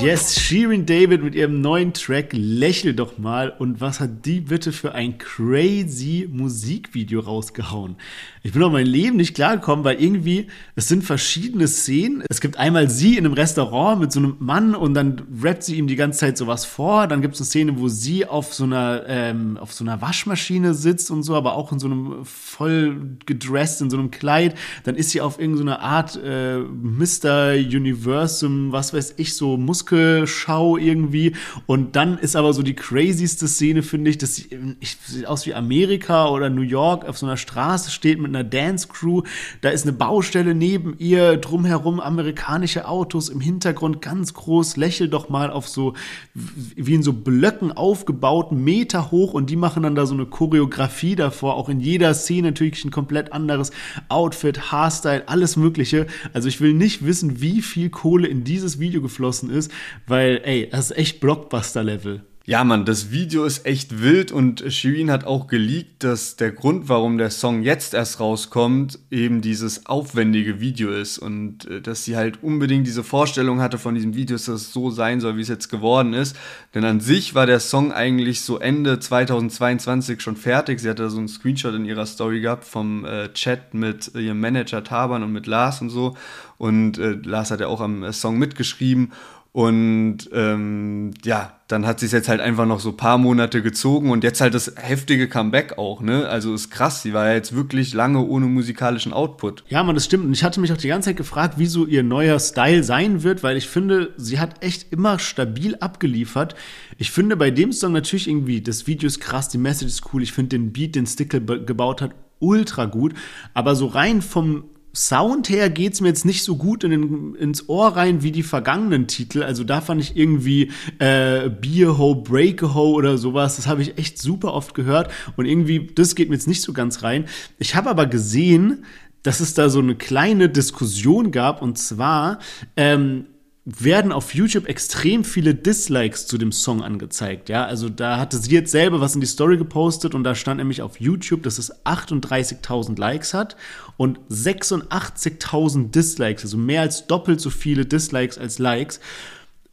Yes, 0.00 0.38
Shirin 0.38 0.84
David 0.84 1.22
mit 1.22 1.34
ihrem 1.34 1.60
neuen 1.60 1.92
Track 1.94 2.30
Lächel 2.32 2.94
doch 2.94 3.18
mal. 3.18 3.50
Und 3.50 3.80
was 3.80 4.00
hat 4.00 4.26
die 4.26 4.40
bitte 4.40 4.72
für 4.72 4.94
ein 4.94 5.16
crazy 5.16 6.28
Musikvideo 6.30 7.20
rausgehauen? 7.20 7.96
Ich 8.42 8.52
bin 8.52 8.62
auf 8.62 8.72
mein 8.72 8.86
Leben 8.86 9.16
nicht 9.16 9.34
klargekommen, 9.34 9.84
weil 9.84 10.02
irgendwie, 10.02 10.48
es 10.74 10.88
sind 10.88 11.04
verschiedene 11.04 11.68
Szenen. 11.68 12.24
Es 12.28 12.40
gibt 12.40 12.58
einmal 12.58 12.90
sie 12.90 13.16
in 13.16 13.24
einem 13.24 13.34
Restaurant 13.34 14.00
mit 14.00 14.12
so 14.12 14.18
einem 14.18 14.36
Mann 14.40 14.74
und 14.74 14.94
dann 14.94 15.22
rappt 15.42 15.62
sie 15.62 15.76
ihm 15.76 15.86
die 15.86 15.96
ganze 15.96 16.20
Zeit 16.20 16.36
sowas 16.36 16.64
vor. 16.64 17.06
Dann 17.06 17.22
gibt 17.22 17.34
es 17.34 17.40
eine 17.40 17.46
Szene, 17.46 17.78
wo 17.78 17.88
sie 17.88 18.26
auf 18.26 18.52
so 18.52 18.64
einer, 18.64 19.04
ähm, 19.06 19.56
auf 19.56 19.72
so 19.72 19.84
einer 19.84 20.02
Waschmaschine 20.02 20.74
sitzt 20.74 21.10
und 21.10 21.22
so, 21.22 21.36
aber 21.36 21.54
auch 21.54 21.70
in 21.72 21.78
so 21.78 21.86
einem 21.86 22.24
voll 22.24 23.16
gedressed, 23.24 23.80
in 23.80 23.90
so 23.90 23.96
einem 23.96 24.10
Kleid. 24.10 24.56
Dann 24.84 24.96
ist 24.96 25.10
sie 25.10 25.20
auf 25.20 25.38
irgendeiner 25.38 25.80
Art 25.80 26.16
äh, 26.22 26.58
Mr. 26.58 27.52
Universum, 27.52 28.72
was 28.72 28.92
weiß 28.92 29.14
ich, 29.18 29.21
so 29.34 29.56
Muskelschau 29.56 30.76
irgendwie. 30.76 31.34
Und 31.66 31.96
dann 31.96 32.18
ist 32.18 32.36
aber 32.36 32.52
so 32.52 32.62
die 32.62 32.74
crazyste 32.74 33.48
Szene, 33.48 33.82
finde 33.82 34.10
ich, 34.10 34.18
dass 34.18 34.38
ich, 34.38 34.96
sieht 35.06 35.26
aus 35.26 35.46
wie 35.46 35.54
Amerika 35.54 36.28
oder 36.28 36.50
New 36.50 36.62
York. 36.62 37.08
Auf 37.08 37.18
so 37.18 37.26
einer 37.26 37.36
Straße 37.36 37.90
steht 37.90 38.20
mit 38.20 38.28
einer 38.28 38.44
Dance 38.44 38.88
Crew. 38.88 39.22
Da 39.60 39.70
ist 39.70 39.84
eine 39.84 39.92
Baustelle 39.92 40.54
neben 40.54 40.94
ihr, 40.98 41.36
drumherum 41.36 42.00
amerikanische 42.00 42.88
Autos, 42.88 43.28
im 43.28 43.40
Hintergrund 43.40 44.02
ganz 44.02 44.34
groß, 44.34 44.76
lächelt 44.76 45.12
doch 45.12 45.28
mal 45.28 45.50
auf 45.50 45.68
so, 45.68 45.94
wie 46.34 46.94
in 46.94 47.02
so 47.02 47.12
Blöcken 47.12 47.72
aufgebaut, 47.72 48.52
Meter 48.52 49.10
hoch. 49.10 49.34
Und 49.34 49.50
die 49.50 49.56
machen 49.56 49.82
dann 49.82 49.94
da 49.94 50.06
so 50.06 50.14
eine 50.14 50.26
Choreografie 50.26 51.16
davor, 51.16 51.56
auch 51.56 51.68
in 51.68 51.80
jeder 51.80 52.14
Szene 52.14 52.48
natürlich 52.48 52.84
ein 52.84 52.90
komplett 52.90 53.32
anderes 53.32 53.70
Outfit, 54.08 54.72
Haarstyle, 54.72 55.28
alles 55.28 55.56
mögliche. 55.56 56.06
Also 56.32 56.48
ich 56.48 56.60
will 56.60 56.74
nicht 56.74 57.04
wissen, 57.04 57.40
wie 57.40 57.62
viel 57.62 57.90
Kohle 57.90 58.28
in 58.28 58.44
dieses 58.44 58.78
Video 58.78 59.00
geflossen 59.00 59.11
ist, 59.50 59.70
weil, 60.06 60.40
ey, 60.44 60.68
das 60.70 60.90
ist 60.90 60.96
echt 60.98 61.20
Blockbuster-Level. 61.20 62.24
Ja, 62.44 62.64
Mann, 62.64 62.84
das 62.84 63.12
Video 63.12 63.44
ist 63.44 63.66
echt 63.66 64.02
wild 64.02 64.32
und 64.32 64.64
Shirin 64.66 65.12
hat 65.12 65.24
auch 65.24 65.46
geleakt, 65.46 66.02
dass 66.02 66.34
der 66.34 66.50
Grund, 66.50 66.88
warum 66.88 67.16
der 67.16 67.30
Song 67.30 67.62
jetzt 67.62 67.94
erst 67.94 68.18
rauskommt, 68.18 68.98
eben 69.12 69.42
dieses 69.42 69.86
aufwendige 69.86 70.58
Video 70.58 70.90
ist 70.90 71.18
und 71.18 71.66
äh, 71.66 71.80
dass 71.80 72.04
sie 72.04 72.16
halt 72.16 72.42
unbedingt 72.42 72.84
diese 72.84 73.04
Vorstellung 73.04 73.60
hatte 73.60 73.78
von 73.78 73.94
diesem 73.94 74.16
Video, 74.16 74.34
dass 74.34 74.48
es 74.48 74.72
so 74.72 74.90
sein 74.90 75.20
soll, 75.20 75.36
wie 75.36 75.42
es 75.42 75.48
jetzt 75.48 75.68
geworden 75.68 76.14
ist. 76.14 76.34
Denn 76.74 76.84
an 76.84 76.98
sich 76.98 77.36
war 77.36 77.46
der 77.46 77.60
Song 77.60 77.92
eigentlich 77.92 78.40
so 78.40 78.58
Ende 78.58 78.98
2022 78.98 80.20
schon 80.20 80.34
fertig. 80.34 80.80
Sie 80.80 80.90
hatte 80.90 81.10
so 81.10 81.18
einen 81.18 81.28
Screenshot 81.28 81.76
in 81.76 81.84
ihrer 81.84 82.06
Story 82.06 82.40
gehabt 82.40 82.64
vom 82.64 83.04
äh, 83.04 83.32
Chat 83.34 83.72
mit 83.72 84.16
ihrem 84.16 84.40
Manager 84.40 84.82
Taban 84.82 85.22
und 85.22 85.32
mit 85.32 85.46
Lars 85.46 85.80
und 85.80 85.90
so. 85.90 86.16
Und 86.58 86.98
äh, 86.98 87.18
Lars 87.22 87.52
hat 87.52 87.60
ja 87.60 87.68
auch 87.68 87.80
am 87.80 88.02
äh, 88.02 88.12
Song 88.12 88.36
mitgeschrieben. 88.36 89.12
Und 89.54 90.30
ähm, 90.32 91.10
ja, 91.24 91.60
dann 91.68 91.86
hat 91.86 92.00
sich 92.00 92.10
jetzt 92.10 92.30
halt 92.30 92.40
einfach 92.40 92.64
noch 92.64 92.80
so 92.80 92.88
ein 92.88 92.96
paar 92.96 93.18
Monate 93.18 93.60
gezogen 93.60 94.10
und 94.10 94.24
jetzt 94.24 94.40
halt 94.40 94.54
das 94.54 94.72
heftige 94.76 95.28
Comeback 95.28 95.76
auch, 95.76 96.00
ne? 96.00 96.26
Also 96.26 96.54
ist 96.54 96.70
krass, 96.70 97.02
sie 97.02 97.12
war 97.12 97.28
ja 97.28 97.34
jetzt 97.34 97.54
wirklich 97.54 97.92
lange 97.92 98.24
ohne 98.24 98.46
musikalischen 98.46 99.12
Output. 99.12 99.62
Ja, 99.68 99.82
man, 99.82 99.94
das 99.94 100.06
stimmt. 100.06 100.24
Und 100.24 100.32
ich 100.32 100.42
hatte 100.42 100.58
mich 100.58 100.72
auch 100.72 100.78
die 100.78 100.88
ganze 100.88 101.10
Zeit 101.10 101.18
gefragt, 101.18 101.58
wie 101.58 101.66
so 101.66 101.84
ihr 101.84 102.02
neuer 102.02 102.40
Style 102.40 102.82
sein 102.82 103.24
wird, 103.24 103.42
weil 103.42 103.58
ich 103.58 103.68
finde, 103.68 104.14
sie 104.16 104.40
hat 104.40 104.64
echt 104.64 104.90
immer 104.90 105.18
stabil 105.18 105.76
abgeliefert. 105.76 106.54
Ich 106.96 107.10
finde 107.10 107.36
bei 107.36 107.50
dem 107.50 107.72
Song 107.72 107.92
natürlich 107.92 108.28
irgendwie, 108.28 108.62
das 108.62 108.86
Video 108.86 109.06
ist 109.06 109.20
krass, 109.20 109.50
die 109.50 109.58
Message 109.58 109.92
ist 109.92 110.14
cool, 110.14 110.22
ich 110.22 110.32
finde 110.32 110.56
den 110.56 110.72
Beat, 110.72 110.94
den 110.94 111.06
Stickle 111.06 111.42
gebaut 111.42 112.00
hat, 112.00 112.14
ultra 112.38 112.86
gut. 112.86 113.12
Aber 113.52 113.74
so 113.74 113.86
rein 113.86 114.22
vom 114.22 114.64
Sound 114.94 115.48
her 115.48 115.70
geht's 115.70 116.00
mir 116.00 116.08
jetzt 116.08 116.24
nicht 116.24 116.44
so 116.44 116.56
gut 116.56 116.84
in 116.84 116.90
den, 116.90 117.34
ins 117.34 117.68
Ohr 117.68 117.96
rein 117.96 118.22
wie 118.22 118.30
die 118.30 118.42
vergangenen 118.42 119.06
Titel. 119.06 119.42
Also 119.42 119.64
da 119.64 119.80
fand 119.80 120.02
ich 120.02 120.16
irgendwie 120.16 120.70
äh, 120.98 121.48
Beer 121.48 121.96
Ho, 121.98 122.14
Break 122.14 122.62
a 122.62 122.74
Ho 122.74 122.92
oder 122.92 123.16
sowas. 123.16 123.56
Das 123.56 123.66
habe 123.66 123.82
ich 123.82 123.96
echt 123.96 124.18
super 124.18 124.52
oft 124.52 124.74
gehört. 124.74 125.10
Und 125.36 125.46
irgendwie, 125.46 125.86
das 125.94 126.14
geht 126.14 126.28
mir 126.28 126.34
jetzt 126.34 126.48
nicht 126.48 126.62
so 126.62 126.72
ganz 126.72 127.02
rein. 127.02 127.24
Ich 127.58 127.74
habe 127.74 127.88
aber 127.88 128.06
gesehen, 128.06 128.84
dass 129.22 129.40
es 129.40 129.54
da 129.54 129.70
so 129.70 129.78
eine 129.78 129.94
kleine 129.94 130.48
Diskussion 130.48 131.30
gab. 131.30 131.62
Und 131.62 131.78
zwar 131.78 132.38
ähm, 132.76 133.26
werden 133.64 134.10
auf 134.10 134.34
YouTube 134.34 134.66
extrem 134.66 135.22
viele 135.22 135.54
Dislikes 135.54 136.26
zu 136.26 136.36
dem 136.36 136.50
Song 136.50 136.82
angezeigt. 136.82 137.48
Ja, 137.48 137.64
also 137.64 137.88
da 137.88 138.18
hatte 138.18 138.38
sie 138.38 138.50
jetzt 138.50 138.72
selber 138.72 139.00
was 139.00 139.14
in 139.14 139.20
die 139.20 139.26
Story 139.26 139.56
gepostet 139.56 140.16
und 140.16 140.24
da 140.24 140.34
stand 140.34 140.58
nämlich 140.58 140.82
auf 140.82 141.00
YouTube, 141.00 141.44
dass 141.44 141.58
es 141.58 141.72
38.000 141.84 142.98
Likes 142.98 143.34
hat 143.34 143.56
und 143.96 144.18
86.000 144.30 145.92
Dislikes, 145.92 146.42
also 146.42 146.56
mehr 146.56 146.80
als 146.80 147.06
doppelt 147.06 147.40
so 147.40 147.50
viele 147.50 147.86
Dislikes 147.86 148.36
als 148.36 148.58
Likes. 148.58 148.98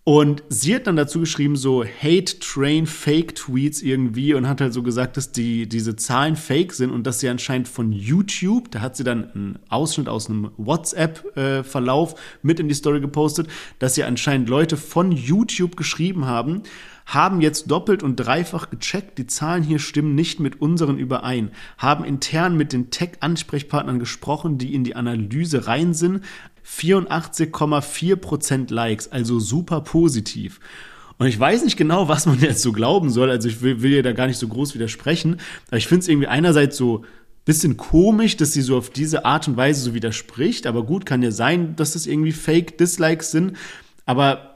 Und 0.06 0.44
sie 0.50 0.74
hat 0.74 0.88
dann 0.88 0.96
dazu 0.96 1.20
geschrieben, 1.20 1.56
so 1.56 1.84
Hate 1.84 2.40
Train 2.40 2.88
Fake 2.88 3.36
Tweets 3.36 3.82
irgendwie 3.82 4.34
und 4.34 4.48
hat 4.48 4.60
halt 4.60 4.74
so 4.74 4.82
gesagt, 4.82 5.18
dass 5.18 5.32
die, 5.32 5.70
diese 5.70 5.96
Zahlen 5.96 6.36
fake 6.36 6.74
sind 6.74 6.90
und 6.90 7.06
dass 7.06 7.20
sie 7.20 7.30
anscheinend 7.30 7.68
von 7.68 7.92
YouTube, 7.92 8.72
da 8.72 8.82
hat 8.82 8.96
sie 8.96 9.04
dann 9.04 9.32
einen 9.32 9.60
Ausschnitt 9.70 10.10
aus 10.10 10.28
einem 10.28 10.52
WhatsApp-Verlauf 10.58 12.14
äh, 12.14 12.18
mit 12.42 12.60
in 12.60 12.68
die 12.68 12.74
Story 12.74 13.02
gepostet, 13.02 13.50
dass 13.78 13.94
sie 13.94 14.04
anscheinend 14.04 14.50
Leute 14.50 14.78
von 14.78 15.12
YouTube 15.12 15.76
geschrieben 15.76 16.26
haben, 16.26 16.64
haben 17.10 17.41
jetzt 17.41 17.69
doppelt 17.72 18.04
und 18.04 18.15
dreifach 18.15 18.69
gecheckt, 18.69 19.17
die 19.17 19.28
Zahlen 19.28 19.63
hier 19.63 19.80
stimmen 19.80 20.15
nicht 20.15 20.39
mit 20.39 20.62
unseren 20.62 21.00
überein, 21.00 21.52
haben 21.78 22.06
intern 22.06 22.56
mit 22.56 22.72
den 22.72 22.91
Tech-Ansprechpartnern 22.91 23.98
gesprochen, 24.00 24.60
die 24.60 24.76
in 24.76 24.84
die 24.84 24.95
Analyse 24.95 25.65
rein 25.67 25.95
sind, 25.95 26.22
84,4% 26.65 28.72
Likes, 28.72 29.12
also 29.12 29.39
super 29.39 29.82
positiv. 29.82 30.60
Und 31.17 31.26
ich 31.28 31.39
weiß 31.39 31.63
nicht 31.63 31.78
genau, 31.78 32.08
was 32.08 32.28
man 32.28 32.39
jetzt 32.39 32.62
so 32.62 32.72
glauben 32.72 33.10
soll. 33.10 33.30
Also 33.30 33.50
ich 33.50 33.62
will, 33.62 33.82
will 33.82 33.93
ja 33.93 34.02
da 34.02 34.13
gar 34.13 34.28
nicht 34.28 34.38
so 34.38 34.48
groß 34.48 34.74
widersprechen. 34.76 35.41
Aber 35.67 35.76
ich 35.78 35.88
finde 35.88 36.04
es 36.04 36.08
irgendwie 36.08 36.28
einerseits 36.28 36.78
so 36.78 37.04
bisschen 37.43 37.76
komisch, 37.78 38.38
dass 38.38 38.54
sie 38.54 38.62
so 38.62 38.78
auf 38.78 38.91
diese 38.91 39.26
Art 39.26 39.48
und 39.48 39.58
Weise 39.58 39.82
so 39.82 39.95
widerspricht. 39.95 40.67
Aber 40.67 40.84
gut, 40.84 41.06
kann 41.06 41.24
ja 41.24 41.32
sein, 41.32 41.76
dass 41.76 41.93
das 41.93 42.06
irgendwie 42.06 42.32
Fake-Dislikes 42.32 43.32
sind. 43.32 43.58
Aber 44.06 44.49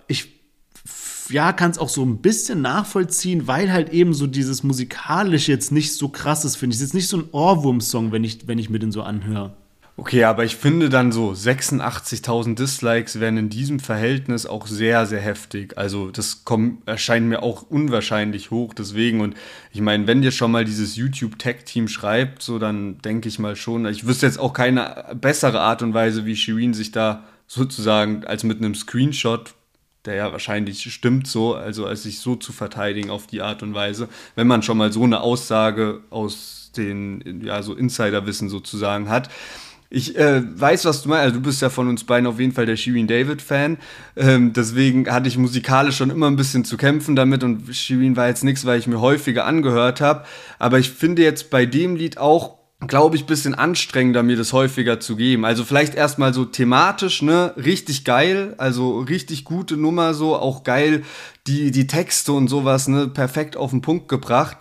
ja, 1.30 1.54
kann 1.54 1.72
es 1.72 1.78
auch 1.78 1.90
so 1.90 2.04
ein 2.04 2.18
bisschen 2.18 2.62
nachvollziehen, 2.62 3.48
weil 3.48 3.72
halt 3.72 3.90
eben 3.90 4.14
so 4.14 4.28
dieses 4.28 4.64
musikalisch 4.64 5.48
jetzt 5.48 5.72
nicht 5.72 5.96
so 5.96 6.10
krass 6.10 6.46
ist, 6.46 6.56
finde 6.56 6.74
ich. 6.74 6.78
Es 6.78 6.82
ist 6.82 6.90
jetzt 6.90 6.96
nicht 6.96 7.08
so 7.08 7.18
ein 7.18 7.30
Ohrwurm-Song, 7.32 8.12
wenn 8.12 8.24
ich, 8.24 8.48
wenn 8.48 8.60
ich 8.60 8.70
mir 8.70 8.80
den 8.80 8.92
so 8.92 9.04
anhöre. 9.04 9.54
Okay, 9.96 10.24
aber 10.24 10.44
ich 10.44 10.56
finde 10.56 10.90
dann 10.90 11.12
so 11.12 11.30
86.000 11.32 12.56
Dislikes 12.56 13.20
wären 13.20 13.38
in 13.38 13.50
diesem 13.50 13.80
Verhältnis 13.80 14.48
auch 14.48 14.66
sehr, 14.66 15.06
sehr 15.06 15.22
heftig. 15.22 15.78
Also 15.78 16.10
das 16.10 16.46
kommt, 16.46 16.88
erscheint 16.88 17.28
mir 17.28 17.44
auch 17.44 17.62
unwahrscheinlich 17.70 18.50
hoch. 18.50 18.74
Deswegen, 18.74 19.22
und 19.22 19.36
ich 19.72 19.82
meine, 19.82 20.08
wenn 20.08 20.24
dir 20.24 20.32
schon 20.32 20.52
mal 20.52 20.66
dieses 20.66 20.96
YouTube-Tech-Team 20.96 21.88
schreibt, 21.88 22.42
so 22.42 22.58
dann 22.58 22.98
denke 23.04 23.30
ich 23.30 23.38
mal 23.38 23.56
schon, 23.56 23.86
ich 23.86 24.08
wüsste 24.08 24.26
jetzt 24.26 24.40
auch 24.40 24.54
keine 24.54 25.16
bessere 25.22 25.60
Art 25.60 25.84
und 25.84 25.94
Weise, 25.94 26.26
wie 26.26 26.36
Shirin 26.36 26.74
sich 26.74 26.92
da 26.92 27.26
sozusagen 27.46 28.26
als 28.26 28.44
mit 28.44 28.58
einem 28.58 28.74
Screenshot 28.74 29.54
der 30.06 30.16
ja 30.16 30.32
wahrscheinlich 30.32 30.92
stimmt 30.92 31.28
so, 31.28 31.56
also 31.56 31.86
als 31.86 32.04
sich 32.04 32.20
so 32.20 32.36
zu 32.36 32.52
verteidigen 32.52 33.10
auf 33.10 33.28
die 33.28 33.42
Art 33.42 33.64
und 33.64 33.74
Weise, 33.74 34.10
wenn 34.36 34.48
man 34.48 34.62
schon 34.62 34.78
mal 34.78 34.92
so 34.92 35.04
eine 35.04 35.22
Aussage 35.22 36.02
aus 36.10 36.72
den, 36.76 37.42
ja, 37.44 37.62
so 37.62 37.74
Insiderwissen 37.74 38.50
sozusagen 38.50 39.10
hat. 39.10 39.30
Ich 39.90 40.18
äh, 40.18 40.42
weiß, 40.60 40.86
was 40.86 41.04
du 41.04 41.10
meinst. 41.10 41.24
Also, 41.24 41.36
du 41.36 41.42
bist 41.42 41.62
ja 41.62 41.70
von 41.70 41.88
uns 41.88 42.04
beiden 42.04 42.26
auf 42.26 42.40
jeden 42.40 42.52
Fall 42.52 42.66
der 42.66 42.78
Shirin 42.78 43.06
David-Fan. 43.06 43.78
Ähm, 44.16 44.52
deswegen 44.52 45.08
hatte 45.08 45.28
ich 45.28 45.38
musikalisch 45.38 45.98
schon 45.98 46.10
immer 46.10 46.26
ein 46.26 46.36
bisschen 46.36 46.66
zu 46.66 46.78
kämpfen 46.78 47.16
damit 47.16 47.44
und 47.44 47.76
Shirin 47.76 48.16
war 48.16 48.28
jetzt 48.28 48.44
nichts, 48.44 48.66
weil 48.66 48.80
ich 48.80 48.88
mir 48.88 49.02
häufiger 49.02 49.46
angehört 49.46 50.02
habe. 50.02 50.26
Aber 50.58 50.80
ich 50.80 50.90
finde 50.90 51.22
jetzt 51.22 51.52
bei 51.52 51.68
dem 51.68 51.96
Lied 51.96 52.18
auch, 52.18 52.58
glaube 52.88 53.16
ich, 53.16 53.26
bisschen 53.26 53.56
anstrengender, 53.56 54.24
mir 54.24 54.36
das 54.36 54.54
häufiger 54.54 55.00
zu 55.00 55.16
geben. 55.16 55.46
Also 55.46 55.64
vielleicht 55.64 55.96
erstmal 55.96 56.34
so 56.34 56.46
thematisch, 56.46 57.22
ne, 57.22 57.54
richtig 57.58 58.06
geil, 58.06 58.56
also 58.58 59.00
richtig 59.00 59.46
gute 59.46 59.78
Nummer, 59.78 60.14
so 60.14 60.36
auch 60.36 60.64
geil, 60.64 61.04
die, 61.48 61.72
die 61.72 61.88
Texte 61.88 62.32
und 62.34 62.48
sowas, 62.48 62.88
ne, 62.88 63.08
perfekt 63.08 63.58
auf 63.58 63.72
den 63.72 63.82
Punkt 63.82 64.08
gebracht. 64.08 64.58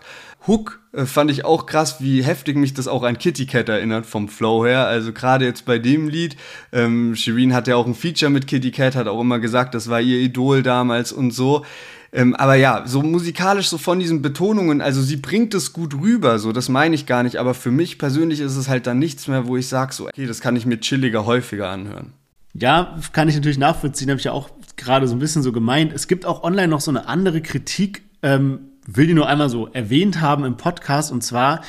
Hook 0.47 0.82
fand 0.93 1.31
ich 1.31 1.43
auch 1.43 1.65
krass, 1.65 2.01
wie 2.01 2.23
heftig 2.23 2.55
mich 2.55 2.73
das 2.73 2.87
auch 2.87 3.03
an 3.03 3.17
Kitty 3.17 3.47
Cat 3.47 3.67
erinnert 3.67 4.05
vom 4.05 4.29
Flow 4.29 4.65
her. 4.65 4.85
Also 4.85 5.11
gerade 5.11 5.45
jetzt 5.45 5.65
bei 5.65 5.79
dem 5.79 6.07
Lied, 6.07 6.35
ähm, 6.71 7.15
Shireen 7.15 7.53
hat 7.53 7.67
ja 7.67 7.75
auch 7.75 7.87
ein 7.87 7.95
Feature 7.95 8.29
mit 8.29 8.45
Kitty 8.45 8.71
Cat, 8.71 8.95
hat 8.95 9.07
auch 9.07 9.19
immer 9.19 9.39
gesagt, 9.39 9.73
das 9.73 9.89
war 9.89 9.99
ihr 9.99 10.19
Idol 10.19 10.61
damals 10.61 11.11
und 11.11 11.31
so. 11.31 11.65
Ähm, 12.11 12.35
aber 12.35 12.53
ja, 12.53 12.83
so 12.85 13.01
musikalisch, 13.01 13.69
so 13.69 13.79
von 13.79 13.99
diesen 13.99 14.21
Betonungen, 14.21 14.81
also 14.81 15.01
sie 15.01 15.17
bringt 15.17 15.55
es 15.55 15.73
gut 15.73 15.95
rüber, 15.95 16.37
so 16.37 16.51
das 16.51 16.69
meine 16.69 16.93
ich 16.93 17.07
gar 17.07 17.23
nicht. 17.23 17.37
Aber 17.37 17.55
für 17.55 17.71
mich 17.71 17.97
persönlich 17.97 18.39
ist 18.39 18.55
es 18.55 18.69
halt 18.69 18.85
dann 18.85 18.99
nichts 18.99 19.27
mehr, 19.27 19.47
wo 19.47 19.57
ich 19.57 19.67
sage, 19.67 19.93
so, 19.93 20.05
okay, 20.05 20.27
das 20.27 20.41
kann 20.41 20.55
ich 20.55 20.67
mir 20.67 20.79
chilliger, 20.79 21.25
häufiger 21.25 21.69
anhören. 21.69 22.13
Ja, 22.53 22.99
kann 23.13 23.29
ich 23.29 23.35
natürlich 23.35 23.57
nachvollziehen, 23.57 24.11
habe 24.11 24.19
ich 24.19 24.25
ja 24.25 24.31
auch 24.31 24.51
gerade 24.77 25.07
so 25.07 25.15
ein 25.15 25.19
bisschen 25.19 25.41
so 25.41 25.51
gemeint. 25.51 25.91
Es 25.91 26.07
gibt 26.07 26.27
auch 26.27 26.43
online 26.43 26.67
noch 26.67 26.81
so 26.81 26.91
eine 26.91 27.07
andere 27.07 27.41
Kritik. 27.41 28.03
Ähm, 28.21 28.59
will 28.85 29.07
die 29.07 29.13
nur 29.13 29.27
einmal 29.27 29.49
so 29.49 29.67
erwähnt 29.67 30.21
haben 30.21 30.43
im 30.43 30.57
Podcast 30.57 31.11
und 31.11 31.23
zwar, 31.23 31.61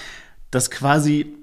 dass 0.51 0.71
quasi 0.71 1.35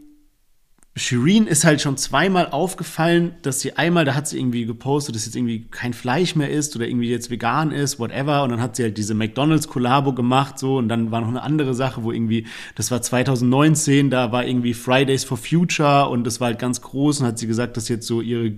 Shireen 0.94 1.48
ist 1.48 1.64
halt 1.64 1.80
schon 1.80 1.96
zweimal 1.96 2.50
aufgefallen, 2.50 3.36
dass 3.44 3.62
sie 3.62 3.78
einmal, 3.78 4.04
da 4.04 4.14
hat 4.14 4.28
sie 4.28 4.38
irgendwie 4.38 4.66
gepostet, 4.66 5.16
dass 5.16 5.26
jetzt 5.26 5.38
irgendwie 5.38 5.68
kein 5.72 5.94
Fleisch 5.94 6.36
mehr 6.36 6.50
ist 6.50 6.76
oder 6.76 6.86
irgendwie 6.86 7.10
jetzt 7.10 7.30
vegan 7.30 7.72
ist, 7.72 7.98
whatever. 7.98 8.44
Und 8.44 8.50
dann 8.50 8.60
hat 8.60 8.76
sie 8.76 8.84
halt 8.84 8.98
diese 8.98 9.14
McDonalds-Kollabo 9.14 10.12
gemacht, 10.12 10.60
so. 10.60 10.78
Und 10.78 10.90
dann 10.90 11.10
war 11.10 11.22
noch 11.22 11.30
eine 11.30 11.44
andere 11.44 11.74
Sache, 11.76 12.04
wo 12.04 12.12
irgendwie, 12.12 12.46
das 12.76 12.92
war 12.92 13.02
2019, 13.02 14.10
da 14.10 14.34
war 14.34 14.46
irgendwie 14.46 14.74
Fridays 14.74 15.24
for 15.24 15.38
Future 15.38 16.10
und 16.10 16.26
das 16.26 16.42
war 16.42 16.48
halt 16.48 16.60
ganz 16.60 16.82
groß 16.82 17.22
und 17.22 17.28
hat 17.28 17.40
sie 17.40 17.48
gesagt, 17.48 17.78
dass 17.78 17.88
jetzt 17.88 18.06
so 18.06 18.20
ihre, 18.20 18.52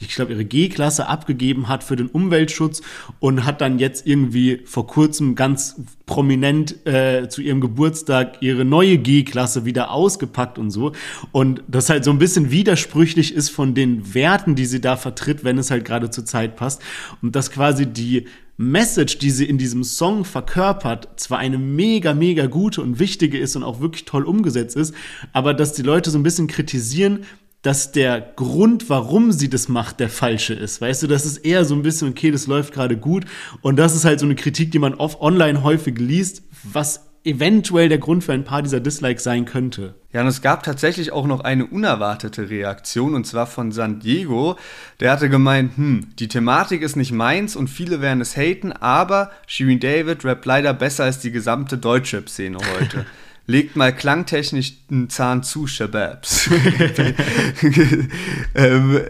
ich 0.00 0.08
glaube, 0.08 0.32
ihre 0.32 0.44
G-Klasse 0.44 1.06
abgegeben 1.06 1.68
hat 1.68 1.84
für 1.84 1.94
den 1.94 2.08
Umweltschutz 2.08 2.82
und 3.20 3.44
hat 3.44 3.60
dann 3.60 3.78
jetzt 3.78 4.04
irgendwie 4.04 4.62
vor 4.64 4.88
kurzem 4.88 5.36
ganz 5.36 5.76
prominent 6.08 6.84
äh, 6.86 7.28
zu 7.28 7.42
ihrem 7.42 7.60
Geburtstag 7.60 8.38
ihre 8.40 8.64
neue 8.64 8.98
G-Klasse 8.98 9.64
wieder 9.64 9.92
ausgepackt 9.92 10.58
und 10.58 10.72
so. 10.72 10.92
Und 11.30 11.62
das 11.68 11.90
halt 11.90 12.02
so 12.02 12.10
ein 12.10 12.18
bisschen 12.18 12.50
widersprüchlich 12.50 13.32
ist 13.32 13.50
von 13.50 13.74
den 13.74 14.14
Werten, 14.14 14.56
die 14.56 14.66
sie 14.66 14.80
da 14.80 14.96
vertritt, 14.96 15.44
wenn 15.44 15.58
es 15.58 15.70
halt 15.70 15.84
gerade 15.84 16.10
zur 16.10 16.24
Zeit 16.24 16.56
passt. 16.56 16.82
Und 17.22 17.36
dass 17.36 17.52
quasi 17.52 17.86
die 17.86 18.24
Message, 18.56 19.18
die 19.18 19.30
sie 19.30 19.44
in 19.44 19.58
diesem 19.58 19.84
Song 19.84 20.24
verkörpert, 20.24 21.08
zwar 21.20 21.38
eine 21.38 21.58
mega, 21.58 22.12
mega 22.12 22.46
gute 22.46 22.82
und 22.82 22.98
wichtige 22.98 23.38
ist 23.38 23.54
und 23.54 23.62
auch 23.62 23.80
wirklich 23.80 24.04
toll 24.04 24.24
umgesetzt 24.24 24.74
ist, 24.74 24.92
aber 25.32 25.54
dass 25.54 25.74
die 25.74 25.82
Leute 25.82 26.10
so 26.10 26.18
ein 26.18 26.24
bisschen 26.24 26.48
kritisieren, 26.48 27.24
dass 27.62 27.92
der 27.92 28.20
Grund, 28.36 28.88
warum 28.88 29.32
sie 29.32 29.50
das 29.50 29.68
macht, 29.68 30.00
der 30.00 30.08
falsche 30.08 30.54
ist. 30.54 30.80
Weißt 30.80 31.02
du, 31.02 31.06
das 31.06 31.26
ist 31.26 31.38
eher 31.38 31.64
so 31.64 31.74
ein 31.74 31.82
bisschen, 31.82 32.08
okay, 32.10 32.30
das 32.30 32.46
läuft 32.46 32.72
gerade 32.72 32.96
gut. 32.96 33.24
Und 33.62 33.76
das 33.76 33.94
ist 33.94 34.04
halt 34.04 34.20
so 34.20 34.26
eine 34.26 34.36
Kritik, 34.36 34.70
die 34.70 34.78
man 34.78 34.94
off 34.94 35.20
online 35.20 35.62
häufig 35.62 35.98
liest, 35.98 36.42
was 36.62 37.08
eventuell 37.24 37.88
der 37.88 37.98
Grund 37.98 38.24
für 38.24 38.32
ein 38.32 38.44
paar 38.44 38.62
dieser 38.62 38.80
Dislikes 38.80 39.24
sein 39.24 39.44
könnte. 39.44 39.96
Ja, 40.12 40.22
und 40.22 40.28
es 40.28 40.40
gab 40.40 40.62
tatsächlich 40.62 41.12
auch 41.12 41.26
noch 41.26 41.40
eine 41.40 41.66
unerwartete 41.66 42.48
Reaktion, 42.48 43.14
und 43.14 43.26
zwar 43.26 43.46
von 43.46 43.72
San 43.72 44.00
Diego. 44.00 44.56
Der 45.00 45.12
hatte 45.12 45.28
gemeint, 45.28 45.76
hm, 45.76 46.08
die 46.18 46.28
Thematik 46.28 46.80
ist 46.80 46.96
nicht 46.96 47.12
meins 47.12 47.56
und 47.56 47.68
viele 47.68 48.00
werden 48.00 48.20
es 48.20 48.36
haten, 48.36 48.72
aber 48.72 49.30
Shirin 49.46 49.80
David 49.80 50.24
rappt 50.24 50.46
leider 50.46 50.72
besser 50.72 51.04
als 51.04 51.18
die 51.18 51.32
gesamte 51.32 51.76
Deutschrap-Szene 51.76 52.58
heute. 52.78 53.04
legt 53.48 53.76
mal 53.76 53.94
klangtechnisch 53.94 54.74
einen 54.90 55.08
Zahn 55.08 55.42
zu, 55.42 55.66
Shababs. 55.66 56.50
ähm, 58.54 59.00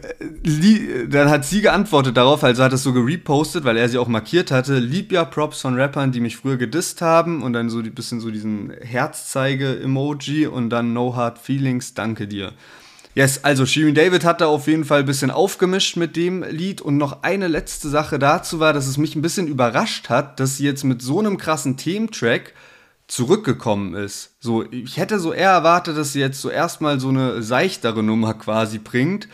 dann 1.11 1.29
hat 1.29 1.45
sie 1.45 1.61
geantwortet 1.61 2.17
darauf, 2.17 2.45
also 2.45 2.63
hat 2.63 2.73
es 2.73 2.85
so 2.85 2.93
gerepostet, 2.93 3.65
weil 3.65 3.77
er 3.77 3.89
sie 3.89 3.99
auch 3.99 4.07
markiert 4.07 4.53
hatte. 4.53 4.79
Lieb 4.79 5.11
ja 5.11 5.25
Props 5.25 5.61
von 5.61 5.75
Rappern, 5.75 6.13
die 6.13 6.21
mich 6.21 6.37
früher 6.37 6.57
gedisst 6.57 7.03
haben 7.03 7.43
und 7.43 7.53
dann 7.53 7.69
so 7.69 7.81
ein 7.81 7.93
bisschen 7.93 8.21
so 8.21 8.31
diesen 8.31 8.73
Herzzeige-Emoji 8.81 10.47
und 10.47 10.71
dann 10.71 10.93
No 10.93 11.17
Hard 11.17 11.39
Feelings, 11.39 11.95
danke 11.95 12.29
dir. 12.29 12.53
Yes, 13.17 13.43
also 13.43 13.67
Shirin 13.67 13.97
David 13.97 14.25
hat 14.25 14.41
da 14.41 14.47
auf 14.47 14.69
jeden 14.69 14.85
Fall 14.85 15.01
ein 15.01 15.07
bisschen 15.07 15.33
aufgemischt 15.33 15.97
mit 15.97 16.15
dem 16.15 16.45
Lied 16.45 16.81
und 16.81 16.97
noch 16.97 17.25
eine 17.25 17.49
letzte 17.49 17.89
Sache 17.89 18.21
dazu 18.21 18.61
war, 18.61 18.73
dass 18.73 18.87
es 18.87 18.99
mich 18.99 19.17
ein 19.17 19.23
bisschen 19.23 19.49
überrascht 19.49 20.09
hat, 20.09 20.39
dass 20.39 20.59
sie 20.59 20.65
jetzt 20.65 20.85
mit 20.85 21.03
so 21.03 21.19
einem 21.19 21.39
krassen 21.39 21.77
Thementrack 21.77 22.53
zurückgekommen 23.09 23.95
ist. 23.95 24.37
So, 24.39 24.71
ich 24.71 24.99
hätte 24.99 25.19
so 25.19 25.33
eher 25.33 25.51
erwartet, 25.51 25.97
dass 25.97 26.13
sie 26.13 26.21
jetzt 26.21 26.41
so 26.41 26.51
erstmal 26.51 27.01
so 27.01 27.09
eine 27.09 27.43
seichtere 27.43 28.03
Nummer 28.03 28.35
quasi 28.35 28.79
bringt 28.79 29.29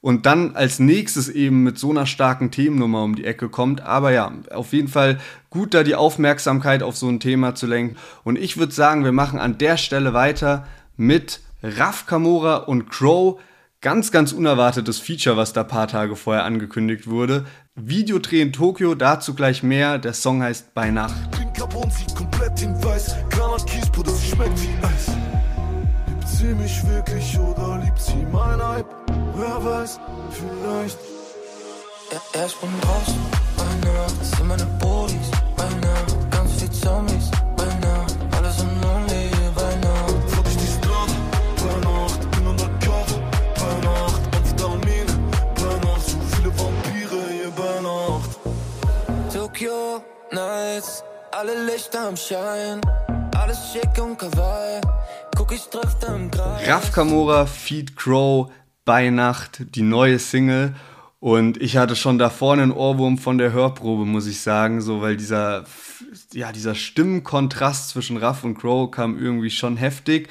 und 0.00 0.26
dann 0.26 0.56
als 0.56 0.78
nächstes 0.78 1.28
eben 1.28 1.62
mit 1.62 1.78
so 1.78 1.90
einer 1.90 2.06
starken 2.06 2.50
Themennummer 2.50 3.02
um 3.02 3.14
die 3.14 3.24
Ecke 3.24 3.48
kommt. 3.48 3.82
Aber 3.82 4.12
ja, 4.12 4.32
auf 4.50 4.72
jeden 4.72 4.88
Fall 4.88 5.20
gut, 5.48 5.74
da 5.74 5.84
die 5.84 5.94
Aufmerksamkeit 5.94 6.82
auf 6.82 6.96
so 6.96 7.08
ein 7.08 7.20
Thema 7.20 7.54
zu 7.54 7.66
lenken. 7.66 7.96
Und 8.24 8.36
ich 8.36 8.56
würde 8.56 8.72
sagen, 8.72 9.04
wir 9.04 9.12
machen 9.12 9.38
an 9.38 9.58
der 9.58 9.76
Stelle 9.76 10.12
weiter 10.12 10.66
mit 10.96 11.40
Raf 11.62 12.06
Kamora 12.06 12.56
und 12.56 12.90
Crow. 12.90 13.40
Ganz, 13.82 14.10
ganz 14.10 14.32
unerwartetes 14.32 14.98
Feature, 14.98 15.36
was 15.36 15.52
da 15.52 15.64
paar 15.64 15.88
Tage 15.88 16.16
vorher 16.16 16.44
angekündigt 16.44 17.06
wurde. 17.06 17.46
Videodreh 17.76 18.42
in 18.42 18.52
Tokio, 18.52 18.94
dazu 18.94 19.34
gleich 19.34 19.62
mehr. 19.62 19.98
Der 19.98 20.12
Song 20.12 20.42
heißt 20.42 20.74
Bei 20.74 20.90
Nacht. 20.90 21.14
Carbon 21.60 21.90
sieht 21.90 22.14
komplett 22.16 22.62
in 22.62 22.72
weiß. 22.82 23.16
Granat 23.28 23.66
Kies, 23.66 23.88
Bruder, 23.90 24.10
sie 24.12 24.28
schmeckt 24.28 24.58
wie 24.62 24.86
Eis. 24.86 25.14
Liebt 26.08 26.28
sie 26.28 26.54
mich 26.54 26.86
wirklich 26.86 27.38
oder 27.38 27.78
liebt 27.84 28.00
sie 28.00 28.26
mein 28.32 28.60
Eib? 28.60 28.86
Wer 29.36 29.62
weiß, 29.62 30.00
vielleicht. 30.30 30.98
Ja, 32.10 32.40
erst 32.40 32.58
bin 32.62 32.70
draußen, 32.80 33.20
bei 33.58 33.88
Nacht, 33.88 34.24
sind 34.24 34.48
meine 34.48 34.66
Bodys, 34.80 35.30
Tokyo 49.60 50.02
Nights, 50.32 51.04
alle 51.32 51.66
Lichter 51.66 52.08
am 52.08 52.16
Schein, 52.16 52.80
alles 53.36 53.58
schick 53.70 54.02
und 54.02 54.18
kawaii. 54.18 54.80
Guck, 55.36 55.52
ich 55.52 55.64
trifft 55.64 56.02
am 56.08 56.30
Kreis. 56.30 56.66
Raf 56.66 56.92
Kamora, 56.92 57.44
Feed 57.44 57.94
Crow, 57.94 58.50
bei 58.86 59.10
Nacht, 59.10 59.60
die 59.74 59.82
neue 59.82 60.18
Single. 60.18 60.74
Und 61.18 61.60
ich 61.60 61.76
hatte 61.76 61.94
schon 61.94 62.18
da 62.18 62.30
vorne 62.30 62.62
einen 62.62 62.72
Ohrwurm 62.72 63.18
von 63.18 63.36
der 63.36 63.52
Hörprobe, 63.52 64.06
muss 64.06 64.26
ich 64.26 64.40
sagen, 64.40 64.80
so, 64.80 65.02
weil 65.02 65.18
dieser, 65.18 65.66
ja, 66.32 66.52
dieser 66.52 66.74
Stimmenkontrast 66.74 67.90
zwischen 67.90 68.16
Raff 68.16 68.44
und 68.44 68.54
Crow 68.54 68.90
kam 68.90 69.22
irgendwie 69.22 69.50
schon 69.50 69.76
heftig. 69.76 70.30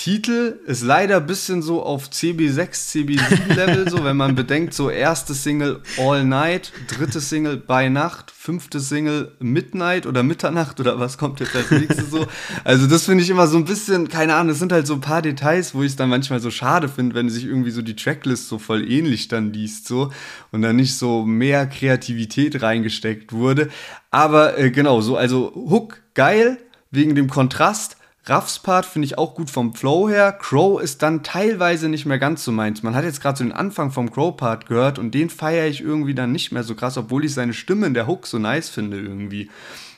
Titel 0.00 0.60
ist 0.64 0.84
leider 0.84 1.16
ein 1.16 1.26
bisschen 1.26 1.60
so 1.60 1.82
auf 1.82 2.08
CB6, 2.08 2.70
CB7 2.70 3.54
Level, 3.54 3.90
so 3.90 4.04
wenn 4.04 4.16
man 4.16 4.36
bedenkt, 4.36 4.72
so 4.72 4.90
erste 4.90 5.34
Single 5.34 5.80
All 5.98 6.24
Night, 6.24 6.72
dritte 6.86 7.20
Single 7.20 7.56
Bei 7.56 7.88
Nacht, 7.88 8.30
fünfte 8.30 8.78
Single 8.78 9.32
Midnight 9.40 10.06
oder 10.06 10.22
Mitternacht 10.22 10.78
oder 10.78 11.00
was 11.00 11.18
kommt 11.18 11.40
jetzt 11.40 11.56
als 11.56 11.72
nächstes 11.72 12.12
so. 12.12 12.28
Also 12.62 12.86
das 12.86 13.06
finde 13.06 13.24
ich 13.24 13.30
immer 13.30 13.48
so 13.48 13.56
ein 13.56 13.64
bisschen, 13.64 14.08
keine 14.08 14.36
Ahnung, 14.36 14.50
das 14.50 14.60
sind 14.60 14.70
halt 14.70 14.86
so 14.86 14.94
ein 14.94 15.00
paar 15.00 15.20
Details, 15.20 15.74
wo 15.74 15.82
ich 15.82 15.88
es 15.88 15.96
dann 15.96 16.10
manchmal 16.10 16.38
so 16.38 16.52
schade 16.52 16.88
finde, 16.88 17.16
wenn 17.16 17.28
sich 17.28 17.44
irgendwie 17.44 17.72
so 17.72 17.82
die 17.82 17.96
Tracklist 17.96 18.48
so 18.48 18.60
voll 18.60 18.88
ähnlich 18.88 19.26
dann 19.26 19.52
liest 19.52 19.88
so 19.88 20.12
und 20.52 20.62
dann 20.62 20.76
nicht 20.76 20.96
so 20.96 21.24
mehr 21.24 21.66
Kreativität 21.66 22.62
reingesteckt 22.62 23.32
wurde. 23.32 23.68
Aber 24.12 24.56
äh, 24.58 24.70
genau, 24.70 25.00
so, 25.00 25.16
also 25.16 25.52
Hook 25.56 26.00
geil, 26.14 26.58
wegen 26.92 27.16
dem 27.16 27.28
Kontrast, 27.28 27.97
Ruffs 28.28 28.58
Part 28.58 28.84
finde 28.84 29.06
ich 29.06 29.16
auch 29.16 29.34
gut 29.34 29.48
vom 29.48 29.74
Flow 29.74 30.06
her. 30.06 30.32
Crow 30.32 30.82
ist 30.82 31.00
dann 31.02 31.22
teilweise 31.22 31.88
nicht 31.88 32.04
mehr 32.04 32.18
ganz 32.18 32.44
so 32.44 32.52
meins. 32.52 32.82
Man 32.82 32.94
hat 32.94 33.04
jetzt 33.04 33.22
gerade 33.22 33.38
so 33.38 33.44
den 33.44 33.52
Anfang 33.52 33.90
vom 33.90 34.10
Crow-Part 34.10 34.66
gehört 34.66 34.98
und 34.98 35.12
den 35.12 35.30
feiere 35.30 35.66
ich 35.66 35.80
irgendwie 35.80 36.14
dann 36.14 36.30
nicht 36.30 36.52
mehr 36.52 36.62
so 36.62 36.74
krass, 36.74 36.98
obwohl 36.98 37.24
ich 37.24 37.32
seine 37.32 37.54
Stimme 37.54 37.86
in 37.86 37.94
der 37.94 38.06
Hook 38.06 38.26
so 38.26 38.38
nice 38.38 38.68
finde 38.68 39.00
irgendwie. 39.00 39.48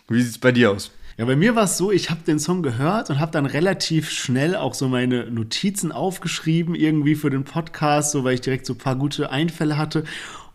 Wie 0.09 0.22
sieht 0.22 0.31
es 0.31 0.39
bei 0.39 0.53
dir 0.53 0.70
aus? 0.70 0.93
Ja, 1.16 1.24
bei 1.26 1.37
mir 1.37 1.55
war 1.57 1.64
es 1.64 1.76
so, 1.76 1.91
ich 1.91 2.09
habe 2.09 2.20
den 2.26 2.39
Song 2.39 2.62
gehört 2.62 3.11
und 3.11 3.18
habe 3.18 3.33
dann 3.33 3.47
relativ 3.47 4.11
schnell 4.11 4.55
auch 4.55 4.74
so 4.74 4.89
meine 4.89 5.31
Notizen 5.31 5.93
aufgeschrieben, 5.93 6.74
irgendwie 6.74 7.16
für 7.16 7.31
den 7.31 7.45
Podcast, 7.45 8.12
so 8.12 8.24
weil 8.24 8.35
ich 8.35 8.41
direkt 8.41 8.64
so 8.64 8.74
ein 8.74 8.78
paar 8.78 8.97
gute 8.97 9.31
Einfälle 9.31 9.76
hatte. 9.76 10.05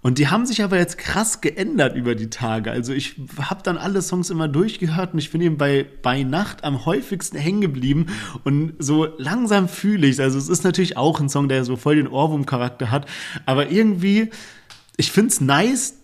Und 0.06 0.20
die 0.20 0.28
haben 0.28 0.46
sich 0.46 0.62
aber 0.62 0.78
jetzt 0.78 1.00
krass 1.00 1.42
geändert 1.42 1.96
über 1.96 2.14
die 2.14 2.30
Tage. 2.30 2.70
Also 2.70 2.94
ich 2.94 3.16
habe 3.42 3.64
dann 3.64 3.76
alle 3.76 4.04
Songs 4.04 4.30
immer 4.30 4.48
durchgehört 4.48 5.14
und 5.14 5.18
ich 5.18 5.32
bin 5.32 5.42
eben 5.42 5.58
bei, 5.58 5.84
bei 6.04 6.22
Nacht 6.22 6.64
am 6.64 6.86
häufigsten 6.86 7.40
hängen 7.40 7.62
geblieben. 7.62 8.06
Und 8.44 8.74
so 8.78 9.08
langsam 9.18 9.68
fühle 9.68 10.06
ich 10.06 10.22
Also 10.22 10.38
es 10.38 10.48
ist 10.48 10.64
natürlich 10.64 10.96
auch 10.96 11.20
ein 11.20 11.28
Song, 11.28 11.50
der 11.50 11.66
so 11.66 11.76
voll 11.76 11.96
den 11.96 12.08
Ohrwurm-Charakter 12.08 12.92
hat. 12.92 13.08
Aber 13.48 13.72
irgendwie, 13.72 14.30
ich 14.96 15.12
finde 15.12 15.30
es 15.30 15.42
nice, 15.42 15.96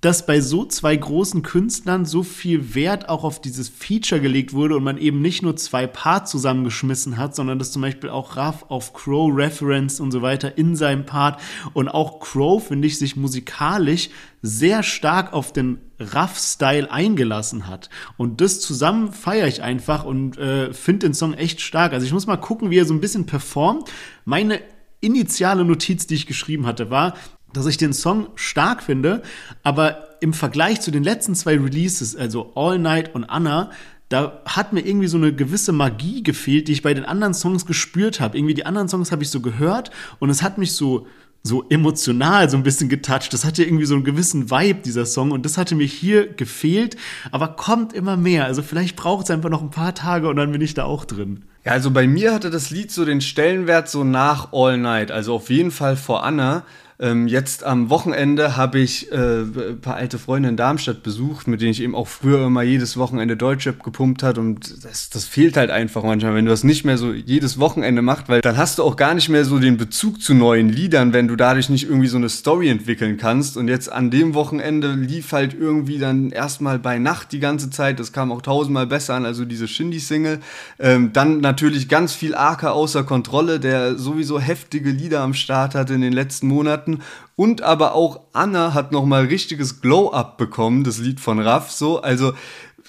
dass 0.00 0.24
bei 0.24 0.40
so 0.40 0.64
zwei 0.64 0.96
großen 0.96 1.42
Künstlern 1.42 2.06
so 2.06 2.22
viel 2.22 2.74
Wert 2.74 3.08
auch 3.08 3.22
auf 3.22 3.40
dieses 3.40 3.68
Feature 3.68 4.20
gelegt 4.20 4.54
wurde 4.54 4.76
und 4.76 4.82
man 4.82 4.96
eben 4.96 5.20
nicht 5.20 5.42
nur 5.42 5.56
zwei 5.56 5.86
Parts 5.86 6.30
zusammengeschmissen 6.30 7.18
hat, 7.18 7.34
sondern 7.34 7.58
dass 7.58 7.72
zum 7.72 7.82
Beispiel 7.82 8.08
auch 8.08 8.36
Raff 8.36 8.64
auf 8.68 8.94
Crow 8.94 9.30
Reference 9.34 10.00
und 10.00 10.10
so 10.10 10.22
weiter 10.22 10.56
in 10.56 10.74
seinem 10.74 11.04
Part 11.04 11.40
und 11.74 11.88
auch 11.88 12.20
Crow, 12.20 12.66
finde 12.66 12.88
ich, 12.88 12.98
sich 12.98 13.16
musikalisch 13.16 14.08
sehr 14.42 14.82
stark 14.82 15.34
auf 15.34 15.52
den 15.52 15.78
Raff-Style 15.98 16.90
eingelassen 16.90 17.66
hat. 17.66 17.90
Und 18.16 18.40
das 18.40 18.60
zusammen 18.60 19.12
feiere 19.12 19.48
ich 19.48 19.62
einfach 19.62 20.04
und 20.04 20.38
äh, 20.38 20.72
finde 20.72 21.08
den 21.08 21.14
Song 21.14 21.34
echt 21.34 21.60
stark. 21.60 21.92
Also 21.92 22.06
ich 22.06 22.12
muss 22.12 22.26
mal 22.26 22.38
gucken, 22.38 22.70
wie 22.70 22.78
er 22.78 22.86
so 22.86 22.94
ein 22.94 23.00
bisschen 23.00 23.26
performt. 23.26 23.90
Meine 24.24 24.60
initiale 25.00 25.64
Notiz, 25.64 26.06
die 26.06 26.14
ich 26.14 26.26
geschrieben 26.26 26.66
hatte, 26.66 26.90
war, 26.90 27.14
dass 27.52 27.66
ich 27.66 27.76
den 27.76 27.92
Song 27.92 28.28
stark 28.34 28.82
finde, 28.82 29.22
aber 29.62 30.08
im 30.20 30.32
Vergleich 30.32 30.80
zu 30.80 30.90
den 30.90 31.02
letzten 31.02 31.34
zwei 31.34 31.56
Releases, 31.58 32.14
also 32.16 32.52
All 32.54 32.78
Night 32.78 33.14
und 33.14 33.24
Anna, 33.24 33.70
da 34.08 34.42
hat 34.44 34.72
mir 34.72 34.80
irgendwie 34.80 35.06
so 35.06 35.16
eine 35.16 35.32
gewisse 35.32 35.72
Magie 35.72 36.22
gefehlt, 36.22 36.68
die 36.68 36.72
ich 36.72 36.82
bei 36.82 36.94
den 36.94 37.04
anderen 37.04 37.32
Songs 37.32 37.64
gespürt 37.64 38.20
habe. 38.20 38.36
Irgendwie 38.36 38.54
die 38.54 38.66
anderen 38.66 38.88
Songs 38.88 39.12
habe 39.12 39.22
ich 39.22 39.30
so 39.30 39.40
gehört 39.40 39.90
und 40.18 40.30
es 40.30 40.42
hat 40.42 40.58
mich 40.58 40.72
so 40.72 41.06
so 41.42 41.64
emotional 41.70 42.50
so 42.50 42.56
ein 42.56 42.62
bisschen 42.62 42.88
getoucht. 42.88 43.32
Das 43.32 43.44
hatte 43.44 43.64
irgendwie 43.64 43.86
so 43.86 43.94
einen 43.94 44.04
gewissen 44.04 44.50
Vibe, 44.50 44.80
dieser 44.84 45.06
Song. 45.06 45.30
Und 45.30 45.46
das 45.46 45.56
hatte 45.56 45.74
mir 45.74 45.86
hier 45.86 46.26
gefehlt, 46.28 46.96
aber 47.30 47.48
kommt 47.48 47.92
immer 47.92 48.16
mehr. 48.16 48.44
Also 48.44 48.62
vielleicht 48.62 48.96
braucht 48.96 49.24
es 49.24 49.30
einfach 49.30 49.48
noch 49.48 49.62
ein 49.62 49.70
paar 49.70 49.94
Tage 49.94 50.28
und 50.28 50.36
dann 50.36 50.52
bin 50.52 50.60
ich 50.60 50.74
da 50.74 50.84
auch 50.84 51.04
drin. 51.04 51.44
Ja, 51.64 51.72
also 51.72 51.90
bei 51.90 52.06
mir 52.06 52.34
hatte 52.34 52.50
das 52.50 52.70
Lied 52.70 52.90
so 52.90 53.04
den 53.04 53.20
Stellenwert 53.20 53.88
so 53.88 54.04
nach 54.04 54.52
All 54.52 54.76
Night. 54.76 55.10
Also 55.10 55.34
auf 55.34 55.50
jeden 55.50 55.70
Fall 55.70 55.96
vor 55.96 56.24
Anna. 56.24 56.64
Ähm, 57.00 57.28
jetzt 57.28 57.64
am 57.64 57.88
Wochenende 57.88 58.58
habe 58.58 58.78
ich 58.78 59.10
äh, 59.10 59.16
ein 59.16 59.80
paar 59.80 59.96
alte 59.96 60.18
Freunde 60.18 60.50
in 60.50 60.58
Darmstadt 60.58 61.02
besucht, 61.02 61.48
mit 61.48 61.62
denen 61.62 61.70
ich 61.70 61.82
eben 61.82 61.94
auch 61.94 62.08
früher 62.08 62.44
immer 62.44 62.62
jedes 62.62 62.98
Wochenende 62.98 63.38
Deutschrap 63.38 63.82
gepumpt 63.82 64.22
hat. 64.22 64.36
Und 64.36 64.84
das, 64.84 65.08
das 65.08 65.24
fehlt 65.24 65.56
halt 65.56 65.70
einfach 65.70 66.02
manchmal, 66.02 66.34
wenn 66.34 66.44
du 66.44 66.50
das 66.50 66.62
nicht 66.62 66.84
mehr 66.84 66.98
so 66.98 67.12
jedes 67.14 67.58
Wochenende 67.58 68.02
machst, 68.02 68.28
weil 68.28 68.42
dann 68.42 68.58
hast 68.58 68.78
du 68.78 68.82
auch 68.82 68.96
gar 68.96 69.14
nicht 69.14 69.30
mehr 69.30 69.46
so 69.46 69.58
den 69.58 69.78
Bezug 69.78 70.20
zu 70.20 70.34
neuen 70.34 70.68
Liedern, 70.68 71.14
wenn 71.14 71.26
du 71.26 71.36
dadurch 71.36 71.70
nicht 71.70 71.84
irgendwie 71.88 72.08
so 72.08 72.18
eine 72.18 72.28
Story 72.28 72.68
entwickeln 72.68 73.16
kannst. 73.16 73.56
Und 73.56 73.68
jetzt 73.68 73.90
an 73.90 74.10
dem 74.10 74.34
Wochenende 74.34 74.92
lief 74.92 75.32
halt 75.32 75.56
irgendwie 75.58 75.98
dann 75.98 76.30
erstmal 76.30 76.78
bei 76.78 76.98
Nacht 76.98 77.32
die 77.32 77.40
ganze 77.40 77.70
Zeit, 77.70 77.98
das 77.98 78.12
kam 78.12 78.30
auch 78.30 78.42
tausendmal 78.42 78.86
besser 78.86 79.14
an, 79.14 79.24
also 79.24 79.46
diese 79.46 79.68
Shindy-Single, 79.68 80.40
ähm, 80.78 81.14
dann 81.14 81.40
natürlich 81.40 81.88
ganz 81.88 82.12
viel 82.12 82.34
Arca 82.34 82.72
außer 82.72 83.04
Kontrolle, 83.04 83.58
der 83.58 83.96
sowieso 83.96 84.38
heftige 84.38 84.90
Lieder 84.90 85.22
am 85.22 85.32
Start 85.32 85.74
hatte 85.74 85.94
in 85.94 86.02
den 86.02 86.12
letzten 86.12 86.46
Monaten 86.46 86.89
hatten. 86.90 87.02
Und 87.36 87.62
aber 87.62 87.94
auch 87.94 88.20
Anna 88.32 88.74
hat 88.74 88.92
nochmal 88.92 89.26
richtiges 89.26 89.80
Glow-Up 89.80 90.36
bekommen, 90.36 90.84
das 90.84 90.98
Lied 90.98 91.20
von 91.20 91.38
Raff. 91.38 91.70
So, 91.70 92.02
also 92.02 92.34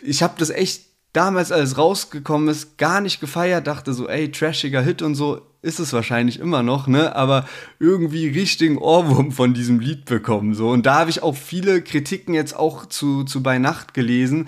ich 0.02 0.24
habe 0.24 0.34
das 0.38 0.50
echt 0.50 0.84
damals, 1.14 1.52
als 1.52 1.78
rausgekommen 1.78 2.50
ist, 2.50 2.78
gar 2.78 3.02
nicht 3.02 3.20
gefeiert. 3.20 3.68
Dachte 3.68 3.94
so, 3.94 4.08
ey, 4.08 4.32
trashiger 4.32 4.82
Hit 4.82 5.02
und 5.02 5.16
so 5.16 5.42
ist 5.62 5.80
es 5.80 5.94
wahrscheinlich 5.94 6.40
immer 6.40 6.64
noch, 6.64 6.88
ne? 6.88 7.16
Aber 7.16 7.46
irgendwie 7.80 8.28
richtigen 8.28 8.78
Ohrwurm 8.78 9.32
von 9.32 9.54
diesem 9.54 9.80
Lied 9.80 10.06
bekommen. 10.06 10.56
So. 10.56 10.70
Und 10.70 10.86
da 10.86 11.00
habe 11.00 11.10
ich 11.10 11.22
auch 11.22 11.36
viele 11.36 11.82
Kritiken 11.82 12.34
jetzt 12.34 12.56
auch 12.56 12.88
zu, 12.88 13.24
zu 13.26 13.44
Bei 13.44 13.60
Nacht 13.60 13.94
gelesen 13.94 14.48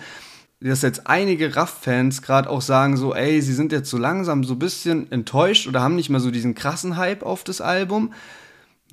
dass 0.70 0.82
jetzt 0.82 1.08
einige 1.08 1.58
Raff-Fans 1.58 2.22
gerade 2.22 2.50
auch 2.50 2.62
sagen 2.62 2.96
so, 2.96 3.14
ey, 3.14 3.42
sie 3.42 3.54
sind 3.54 3.74
jetzt 3.74 3.90
so 3.90 3.98
langsam 3.98 4.46
so 4.46 4.54
ein 4.54 4.60
bisschen 4.60 5.12
enttäuscht 5.12 5.68
oder 5.68 5.82
haben 5.82 5.98
nicht 5.98 6.10
mehr 6.10 6.22
so 6.22 6.32
diesen 6.32 6.56
krassen 6.56 6.96
Hype 6.96 7.22
auf 7.24 7.44
das 7.44 7.60
Album 7.60 8.14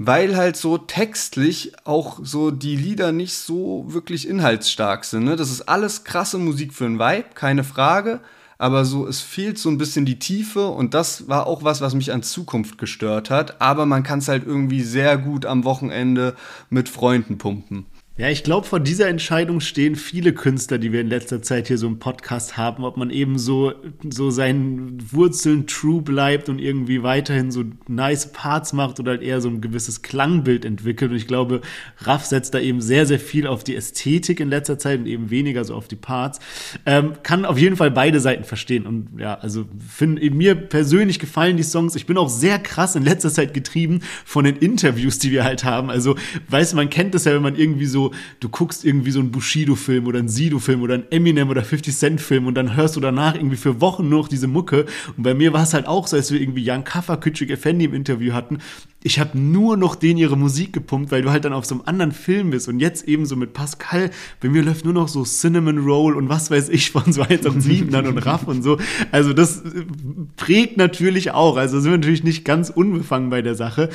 weil 0.03 0.35
halt 0.35 0.57
so 0.57 0.79
textlich 0.79 1.73
auch 1.85 2.21
so 2.23 2.51
die 2.51 2.75
Lieder 2.75 3.13
nicht 3.13 3.35
so 3.35 3.85
wirklich 3.89 4.27
inhaltsstark 4.27 5.05
sind. 5.05 5.25
Ne? 5.25 5.37
Das 5.37 5.51
ist 5.51 5.69
alles 5.69 6.05
krasse 6.05 6.39
Musik 6.39 6.73
für 6.73 6.87
einen 6.87 6.99
Vibe, 6.99 7.35
keine 7.35 7.65
Frage. 7.65 8.21
Aber 8.57 8.87
so, 8.87 9.07
es 9.07 9.21
fehlt 9.21 9.59
so 9.59 9.69
ein 9.69 9.77
bisschen 9.77 10.07
die 10.07 10.19
Tiefe 10.19 10.69
und 10.69 10.95
das 10.95 11.29
war 11.29 11.47
auch 11.47 11.65
was, 11.65 11.83
was 11.83 11.95
mich 11.95 12.13
an 12.13 12.23
Zukunft 12.23 12.79
gestört 12.79 13.29
hat. 13.29 13.61
Aber 13.61 13.85
man 13.85 14.03
kann 14.03 14.21
es 14.21 14.29
halt 14.29 14.47
irgendwie 14.47 14.81
sehr 14.81 15.19
gut 15.19 15.45
am 15.45 15.65
Wochenende 15.65 16.35
mit 16.71 16.89
Freunden 16.89 17.37
pumpen. 17.37 17.85
Ja, 18.21 18.29
ich 18.29 18.43
glaube, 18.43 18.67
vor 18.67 18.81
dieser 18.81 19.09
Entscheidung 19.09 19.61
stehen 19.61 19.97
viele 19.97 20.35
Künstler, 20.35 20.77
die 20.77 20.93
wir 20.93 21.01
in 21.01 21.09
letzter 21.09 21.41
Zeit 21.41 21.69
hier 21.69 21.79
so 21.79 21.87
im 21.87 21.99
Podcast 21.99 22.59
haben, 22.59 22.85
ob 22.85 22.99
man 22.99 23.09
eben 23.09 23.39
so, 23.39 23.73
so 24.11 24.29
seinen 24.29 24.99
Wurzeln 25.11 25.67
true 25.67 26.03
bleibt 26.03 26.51
und 26.51 26.59
irgendwie 26.59 27.03
weiterhin 27.03 27.51
so 27.51 27.65
nice 27.89 28.31
Parts 28.31 28.75
macht 28.75 29.01
oder 29.01 29.13
halt 29.13 29.23
eher 29.23 29.41
so 29.41 29.49
ein 29.49 29.63
gewisses 29.63 30.03
Klangbild 30.03 30.67
entwickelt. 30.67 31.13
Und 31.13 31.17
ich 31.17 31.29
glaube, 31.29 31.63
Raff 32.03 32.27
setzt 32.27 32.53
da 32.53 32.59
eben 32.59 32.83
sehr, 32.83 33.07
sehr 33.07 33.19
viel 33.19 33.47
auf 33.47 33.65
die 33.65 33.75
Ästhetik 33.75 34.39
in 34.41 34.51
letzter 34.51 34.79
Zeit 34.79 35.01
und 35.01 35.07
eben 35.07 35.31
weniger 35.31 35.65
so 35.65 35.75
auf 35.75 35.89
die 35.89 35.97
Parts. 35.97 36.41
Ähm, 36.85 37.15
kann 37.23 37.47
auf 37.47 37.57
jeden 37.57 37.77
Fall 37.77 37.91
beide 37.91 38.21
Seiten 38.21 38.45
verstehen. 38.45 38.85
Und 38.85 39.19
ja, 39.19 39.37
also 39.37 39.65
find, 39.89 40.21
mir 40.35 40.57
persönlich 40.57 41.21
gefallen 41.21 41.57
die 41.57 41.63
Songs. 41.63 41.97
Ich 41.97 42.05
bin 42.05 42.19
auch 42.19 42.29
sehr 42.29 42.59
krass 42.59 42.97
in 42.97 43.03
letzter 43.03 43.31
Zeit 43.31 43.55
getrieben 43.55 44.01
von 44.27 44.45
den 44.45 44.57
Interviews, 44.57 45.19
die 45.19 45.31
wir 45.31 45.43
halt 45.43 45.65
haben. 45.65 45.89
Also, 45.89 46.17
weißt 46.51 46.73
du, 46.73 46.77
man 46.77 46.91
kennt 46.91 47.15
das 47.15 47.25
ja, 47.25 47.33
wenn 47.33 47.41
man 47.41 47.57
irgendwie 47.57 47.87
so 47.87 48.10
du 48.41 48.49
guckst 48.49 48.85
irgendwie 48.85 49.11
so 49.11 49.21
einen 49.21 49.31
Bushido-Film 49.31 50.07
oder 50.07 50.19
einen 50.19 50.29
Sido-Film 50.29 50.83
oder 50.83 50.95
einen 50.95 51.11
Eminem 51.11 51.49
oder 51.49 51.63
50 51.63 51.95
Cent-Film 51.95 52.47
und 52.47 52.55
dann 52.55 52.77
hörst 52.77 52.97
du 52.97 53.01
danach 53.01 53.35
irgendwie 53.35 53.57
für 53.57 53.81
Wochen 53.81 54.09
nur 54.09 54.21
noch 54.21 54.29
diese 54.29 54.47
Mucke. 54.47 54.87
Und 55.17 55.23
bei 55.23 55.35
mir 55.35 55.53
war 55.53 55.63
es 55.63 55.75
halt 55.75 55.87
auch 55.87 56.07
so, 56.07 56.17
als 56.17 56.31
wir 56.33 56.41
irgendwie 56.41 56.65
Jan 56.65 56.85
Kaffer, 56.85 57.15
Küçük 57.15 57.51
Effendi 57.51 57.85
im 57.87 57.95
Interview 57.95 58.33
hatten 58.33 58.59
ich 59.03 59.19
habe 59.19 59.39
nur 59.39 59.77
noch 59.79 59.95
denen 59.95 60.19
ihre 60.19 60.37
Musik 60.37 60.75
gepumpt, 60.75 61.11
weil 61.11 61.23
du 61.23 61.31
halt 61.31 61.45
dann 61.47 61.55
auf 61.55 61.65
so 61.65 61.75
einem 61.75 61.85
anderen 61.87 62.13
Film 62.13 62.51
bist. 62.51 62.69
Und 62.69 62.81
jetzt 62.81 63.09
eben 63.09 63.25
so 63.25 63.35
mit 63.35 63.55
Pascal, 63.55 64.11
bei 64.41 64.49
mir 64.51 64.63
läuft 64.63 64.85
nur 64.85 64.93
noch 64.93 65.09
so 65.09 65.25
Cinnamon 65.25 65.79
Roll 65.79 66.15
und 66.15 66.29
was 66.29 66.51
weiß 66.51 66.69
ich 66.69 66.91
von 66.91 67.11
so 67.11 67.23
187ern 67.23 68.07
und 68.07 68.19
Raff 68.19 68.47
und 68.47 68.63
so. 68.63 68.79
Also 69.11 69.33
das 69.33 69.63
prägt 70.37 70.77
natürlich 70.77 71.31
auch. 71.31 71.57
Also 71.57 71.81
sind 71.81 71.93
wir 71.93 71.99
natürlich 71.99 72.25
nicht 72.25 72.45
ganz 72.45 72.69
unbefangen 72.69 73.31
bei 73.31 73.41
der 73.41 73.55
Sache. 73.55 73.89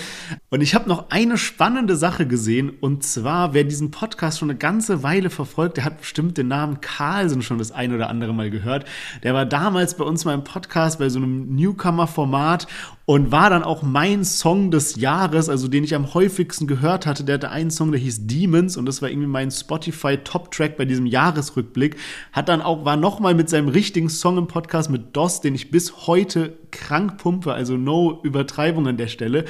Und 0.49 0.61
ich 0.61 0.73
habe 0.73 0.89
noch 0.89 1.11
eine 1.11 1.37
spannende 1.37 1.95
Sache 1.95 2.25
gesehen. 2.25 2.71
Und 2.81 3.03
zwar, 3.03 3.53
wer 3.53 3.63
diesen 3.63 3.91
Podcast 3.91 4.39
schon 4.39 4.49
eine 4.49 4.57
ganze 4.57 5.03
Weile 5.03 5.29
verfolgt, 5.29 5.77
der 5.77 5.85
hat 5.85 5.99
bestimmt 5.99 6.37
den 6.37 6.47
Namen 6.47 6.81
Carlsen 6.81 7.43
schon 7.43 7.59
das 7.59 7.71
ein 7.71 7.93
oder 7.93 8.09
andere 8.09 8.33
Mal 8.33 8.49
gehört. 8.49 8.85
Der 9.21 9.35
war 9.35 9.45
damals 9.45 9.97
bei 9.97 10.03
uns 10.03 10.25
mal 10.25 10.33
im 10.33 10.43
Podcast 10.43 10.97
bei 10.97 11.09
so 11.09 11.19
einem 11.19 11.55
Newcomer-Format 11.55 12.65
und 13.05 13.31
war 13.31 13.51
dann 13.51 13.63
auch 13.63 13.83
mein 13.83 14.25
Song 14.25 14.71
des 14.71 14.95
Jahres, 14.95 15.47
also 15.47 15.67
den 15.67 15.83
ich 15.83 15.93
am 15.93 16.13
häufigsten 16.15 16.65
gehört 16.65 17.05
hatte. 17.05 17.23
Der 17.23 17.35
hatte 17.35 17.51
einen 17.51 17.69
Song, 17.69 17.91
der 17.91 18.01
hieß 18.01 18.25
Demons 18.25 18.77
und 18.77 18.87
das 18.87 19.01
war 19.01 19.09
irgendwie 19.09 19.27
mein 19.27 19.51
Spotify 19.51 20.17
Top 20.17 20.51
Track 20.51 20.75
bei 20.75 20.85
diesem 20.85 21.05
Jahresrückblick. 21.05 21.97
Hat 22.31 22.49
dann 22.49 22.61
auch 22.61 22.83
war 22.83 22.97
noch 22.97 23.19
mal 23.19 23.35
mit 23.35 23.49
seinem 23.49 23.67
richtigen 23.67 24.09
Song 24.09 24.37
im 24.39 24.47
Podcast 24.47 24.89
mit 24.89 25.15
DOS, 25.15 25.41
den 25.41 25.53
ich 25.53 25.69
bis 25.69 26.07
heute 26.07 26.57
krank 26.71 27.17
pumpe, 27.17 27.53
also 27.53 27.77
no 27.77 28.19
Übertreibung 28.23 28.87
an 28.87 28.97
der 28.97 29.07
Stelle. 29.07 29.45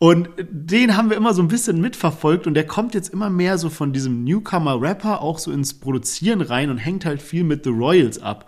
Und 0.00 0.28
den 0.38 0.96
haben 0.96 1.10
wir 1.10 1.16
immer 1.16 1.34
so 1.34 1.42
ein 1.42 1.48
bisschen 1.48 1.80
mitverfolgt 1.80 2.46
und 2.46 2.54
der 2.54 2.66
kommt 2.66 2.94
jetzt 2.94 3.12
immer 3.12 3.30
mehr 3.30 3.58
so 3.58 3.68
von 3.68 3.92
diesem 3.92 4.22
Newcomer-Rapper 4.22 5.22
auch 5.22 5.40
so 5.40 5.50
ins 5.50 5.74
Produzieren 5.74 6.40
rein 6.40 6.70
und 6.70 6.78
hängt 6.78 7.04
halt 7.04 7.20
viel 7.20 7.42
mit 7.42 7.64
The 7.64 7.70
Royals 7.70 8.20
ab. 8.20 8.46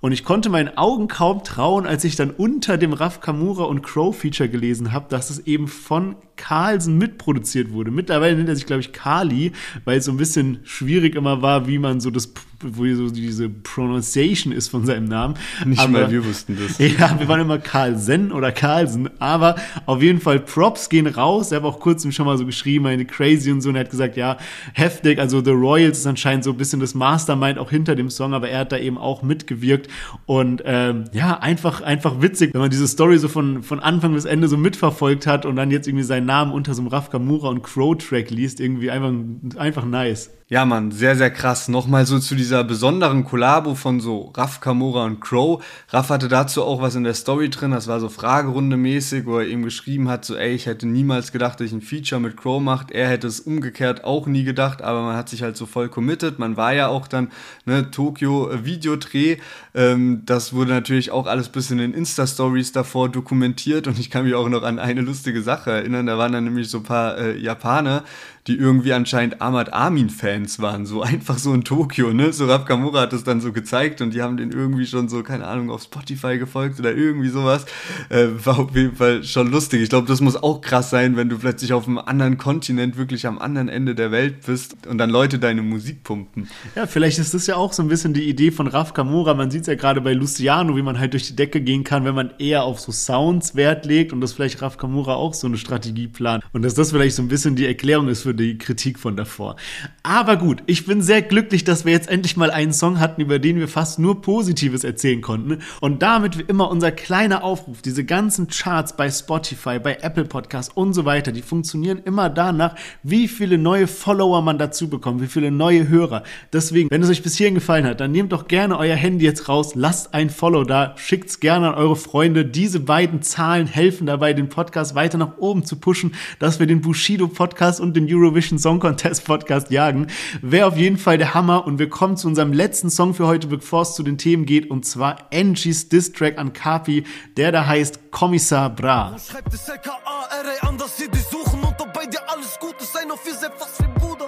Und 0.00 0.12
ich 0.12 0.24
konnte 0.24 0.48
meinen 0.48 0.78
Augen 0.78 1.08
kaum 1.08 1.44
trauen, 1.44 1.86
als 1.86 2.04
ich 2.04 2.16
dann 2.16 2.30
unter 2.30 2.78
dem 2.78 2.94
Raf 2.94 3.20
Kamura 3.20 3.64
und 3.64 3.82
Crow 3.82 4.16
Feature 4.16 4.48
gelesen 4.48 4.92
habe, 4.92 5.06
dass 5.10 5.28
es 5.28 5.40
eben 5.40 5.68
von 5.68 6.16
Carlsen 6.36 6.96
mitproduziert 6.96 7.72
wurde. 7.72 7.90
Mittlerweile 7.90 8.36
nennt 8.36 8.48
er 8.48 8.56
sich, 8.56 8.64
glaube 8.64 8.80
ich, 8.80 8.92
Kali, 8.92 9.52
weil 9.84 9.98
es 9.98 10.06
so 10.06 10.10
ein 10.10 10.16
bisschen 10.16 10.60
schwierig 10.64 11.14
immer 11.14 11.42
war, 11.42 11.66
wie 11.66 11.78
man 11.78 12.00
so 12.00 12.10
das, 12.10 12.32
wo 12.62 12.86
so 12.94 13.10
diese 13.10 13.48
Pronunciation 13.48 14.52
ist 14.52 14.68
von 14.68 14.84
seinem 14.84 15.06
Namen. 15.06 15.34
Nicht 15.64 15.80
aber, 15.80 15.90
mal 15.90 16.10
wir 16.10 16.24
wussten 16.24 16.56
das. 16.56 16.78
Ja, 17.00 17.18
wir 17.18 17.28
waren 17.28 17.40
immer 17.40 17.58
Carlsen 17.58 18.32
oder 18.32 18.52
Carlsen, 18.52 19.08
aber 19.18 19.56
auf 19.86 20.02
jeden 20.02 20.20
Fall 20.20 20.40
Props 20.40 20.88
gehen 20.88 21.06
raus. 21.06 21.52
Er 21.52 21.58
hat 21.58 21.64
auch 21.64 21.80
kurz 21.80 22.06
schon 22.12 22.26
mal 22.26 22.36
so 22.36 22.44
geschrieben, 22.44 22.86
eine 22.86 23.04
Crazy 23.04 23.50
und 23.50 23.60
so, 23.60 23.68
und 23.68 23.76
er 23.76 23.82
hat 23.82 23.90
gesagt, 23.90 24.16
ja, 24.16 24.36
heftig, 24.74 25.18
also 25.18 25.42
The 25.42 25.50
Royals 25.50 25.98
ist 25.98 26.06
anscheinend 26.06 26.44
so 26.44 26.50
ein 26.50 26.56
bisschen 26.56 26.80
das 26.80 26.94
Mastermind 26.94 27.58
auch 27.58 27.70
hinter 27.70 27.94
dem 27.94 28.10
Song, 28.10 28.34
aber 28.34 28.48
er 28.48 28.60
hat 28.60 28.72
da 28.72 28.78
eben 28.78 28.98
auch 28.98 29.22
mitgewirkt 29.22 29.88
und 30.26 30.62
ähm, 30.64 31.04
ja, 31.12 31.38
einfach, 31.38 31.80
einfach 31.82 32.20
witzig, 32.20 32.52
wenn 32.52 32.60
man 32.60 32.70
diese 32.70 32.88
Story 32.88 33.18
so 33.18 33.28
von, 33.28 33.62
von 33.62 33.80
Anfang 33.80 34.14
bis 34.14 34.24
Ende 34.24 34.48
so 34.48 34.56
mitverfolgt 34.56 35.26
hat 35.26 35.46
und 35.46 35.56
dann 35.56 35.70
jetzt 35.70 35.86
irgendwie 35.86 36.04
seinen 36.04 36.26
Namen 36.26 36.52
unter 36.52 36.74
so 36.74 36.82
einem 36.82 36.88
Raf 36.88 37.10
Kamura 37.10 37.48
und 37.48 37.62
Crow-Track 37.62 38.30
liest, 38.30 38.60
irgendwie 38.60 38.90
einfach, 38.90 39.12
einfach 39.56 39.84
nice. 39.84 40.30
Ja, 40.50 40.64
Mann, 40.64 40.90
sehr, 40.90 41.14
sehr 41.14 41.30
krass. 41.30 41.68
Nochmal 41.68 42.06
so 42.06 42.18
zu 42.18 42.34
dieser 42.50 42.64
besonderen 42.64 43.24
Kollabo 43.24 43.76
von 43.76 44.00
so 44.00 44.32
Raff, 44.36 44.58
Kamora 44.58 45.04
und 45.04 45.20
Crow. 45.20 45.62
Raff 45.90 46.10
hatte 46.10 46.26
dazu 46.26 46.64
auch 46.64 46.82
was 46.82 46.96
in 46.96 47.04
der 47.04 47.14
Story 47.14 47.48
drin, 47.48 47.70
das 47.70 47.86
war 47.86 48.00
so 48.00 48.08
Fragerunde 48.08 48.76
mäßig, 48.76 49.24
wo 49.24 49.38
er 49.38 49.46
eben 49.46 49.62
geschrieben 49.62 50.08
hat, 50.08 50.24
so 50.24 50.34
ey, 50.34 50.52
ich 50.52 50.66
hätte 50.66 50.88
niemals 50.88 51.30
gedacht, 51.30 51.60
dass 51.60 51.68
ich 51.68 51.72
ein 51.72 51.80
Feature 51.80 52.20
mit 52.20 52.36
Crow 52.36 52.60
macht. 52.60 52.90
Er 52.90 53.08
hätte 53.08 53.28
es 53.28 53.38
umgekehrt 53.38 54.02
auch 54.02 54.26
nie 54.26 54.42
gedacht, 54.42 54.82
aber 54.82 55.02
man 55.02 55.16
hat 55.16 55.28
sich 55.28 55.44
halt 55.44 55.56
so 55.56 55.64
voll 55.64 55.88
committed. 55.88 56.40
Man 56.40 56.56
war 56.56 56.72
ja 56.72 56.88
auch 56.88 57.06
dann, 57.06 57.30
ne, 57.66 57.92
Tokio 57.92 58.50
äh, 58.50 58.64
Videodreh. 58.64 59.36
Ähm, 59.72 60.22
das 60.26 60.52
wurde 60.52 60.72
natürlich 60.72 61.12
auch 61.12 61.28
alles 61.28 61.50
bisschen 61.50 61.78
in 61.78 61.94
Insta-Stories 61.94 62.72
davor 62.72 63.10
dokumentiert 63.10 63.86
und 63.86 63.96
ich 63.96 64.10
kann 64.10 64.24
mich 64.24 64.34
auch 64.34 64.48
noch 64.48 64.64
an 64.64 64.80
eine 64.80 65.02
lustige 65.02 65.42
Sache 65.42 65.70
erinnern. 65.70 66.06
Da 66.06 66.18
waren 66.18 66.32
dann 66.32 66.42
nämlich 66.42 66.68
so 66.68 66.78
ein 66.78 66.82
paar 66.82 67.16
äh, 67.16 67.38
Japaner, 67.38 68.02
die 68.46 68.56
irgendwie 68.56 68.92
anscheinend 68.92 69.42
Ahmad 69.42 69.72
Amin-Fans 69.72 70.60
waren, 70.60 70.86
so 70.86 71.02
einfach 71.02 71.38
so 71.38 71.52
in 71.52 71.64
Tokio, 71.64 72.12
ne? 72.12 72.32
So 72.32 72.46
Rap 72.46 72.66
Kamura 72.66 73.02
hat 73.02 73.12
das 73.12 73.24
dann 73.24 73.40
so 73.40 73.52
gezeigt 73.52 74.00
und 74.00 74.14
die 74.14 74.22
haben 74.22 74.36
den 74.36 74.50
irgendwie 74.50 74.86
schon 74.86 75.08
so, 75.08 75.22
keine 75.22 75.46
Ahnung, 75.46 75.70
auf 75.70 75.82
Spotify 75.82 76.38
gefolgt 76.38 76.78
oder 76.78 76.94
irgendwie 76.94 77.28
sowas. 77.28 77.66
Äh, 78.08 78.28
war 78.44 78.58
auf 78.58 78.74
jeden 78.74 78.96
Fall 78.96 79.24
schon 79.24 79.50
lustig. 79.50 79.82
Ich 79.82 79.90
glaube, 79.90 80.08
das 80.08 80.20
muss 80.20 80.36
auch 80.36 80.60
krass 80.60 80.90
sein, 80.90 81.16
wenn 81.16 81.28
du 81.28 81.38
plötzlich 81.38 81.72
auf 81.72 81.86
einem 81.86 81.98
anderen 81.98 82.38
Kontinent, 82.38 82.96
wirklich 82.96 83.26
am 83.26 83.38
anderen 83.38 83.68
Ende 83.68 83.94
der 83.94 84.10
Welt 84.10 84.46
bist 84.46 84.86
und 84.86 84.98
dann 84.98 85.10
Leute 85.10 85.38
deine 85.38 85.62
Musik 85.62 86.02
pumpen. 86.02 86.48
Ja, 86.74 86.86
vielleicht 86.86 87.18
ist 87.18 87.34
das 87.34 87.46
ja 87.46 87.56
auch 87.56 87.72
so 87.72 87.82
ein 87.82 87.88
bisschen 87.88 88.14
die 88.14 88.28
Idee 88.28 88.50
von 88.50 88.66
Raf 88.66 88.94
Kamura. 88.94 89.34
Man 89.34 89.50
sieht 89.50 89.62
es 89.62 89.66
ja 89.66 89.74
gerade 89.74 90.00
bei 90.00 90.14
Luciano, 90.14 90.76
wie 90.76 90.82
man 90.82 90.98
halt 90.98 91.12
durch 91.12 91.26
die 91.26 91.36
Decke 91.36 91.60
gehen 91.60 91.84
kann, 91.84 92.04
wenn 92.04 92.14
man 92.14 92.32
eher 92.38 92.64
auf 92.64 92.80
so 92.80 92.90
Sounds 92.92 93.54
Wert 93.54 93.84
legt 93.84 94.12
und 94.12 94.20
das 94.20 94.32
vielleicht 94.32 94.62
Raf 94.62 94.78
Kamura 94.78 95.14
auch 95.14 95.34
so 95.34 95.46
eine 95.46 95.58
Strategie 95.58 96.08
plant. 96.08 96.44
Und 96.52 96.62
dass 96.62 96.74
das 96.74 96.92
vielleicht 96.92 97.16
so 97.16 97.22
ein 97.22 97.28
bisschen 97.28 97.56
die 97.56 97.66
Erklärung 97.66 98.08
ist 98.08 98.22
für 98.22 98.29
für 98.30 98.34
die 98.34 98.58
Kritik 98.58 99.00
von 99.00 99.16
davor. 99.16 99.56
Aber 100.04 100.36
gut, 100.36 100.62
ich 100.66 100.86
bin 100.86 101.02
sehr 101.02 101.20
glücklich, 101.20 101.64
dass 101.64 101.84
wir 101.84 101.92
jetzt 101.92 102.08
endlich 102.08 102.36
mal 102.36 102.52
einen 102.52 102.72
Song 102.72 103.00
hatten, 103.00 103.20
über 103.20 103.40
den 103.40 103.58
wir 103.58 103.66
fast 103.66 103.98
nur 103.98 104.22
Positives 104.22 104.84
erzählen 104.84 105.20
konnten. 105.20 105.58
Und 105.80 106.00
damit 106.02 106.38
wie 106.38 106.42
immer 106.42 106.70
unser 106.70 106.92
kleiner 106.92 107.42
Aufruf, 107.42 107.82
diese 107.82 108.04
ganzen 108.04 108.46
Charts 108.46 108.96
bei 108.96 109.10
Spotify, 109.10 109.80
bei 109.80 109.98
Apple 110.00 110.26
Podcasts 110.26 110.72
und 110.72 110.92
so 110.92 111.04
weiter, 111.04 111.32
die 111.32 111.42
funktionieren 111.42 112.02
immer 112.04 112.30
danach, 112.30 112.76
wie 113.02 113.26
viele 113.26 113.58
neue 113.58 113.88
Follower 113.88 114.42
man 114.42 114.58
dazu 114.58 114.88
bekommt, 114.88 115.20
wie 115.20 115.26
viele 115.26 115.50
neue 115.50 115.88
Hörer. 115.88 116.22
Deswegen, 116.52 116.88
wenn 116.88 117.02
es 117.02 117.10
euch 117.10 117.24
bis 117.24 117.36
hierhin 117.36 117.56
gefallen 117.56 117.84
hat, 117.84 117.98
dann 117.98 118.12
nehmt 118.12 118.30
doch 118.30 118.46
gerne 118.46 118.78
euer 118.78 118.94
Handy 118.94 119.24
jetzt 119.24 119.48
raus, 119.48 119.74
lasst 119.74 120.14
ein 120.14 120.30
Follow 120.30 120.62
da, 120.62 120.94
schickt 120.96 121.30
es 121.30 121.40
gerne 121.40 121.70
an 121.70 121.74
eure 121.74 121.96
Freunde. 121.96 122.44
Diese 122.44 122.78
beiden 122.78 123.22
Zahlen 123.22 123.66
helfen 123.66 124.06
dabei, 124.06 124.34
den 124.34 124.48
Podcast 124.48 124.94
weiter 124.94 125.18
nach 125.18 125.38
oben 125.38 125.64
zu 125.64 125.74
pushen, 125.80 126.14
dass 126.38 126.60
wir 126.60 126.68
den 126.68 126.80
Bushido 126.80 127.26
Podcast 127.26 127.80
und 127.80 127.96
den 127.96 128.06
Euro 128.08 128.19
Eurovision 128.20 128.58
Song 128.58 128.80
Contest 128.80 129.24
Podcast 129.24 129.70
jagen. 129.70 130.08
Wäre 130.42 130.66
auf 130.66 130.76
jeden 130.76 130.98
Fall 130.98 131.16
der 131.16 131.34
Hammer. 131.34 131.66
Und 131.66 131.78
wir 131.78 131.88
kommen 131.88 132.16
zu 132.16 132.28
unserem 132.28 132.52
letzten 132.52 132.90
Song 132.90 133.14
für 133.14 133.26
heute, 133.26 133.46
bevor 133.46 133.82
es 133.82 133.94
zu 133.94 134.02
den 134.02 134.18
Themen 134.18 134.44
geht. 134.44 134.70
Und 134.70 134.84
zwar 134.84 135.28
Angie's 135.32 135.88
Diss 135.88 136.12
Track 136.12 136.38
an 136.38 136.52
Kapi, 136.52 137.04
der 137.36 137.52
da 137.52 137.66
heißt 137.66 138.10
Kommissar 138.10 138.70
Bra. 138.70 139.16
Schreibt 139.18 139.54
es 139.54 139.68
LKA, 139.68 139.90
RA 139.94 140.68
an, 140.68 140.76
dass 140.76 140.96
sie 140.96 141.08
dich 141.08 141.22
suchen 141.22 141.60
und 141.60 141.80
ob 141.80 141.92
bei 141.92 142.06
dir 142.06 142.20
alles 142.28 142.58
gut 142.60 142.74
ist, 142.80 142.96
ein 142.96 143.10
auf 143.10 143.26
ihr 143.26 143.34
selbst 143.34 143.60
was 143.60 143.76
für 143.76 143.88
Bruder. 143.98 144.26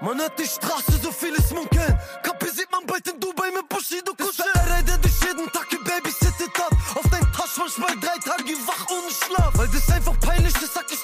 Man 0.00 0.18
hört 0.18 0.36
die 0.38 0.44
Straße, 0.44 0.92
so 1.00 1.12
vieles 1.12 1.52
munkeln. 1.52 1.98
Kapi 2.22 2.46
sieht 2.48 2.70
man 2.72 2.84
bald 2.86 3.06
in 3.08 3.20
Dubai 3.20 3.50
mit 3.54 3.68
Bushido 3.68 4.12
kuscheln. 4.18 4.48
RA, 4.54 4.82
der 4.82 4.98
dich 4.98 5.20
jeden 5.20 5.46
Tag 5.52 5.68
gebabysittet 5.70 6.50
hat. 6.58 6.72
Auf 6.96 7.08
dein 7.10 7.22
Tasch 7.32 7.56
manchmal 7.58 7.94
drei 8.00 8.18
Tage 8.18 8.52
wach 8.66 8.86
ohne 8.90 9.10
Schlaf. 9.12 9.52
Weil 9.54 9.68
das 9.68 9.88
einfach 9.90 10.18
peinlich 10.18 10.54
ist, 10.56 10.74
sag 10.74 10.86
ich 10.90 11.01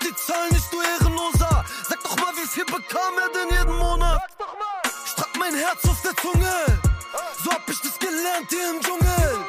Wie 2.49 2.55
viel 2.55 2.65
bekam 2.65 3.19
er 3.19 3.29
denn 3.29 3.59
jeden 3.59 3.77
Monat? 3.77 4.23
Strack 5.05 5.29
mein 5.39 5.55
Herz 5.55 5.87
auf 5.87 6.01
der 6.01 6.17
Zunge. 6.17 6.81
So 7.45 7.51
hab 7.51 7.69
ich 7.69 7.79
das 7.83 7.99
gelernt 7.99 8.49
hier 8.49 8.71
im 8.71 8.81
Dschungel. 8.81 9.48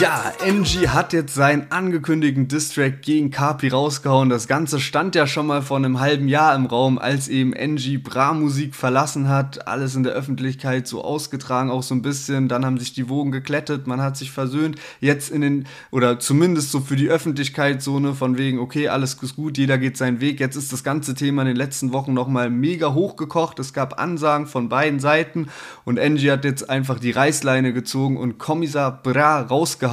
Ja, 0.00 0.32
MG 0.46 0.88
hat 0.88 1.12
jetzt 1.12 1.34
seinen 1.34 1.70
angekündigten 1.70 2.48
Distrack 2.48 3.02
gegen 3.02 3.30
Kapi 3.30 3.68
rausgehauen. 3.68 4.30
Das 4.30 4.48
Ganze 4.48 4.80
stand 4.80 5.14
ja 5.14 5.26
schon 5.26 5.46
mal 5.46 5.60
vor 5.60 5.76
einem 5.76 6.00
halben 6.00 6.26
Jahr 6.26 6.54
im 6.54 6.64
Raum, 6.64 6.98
als 6.98 7.28
eben 7.28 7.52
NG 7.52 7.98
Bra 7.98 8.32
Musik 8.32 8.74
verlassen 8.74 9.28
hat. 9.28 9.68
Alles 9.68 9.96
in 9.96 10.02
der 10.02 10.14
Öffentlichkeit 10.14 10.86
so 10.86 11.04
ausgetragen, 11.04 11.70
auch 11.70 11.82
so 11.82 11.94
ein 11.94 12.00
bisschen. 12.00 12.48
Dann 12.48 12.64
haben 12.64 12.78
sich 12.78 12.94
die 12.94 13.10
Wogen 13.10 13.30
geklettet, 13.30 13.86
man 13.86 14.00
hat 14.00 14.16
sich 14.16 14.30
versöhnt. 14.30 14.76
Jetzt 15.00 15.30
in 15.30 15.42
den, 15.42 15.66
oder 15.90 16.18
zumindest 16.18 16.70
so 16.70 16.80
für 16.80 16.96
die 16.96 17.10
Öffentlichkeit 17.10 17.82
so 17.82 17.98
ne, 17.98 18.14
von 18.14 18.38
wegen, 18.38 18.58
okay, 18.58 18.88
alles 18.88 19.18
ist 19.20 19.36
gut, 19.36 19.58
jeder 19.58 19.76
geht 19.76 19.98
seinen 19.98 20.22
Weg. 20.22 20.40
Jetzt 20.40 20.56
ist 20.56 20.72
das 20.72 20.82
ganze 20.82 21.14
Thema 21.14 21.42
in 21.42 21.48
den 21.48 21.56
letzten 21.56 21.92
Wochen 21.92 22.14
nochmal 22.14 22.48
mega 22.48 22.94
hochgekocht. 22.94 23.58
Es 23.58 23.74
gab 23.74 24.00
Ansagen 24.00 24.46
von 24.46 24.70
beiden 24.70 24.98
Seiten 24.98 25.48
und 25.84 25.98
NG 25.98 26.30
hat 26.30 26.46
jetzt 26.46 26.70
einfach 26.70 26.98
die 26.98 27.10
Reißleine 27.10 27.74
gezogen 27.74 28.16
und 28.16 28.38
Kommissar 28.38 29.02
Bra 29.02 29.42
rausgehauen 29.42 29.89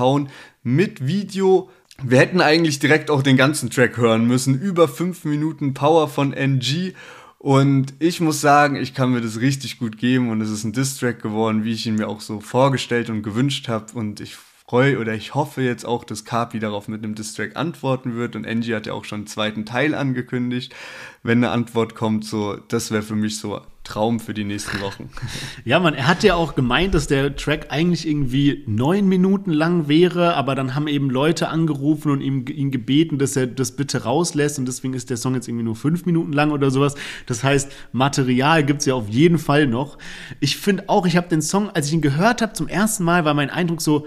mit 0.63 1.05
Video 1.07 1.69
Wir 2.03 2.19
hätten 2.19 2.41
eigentlich 2.41 2.77
direkt 2.77 3.09
auch 3.09 3.23
den 3.23 3.37
ganzen 3.37 3.71
Track 3.71 3.97
hören 3.97 4.27
müssen. 4.27 4.59
Über 4.59 4.87
fünf 4.87 5.25
Minuten 5.25 5.73
Power 5.73 6.07
von 6.07 6.31
NG. 6.31 6.93
Und 7.39 7.93
ich 7.99 8.19
muss 8.19 8.39
sagen, 8.41 8.75
ich 8.75 8.93
kann 8.93 9.11
mir 9.11 9.21
das 9.21 9.39
richtig 9.39 9.79
gut 9.79 9.97
geben 9.97 10.29
und 10.29 10.41
es 10.41 10.49
ist 10.49 10.63
ein 10.63 10.73
Diss-Track 10.73 11.21
geworden, 11.21 11.63
wie 11.63 11.73
ich 11.73 11.87
ihn 11.87 11.95
mir 11.95 12.07
auch 12.07 12.21
so 12.21 12.39
vorgestellt 12.39 13.09
und 13.09 13.23
gewünscht 13.23 13.67
habe. 13.67 13.93
Und 13.93 14.19
ich 14.19 14.35
freue 14.69 14.99
oder 14.99 15.13
ich 15.13 15.33
hoffe 15.33 15.61
jetzt 15.61 15.85
auch, 15.85 16.03
dass 16.03 16.25
Kapi 16.25 16.59
darauf 16.59 16.89
mit 16.89 17.01
einem 17.01 17.15
Distrack 17.15 17.55
antworten 17.55 18.15
wird 18.15 18.35
und 18.35 18.45
Angie 18.45 18.75
hat 18.75 18.85
ja 18.85 18.93
auch 18.93 19.05
schon 19.05 19.19
einen 19.19 19.27
zweiten 19.27 19.65
Teil 19.65 19.95
angekündigt. 19.95 20.75
Wenn 21.23 21.37
eine 21.37 21.51
Antwort 21.51 21.95
kommt, 21.95 22.25
so, 22.25 22.57
das 22.67 22.91
wäre 22.91 23.01
für 23.01 23.15
mich 23.15 23.39
so 23.39 23.61
Traum 23.85 24.19
für 24.19 24.33
die 24.33 24.43
nächsten 24.43 24.81
Wochen. 24.81 25.09
Ja, 25.63 25.79
man, 25.79 25.93
er 25.93 26.07
hat 26.07 26.23
ja 26.23 26.35
auch 26.35 26.55
gemeint, 26.55 26.93
dass 26.93 27.07
der 27.07 27.35
Track 27.35 27.67
eigentlich 27.69 28.07
irgendwie 28.07 28.63
neun 28.67 29.07
Minuten 29.07 29.51
lang 29.51 29.87
wäre, 29.87 30.35
aber 30.35 30.55
dann 30.55 30.75
haben 30.75 30.87
eben 30.87 31.09
Leute 31.09 31.49
angerufen 31.49 32.11
und 32.11 32.21
ihm, 32.21 32.45
ihn 32.47 32.71
gebeten, 32.71 33.17
dass 33.17 33.35
er 33.35 33.47
das 33.47 33.75
bitte 33.75 34.03
rauslässt 34.03 34.59
und 34.59 34.65
deswegen 34.65 34.93
ist 34.93 35.09
der 35.09 35.17
Song 35.17 35.35
jetzt 35.35 35.47
irgendwie 35.47 35.65
nur 35.65 35.75
fünf 35.75 36.05
Minuten 36.05 36.31
lang 36.31 36.51
oder 36.51 36.71
sowas. 36.71 36.95
Das 37.25 37.43
heißt, 37.43 37.71
Material 37.91 38.65
gibt's 38.65 38.85
ja 38.85 38.95
auf 38.95 39.09
jeden 39.09 39.39
Fall 39.39 39.67
noch. 39.67 39.97
Ich 40.39 40.57
finde 40.57 40.85
auch, 40.87 41.05
ich 41.05 41.17
habe 41.17 41.27
den 41.27 41.41
Song, 41.41 41.69
als 41.69 41.87
ich 41.87 41.93
ihn 41.93 42.01
gehört 42.01 42.41
habe 42.41 42.53
zum 42.53 42.67
ersten 42.67 43.03
Mal, 43.03 43.25
war 43.25 43.33
mein 43.33 43.49
Eindruck 43.49 43.81
so, 43.81 44.05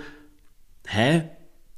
hä? 0.91 1.28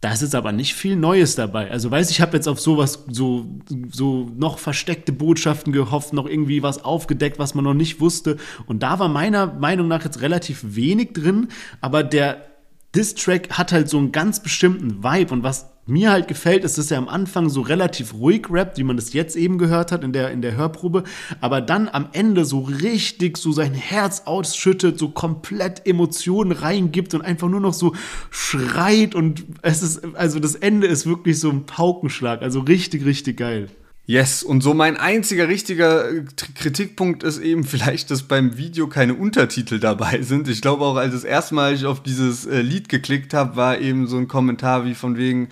Da 0.00 0.12
ist 0.12 0.22
jetzt 0.22 0.34
aber 0.34 0.50
nicht 0.50 0.74
viel 0.74 0.96
Neues 0.96 1.36
dabei. 1.36 1.70
Also 1.70 1.88
weiß 1.88 2.10
ich 2.10 2.20
habe 2.20 2.36
jetzt 2.36 2.48
auf 2.48 2.58
sowas 2.58 3.04
so 3.08 3.46
so 3.88 4.28
noch 4.36 4.58
versteckte 4.58 5.12
Botschaften 5.12 5.72
gehofft, 5.72 6.12
noch 6.12 6.26
irgendwie 6.26 6.64
was 6.64 6.84
aufgedeckt, 6.84 7.38
was 7.38 7.54
man 7.54 7.62
noch 7.62 7.74
nicht 7.74 8.00
wusste. 8.00 8.36
Und 8.66 8.82
da 8.82 8.98
war 8.98 9.06
meiner 9.06 9.46
Meinung 9.46 9.86
nach 9.86 10.04
jetzt 10.04 10.20
relativ 10.20 10.60
wenig 10.64 11.12
drin. 11.12 11.48
Aber 11.80 12.02
der 12.02 12.48
Diss-Track 12.96 13.50
hat 13.52 13.70
halt 13.70 13.88
so 13.88 13.98
einen 13.98 14.10
ganz 14.10 14.42
bestimmten 14.42 15.04
Vibe 15.04 15.32
und 15.32 15.42
was 15.44 15.71
mir 15.86 16.10
halt 16.10 16.28
gefällt, 16.28 16.64
ist, 16.64 16.78
dass 16.78 16.90
er 16.90 16.98
am 16.98 17.08
Anfang 17.08 17.48
so 17.48 17.60
relativ 17.60 18.14
ruhig 18.14 18.46
rappt, 18.50 18.78
wie 18.78 18.84
man 18.84 18.96
das 18.96 19.12
jetzt 19.12 19.36
eben 19.36 19.58
gehört 19.58 19.90
hat 19.90 20.04
in 20.04 20.12
der, 20.12 20.30
in 20.30 20.40
der 20.40 20.56
Hörprobe, 20.56 21.02
aber 21.40 21.60
dann 21.60 21.88
am 21.88 22.08
Ende 22.12 22.44
so 22.44 22.60
richtig 22.60 23.36
so 23.36 23.52
sein 23.52 23.74
Herz 23.74 24.22
ausschüttet, 24.24 24.98
so 24.98 25.08
komplett 25.08 25.86
Emotionen 25.86 26.52
reingibt 26.52 27.14
und 27.14 27.22
einfach 27.22 27.48
nur 27.48 27.60
noch 27.60 27.74
so 27.74 27.94
schreit 28.30 29.14
und 29.14 29.44
es 29.62 29.82
ist, 29.82 30.14
also 30.14 30.38
das 30.38 30.54
Ende 30.54 30.86
ist 30.86 31.06
wirklich 31.06 31.40
so 31.40 31.50
ein 31.50 31.66
Paukenschlag, 31.66 32.42
also 32.42 32.60
richtig, 32.60 33.04
richtig 33.04 33.38
geil. 33.38 33.68
Yes, 34.04 34.42
und 34.42 34.62
so 34.62 34.74
mein 34.74 34.96
einziger 34.96 35.46
richtiger 35.46 36.10
äh, 36.10 36.24
Kritikpunkt 36.56 37.22
ist 37.22 37.38
eben 37.38 37.64
vielleicht, 37.64 38.10
dass 38.10 38.24
beim 38.24 38.56
Video 38.56 38.88
keine 38.88 39.14
Untertitel 39.14 39.78
dabei 39.78 40.22
sind. 40.22 40.48
Ich 40.48 40.60
glaube 40.60 40.84
auch, 40.84 40.96
als 40.96 41.12
das 41.12 41.24
erste 41.24 41.54
Mal 41.54 41.74
ich 41.74 41.86
auf 41.86 42.02
dieses 42.02 42.46
äh, 42.46 42.62
Lied 42.62 42.88
geklickt 42.88 43.32
habe, 43.32 43.56
war 43.56 43.78
eben 43.78 44.06
so 44.08 44.16
ein 44.18 44.28
Kommentar 44.28 44.84
wie 44.84 44.94
von 44.94 45.16
wegen, 45.16 45.48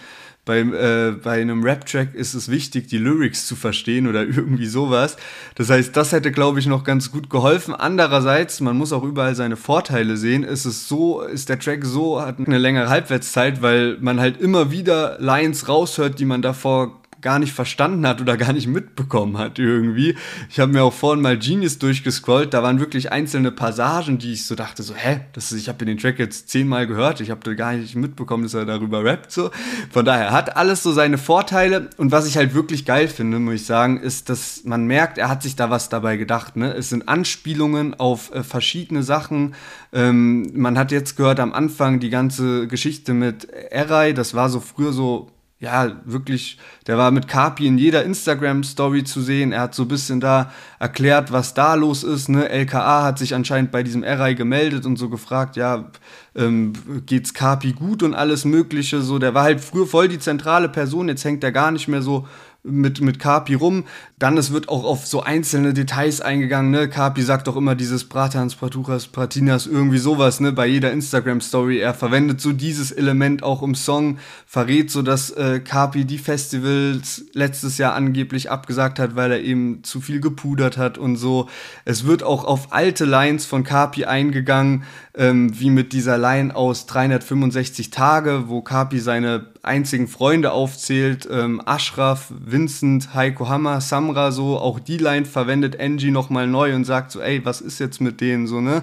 bei, 0.47 0.61
äh, 0.61 1.13
bei 1.13 1.41
einem 1.41 1.63
Rap-Track 1.63 2.15
ist 2.15 2.35
es 2.35 2.51
wichtig, 2.51 2.89
die 2.89 2.99
Lyrics 2.99 3.47
zu 3.47 3.55
verstehen 3.55 4.09
oder 4.09 4.23
irgendwie 4.27 4.67
sowas. 4.67 5.17
Das 5.55 5.71
heißt, 5.71 5.97
das 5.97 6.11
hätte, 6.11 6.33
glaube 6.33 6.59
ich, 6.59 6.67
noch 6.67 6.83
ganz 6.83 7.13
gut 7.13 7.31
geholfen. 7.31 7.73
Andererseits, 7.73 8.61
man 8.61 8.77
muss 8.77 8.93
auch 8.93 9.05
überall 9.05 9.37
seine 9.37 9.57
Vorteile 9.57 10.17
sehen. 10.17 10.43
Ist 10.43 10.65
es 10.65 10.89
so, 10.89 11.21
ist 11.23 11.51
der 11.51 11.61
Track 11.61 11.85
so, 11.85 12.21
hat 12.21 12.39
eine 12.39 12.59
längere 12.59 12.89
Halbwertszeit, 12.89 13.63
weil 13.63 13.97
man 14.01 14.19
halt 14.19 14.41
immer 14.41 14.73
wieder 14.73 15.19
Lines 15.21 15.69
raushört, 15.69 16.19
die 16.19 16.25
man 16.25 16.43
davor 16.43 17.00
gar 17.21 17.39
nicht 17.39 17.53
verstanden 17.53 18.07
hat 18.07 18.21
oder 18.21 18.37
gar 18.37 18.53
nicht 18.53 18.67
mitbekommen 18.67 19.39
hat 19.39 19.59
irgendwie. 19.59 20.17
Ich 20.49 20.61
habe 20.61 20.73
mir 20.73 20.83
auch 20.83 20.93
vorhin 20.93 21.23
mal 21.23 21.39
Genius 21.39 21.79
durchgescrollt, 21.79 22.55
da 22.55 22.63
waren 22.63 22.81
wirklich 22.81 23.13
einzelne 23.13 23.51
Passagen, 23.53 24.19
die 24.19 24.33
ich 24.33 24.47
so 24.47 24.55
dachte, 24.55 24.83
so, 24.83 24.95
hä, 24.95 25.21
das 25.33 25.53
ist, 25.53 25.59
ich 25.59 25.69
habe 25.69 25.85
den 25.85 25.99
Track 25.99 26.19
jetzt 26.19 26.49
zehnmal 26.49 26.87
gehört, 26.87 27.21
ich 27.21 27.31
habe 27.31 27.55
gar 27.57 27.73
nicht 27.75 27.95
mitbekommen, 27.95 28.45
dass 28.45 28.55
er 28.55 28.65
darüber 28.65 29.05
rappt, 29.05 29.33
so. 29.33 29.51
Von 29.91 30.05
daher 30.05 30.33
hat 30.33 30.57
alles 30.57 30.83
so 30.83 30.93
seine 30.93 31.19
Vorteile 31.19 31.91
und 31.97 32.13
was 32.13 32.27
ich 32.27 32.37
halt 32.37 32.55
wirklich 32.55 32.85
geil 32.85 33.09
finde, 33.09 33.39
muss 33.39 33.55
ich 33.55 33.67
sagen, 33.67 34.01
ist, 34.01 34.29
dass 34.29 34.65
man 34.65 34.87
merkt, 34.87 35.19
er 35.19 35.29
hat 35.29 35.43
sich 35.43 35.57
da 35.57 35.71
was 35.71 35.89
dabei 35.89 36.17
gedacht, 36.17 36.57
ne? 36.57 36.73
Es 36.73 36.89
sind 36.89 37.09
Anspielungen 37.09 37.95
auf 37.95 38.33
äh, 38.33 38.43
verschiedene 38.43 39.03
Sachen. 39.03 39.55
Ähm, 39.93 40.51
man 40.55 40.79
hat 40.79 40.93
jetzt 40.93 41.17
gehört 41.17 41.41
am 41.41 41.53
Anfang 41.53 42.01
die 42.01 42.11
ganze 42.11 42.67
Geschichte 42.67 43.15
mit 43.15 43.45
Erai, 43.45 44.13
das 44.13 44.35
war 44.35 44.49
so 44.49 44.61
früher 44.61 44.93
so 44.93 45.31
ja, 45.61 45.93
wirklich, 46.07 46.57
der 46.87 46.97
war 46.97 47.11
mit 47.11 47.29
Kapi 47.29 47.67
in 47.67 47.77
jeder 47.77 48.03
Instagram-Story 48.03 49.05
zu 49.05 49.21
sehen. 49.21 49.53
Er 49.53 49.61
hat 49.61 49.75
so 49.75 49.83
ein 49.83 49.89
bisschen 49.89 50.19
da 50.19 50.51
erklärt, 50.79 51.33
was 51.33 51.53
da 51.53 51.75
los 51.75 52.03
ist. 52.03 52.31
Ne? 52.31 52.49
LKA 52.49 53.05
hat 53.05 53.19
sich 53.19 53.35
anscheinend 53.35 53.71
bei 53.71 53.83
diesem 53.83 54.03
RI 54.03 54.35
gemeldet 54.35 54.87
und 54.87 54.97
so 54.97 55.11
gefragt, 55.11 55.57
ja, 55.57 55.91
ähm, 56.35 56.73
geht's 57.05 57.35
Kapi 57.35 57.73
gut 57.73 58.03
und 58.03 58.15
alles 58.15 58.47
Mögliche. 58.47 59.03
So, 59.03 59.19
der 59.19 59.35
war 59.35 59.43
halt 59.43 59.61
früher 59.61 59.87
voll 59.87 60.09
die 60.09 60.19
zentrale 60.19 60.71
Person, 60.71 61.09
jetzt 61.09 61.27
hängt 61.27 61.45
er 61.45 61.53
gar 61.53 61.71
nicht 61.73 61.89
mehr 61.89 62.01
so 62.01 62.27
mit, 62.63 63.01
mit 63.01 63.19
Kapi 63.19 63.55
rum. 63.55 63.85
Dann, 64.19 64.37
es 64.37 64.53
wird 64.53 64.69
auch 64.69 64.85
auf 64.85 65.07
so 65.07 65.23
einzelne 65.23 65.73
Details 65.73 66.21
eingegangen, 66.21 66.71
ne? 66.71 66.89
Kapi 66.89 67.23
sagt 67.23 67.47
doch 67.47 67.57
immer 67.57 67.75
dieses 67.75 68.05
Bratans, 68.05 68.55
Praturas, 68.55 69.07
Pratinas, 69.07 69.67
irgendwie 69.67 69.99
sowas, 69.99 70.41
ne? 70.41 70.53
Bei 70.53 70.67
jeder 70.67 70.93
Instagram-Story. 70.93 71.79
Er 71.79 71.95
verwendet 71.95 72.41
so 72.41 72.53
dieses 72.53 72.93
Element 72.93 73.43
auch 73.43 73.63
im 73.63 73.75
Song, 73.75 74.19
verrät 74.47 74.91
so, 74.91 75.03
dass 75.03 75.31
äh, 75.31 75.61
Kapi 75.61 76.05
die 76.05 76.19
Festivals 76.19 77.25
letztes 77.33 77.79
Jahr 77.79 77.95
angeblich 77.95 78.51
abgesagt 78.51 78.99
hat, 78.99 79.17
weil 79.17 79.33
er 79.33 79.41
eben 79.41 79.83
zu 79.83 80.01
viel 80.01 80.21
gepudert 80.21 80.77
hat 80.77 80.99
und 80.99 81.17
so. 81.17 81.49
Es 81.85 82.05
wird 82.05 82.23
auch 82.23 82.45
auf 82.45 82.73
alte 82.73 83.07
Lines 83.07 83.47
von 83.47 83.65
Kapi 83.65 84.05
eingegangen, 84.05 84.85
ähm, 85.15 85.59
wie 85.59 85.71
mit 85.71 85.93
dieser 85.93 86.19
Line 86.19 86.55
aus 86.55 86.87
365 86.87 87.91
Tage, 87.91 88.45
wo 88.47 88.61
Kapi 88.61 89.01
seine 89.01 89.47
einzigen 89.63 90.07
Freunde 90.09 90.53
aufzählt, 90.53 91.29
ähm, 91.31 91.61
Ashraf, 91.65 92.33
Vincent, 92.39 93.13
Heiko 93.15 93.49
Hammer, 93.49 93.81
Samra, 93.81 94.31
so, 94.31 94.59
auch 94.59 94.79
die 94.79 94.99
Line 94.99 95.27
verwendet 95.27 95.81
Angie 95.81 96.11
nochmal 96.11 96.47
neu 96.47 96.75
und 96.75 96.85
sagt 96.85 97.11
so, 97.11 97.21
ey, 97.21 97.45
was 97.45 97.61
ist 97.61 97.81
jetzt 97.81 98.01
mit 98.01 98.21
denen, 98.21 98.47
so, 98.47 98.61
ne? 98.61 98.83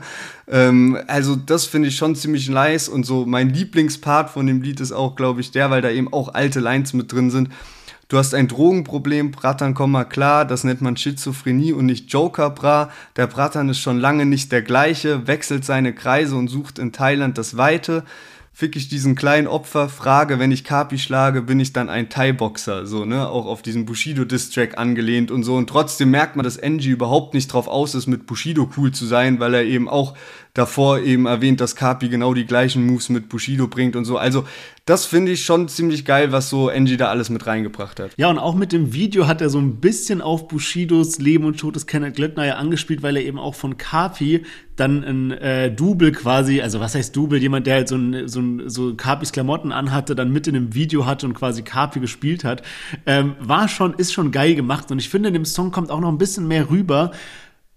Ähm, 0.49 0.97
also 1.07 1.35
das 1.35 1.65
finde 1.65 1.87
ich 1.89 1.95
schon 1.95 2.15
ziemlich 2.15 2.49
nice 2.49 2.89
und 2.89 3.05
so 3.05 3.25
mein 3.25 3.49
Lieblingspart 3.49 4.29
von 4.29 4.47
dem 4.47 4.61
Lied 4.61 4.79
ist 4.79 4.91
auch, 4.91 5.15
glaube 5.15 5.41
ich, 5.41 5.51
der, 5.51 5.69
weil 5.71 5.81
da 5.81 5.89
eben 5.89 6.11
auch 6.11 6.33
alte 6.33 6.59
Lines 6.59 6.93
mit 6.93 7.11
drin 7.11 7.31
sind. 7.31 7.49
Du 8.09 8.17
hast 8.17 8.33
ein 8.33 8.47
Drogenproblem, 8.47 9.31
Bratan, 9.31 9.73
komm 9.73 9.91
mal 9.91 10.05
klar, 10.05 10.45
das 10.45 10.63
nennt 10.63 10.79
man 10.79 10.95
Schizophrenie 10.95 11.73
und 11.73 11.85
nicht 11.87 12.09
Joker, 12.13 12.49
bra. 12.49 12.89
Der 13.17 13.27
Bratan 13.27 13.67
ist 13.67 13.79
schon 13.79 13.99
lange 13.99 14.25
nicht 14.25 14.53
der 14.53 14.61
gleiche, 14.61 15.27
wechselt 15.27 15.65
seine 15.65 15.93
Kreise 15.93 16.37
und 16.37 16.47
sucht 16.47 16.79
in 16.79 16.93
Thailand 16.93 17.37
das 17.37 17.57
Weite. 17.57 18.05
Fick 18.53 18.77
ich 18.77 18.87
diesen 18.87 19.15
kleinen 19.15 19.45
Opfer, 19.45 19.89
frage, 19.89 20.39
wenn 20.39 20.53
ich 20.53 20.63
Kapi 20.63 20.97
schlage, 20.97 21.41
bin 21.41 21.59
ich 21.59 21.73
dann 21.73 21.89
ein 21.89 22.09
Thai-Boxer, 22.09 22.87
so, 22.87 23.03
ne, 23.03 23.27
auch 23.27 23.45
auf 23.45 23.61
diesen 23.61 23.85
Bushido-Distrack 23.85 24.77
angelehnt 24.77 25.29
und 25.29 25.43
so. 25.43 25.55
Und 25.55 25.69
trotzdem 25.69 26.09
merkt 26.09 26.37
man, 26.37 26.45
dass 26.45 26.57
Angie 26.57 26.89
überhaupt 26.89 27.33
nicht 27.33 27.51
drauf 27.51 27.67
aus 27.67 27.93
ist, 27.93 28.07
mit 28.07 28.25
Bushido 28.25 28.69
cool 28.77 28.93
zu 28.93 29.05
sein, 29.05 29.41
weil 29.41 29.53
er 29.53 29.65
eben 29.65 29.89
auch 29.89 30.15
davor 30.57 30.99
eben 30.99 31.25
erwähnt, 31.25 31.61
dass 31.61 31.75
Kapi 31.75 32.09
genau 32.09 32.33
die 32.33 32.45
gleichen 32.45 32.85
Moves 32.85 33.09
mit 33.09 33.29
Bushido 33.29 33.67
bringt 33.67 33.95
und 33.95 34.05
so. 34.05 34.17
Also, 34.17 34.45
das 34.85 35.05
finde 35.05 35.33
ich 35.33 35.43
schon 35.43 35.67
ziemlich 35.67 36.05
geil, 36.05 36.31
was 36.31 36.49
so 36.49 36.69
Angie 36.69 36.97
da 36.97 37.09
alles 37.09 37.29
mit 37.29 37.45
reingebracht 37.45 37.99
hat. 37.99 38.11
Ja, 38.17 38.29
und 38.29 38.39
auch 38.39 38.55
mit 38.55 38.71
dem 38.71 38.93
Video 38.93 39.27
hat 39.27 39.41
er 39.41 39.49
so 39.49 39.59
ein 39.59 39.75
bisschen 39.75 40.21
auf 40.21 40.47
Bushidos 40.47 41.19
Leben 41.19 41.45
und 41.45 41.59
Tod 41.59 41.75
des 41.75 41.87
Kenneth 41.87 42.15
Glöckner 42.15 42.45
ja 42.45 42.55
angespielt, 42.55 43.03
weil 43.03 43.17
er 43.17 43.23
eben 43.23 43.37
auch 43.37 43.53
von 43.53 43.77
Kapi 43.77 44.43
dann 44.77 45.03
ein 45.03 45.31
äh, 45.31 45.71
Double 45.71 46.11
quasi, 46.11 46.61
also 46.61 46.79
was 46.79 46.95
heißt 46.95 47.15
Double, 47.15 47.39
jemand, 47.39 47.67
der 47.67 47.75
halt 47.75 47.87
so, 47.89 47.95
ein, 47.95 48.27
so, 48.27 48.39
ein, 48.39 48.69
so 48.69 48.95
Capis 48.95 49.31
Klamotten 49.31 49.71
anhatte, 49.71 50.15
dann 50.15 50.31
mit 50.31 50.47
in 50.47 50.55
einem 50.55 50.73
Video 50.73 51.05
hatte 51.05 51.25
und 51.25 51.33
quasi 51.33 51.63
Kapi 51.63 51.99
gespielt 51.99 52.43
hat, 52.43 52.61
ähm, 53.05 53.35
war 53.39 53.67
schon, 53.67 53.93
ist 53.95 54.13
schon 54.13 54.31
geil 54.31 54.55
gemacht 54.55 54.91
und 54.91 54.99
ich 54.99 55.09
finde, 55.09 55.29
in 55.29 55.33
dem 55.33 55.45
Song 55.45 55.71
kommt 55.71 55.89
auch 55.89 55.99
noch 55.99 56.09
ein 56.09 56.19
bisschen 56.19 56.47
mehr 56.47 56.69
rüber, 56.69 57.11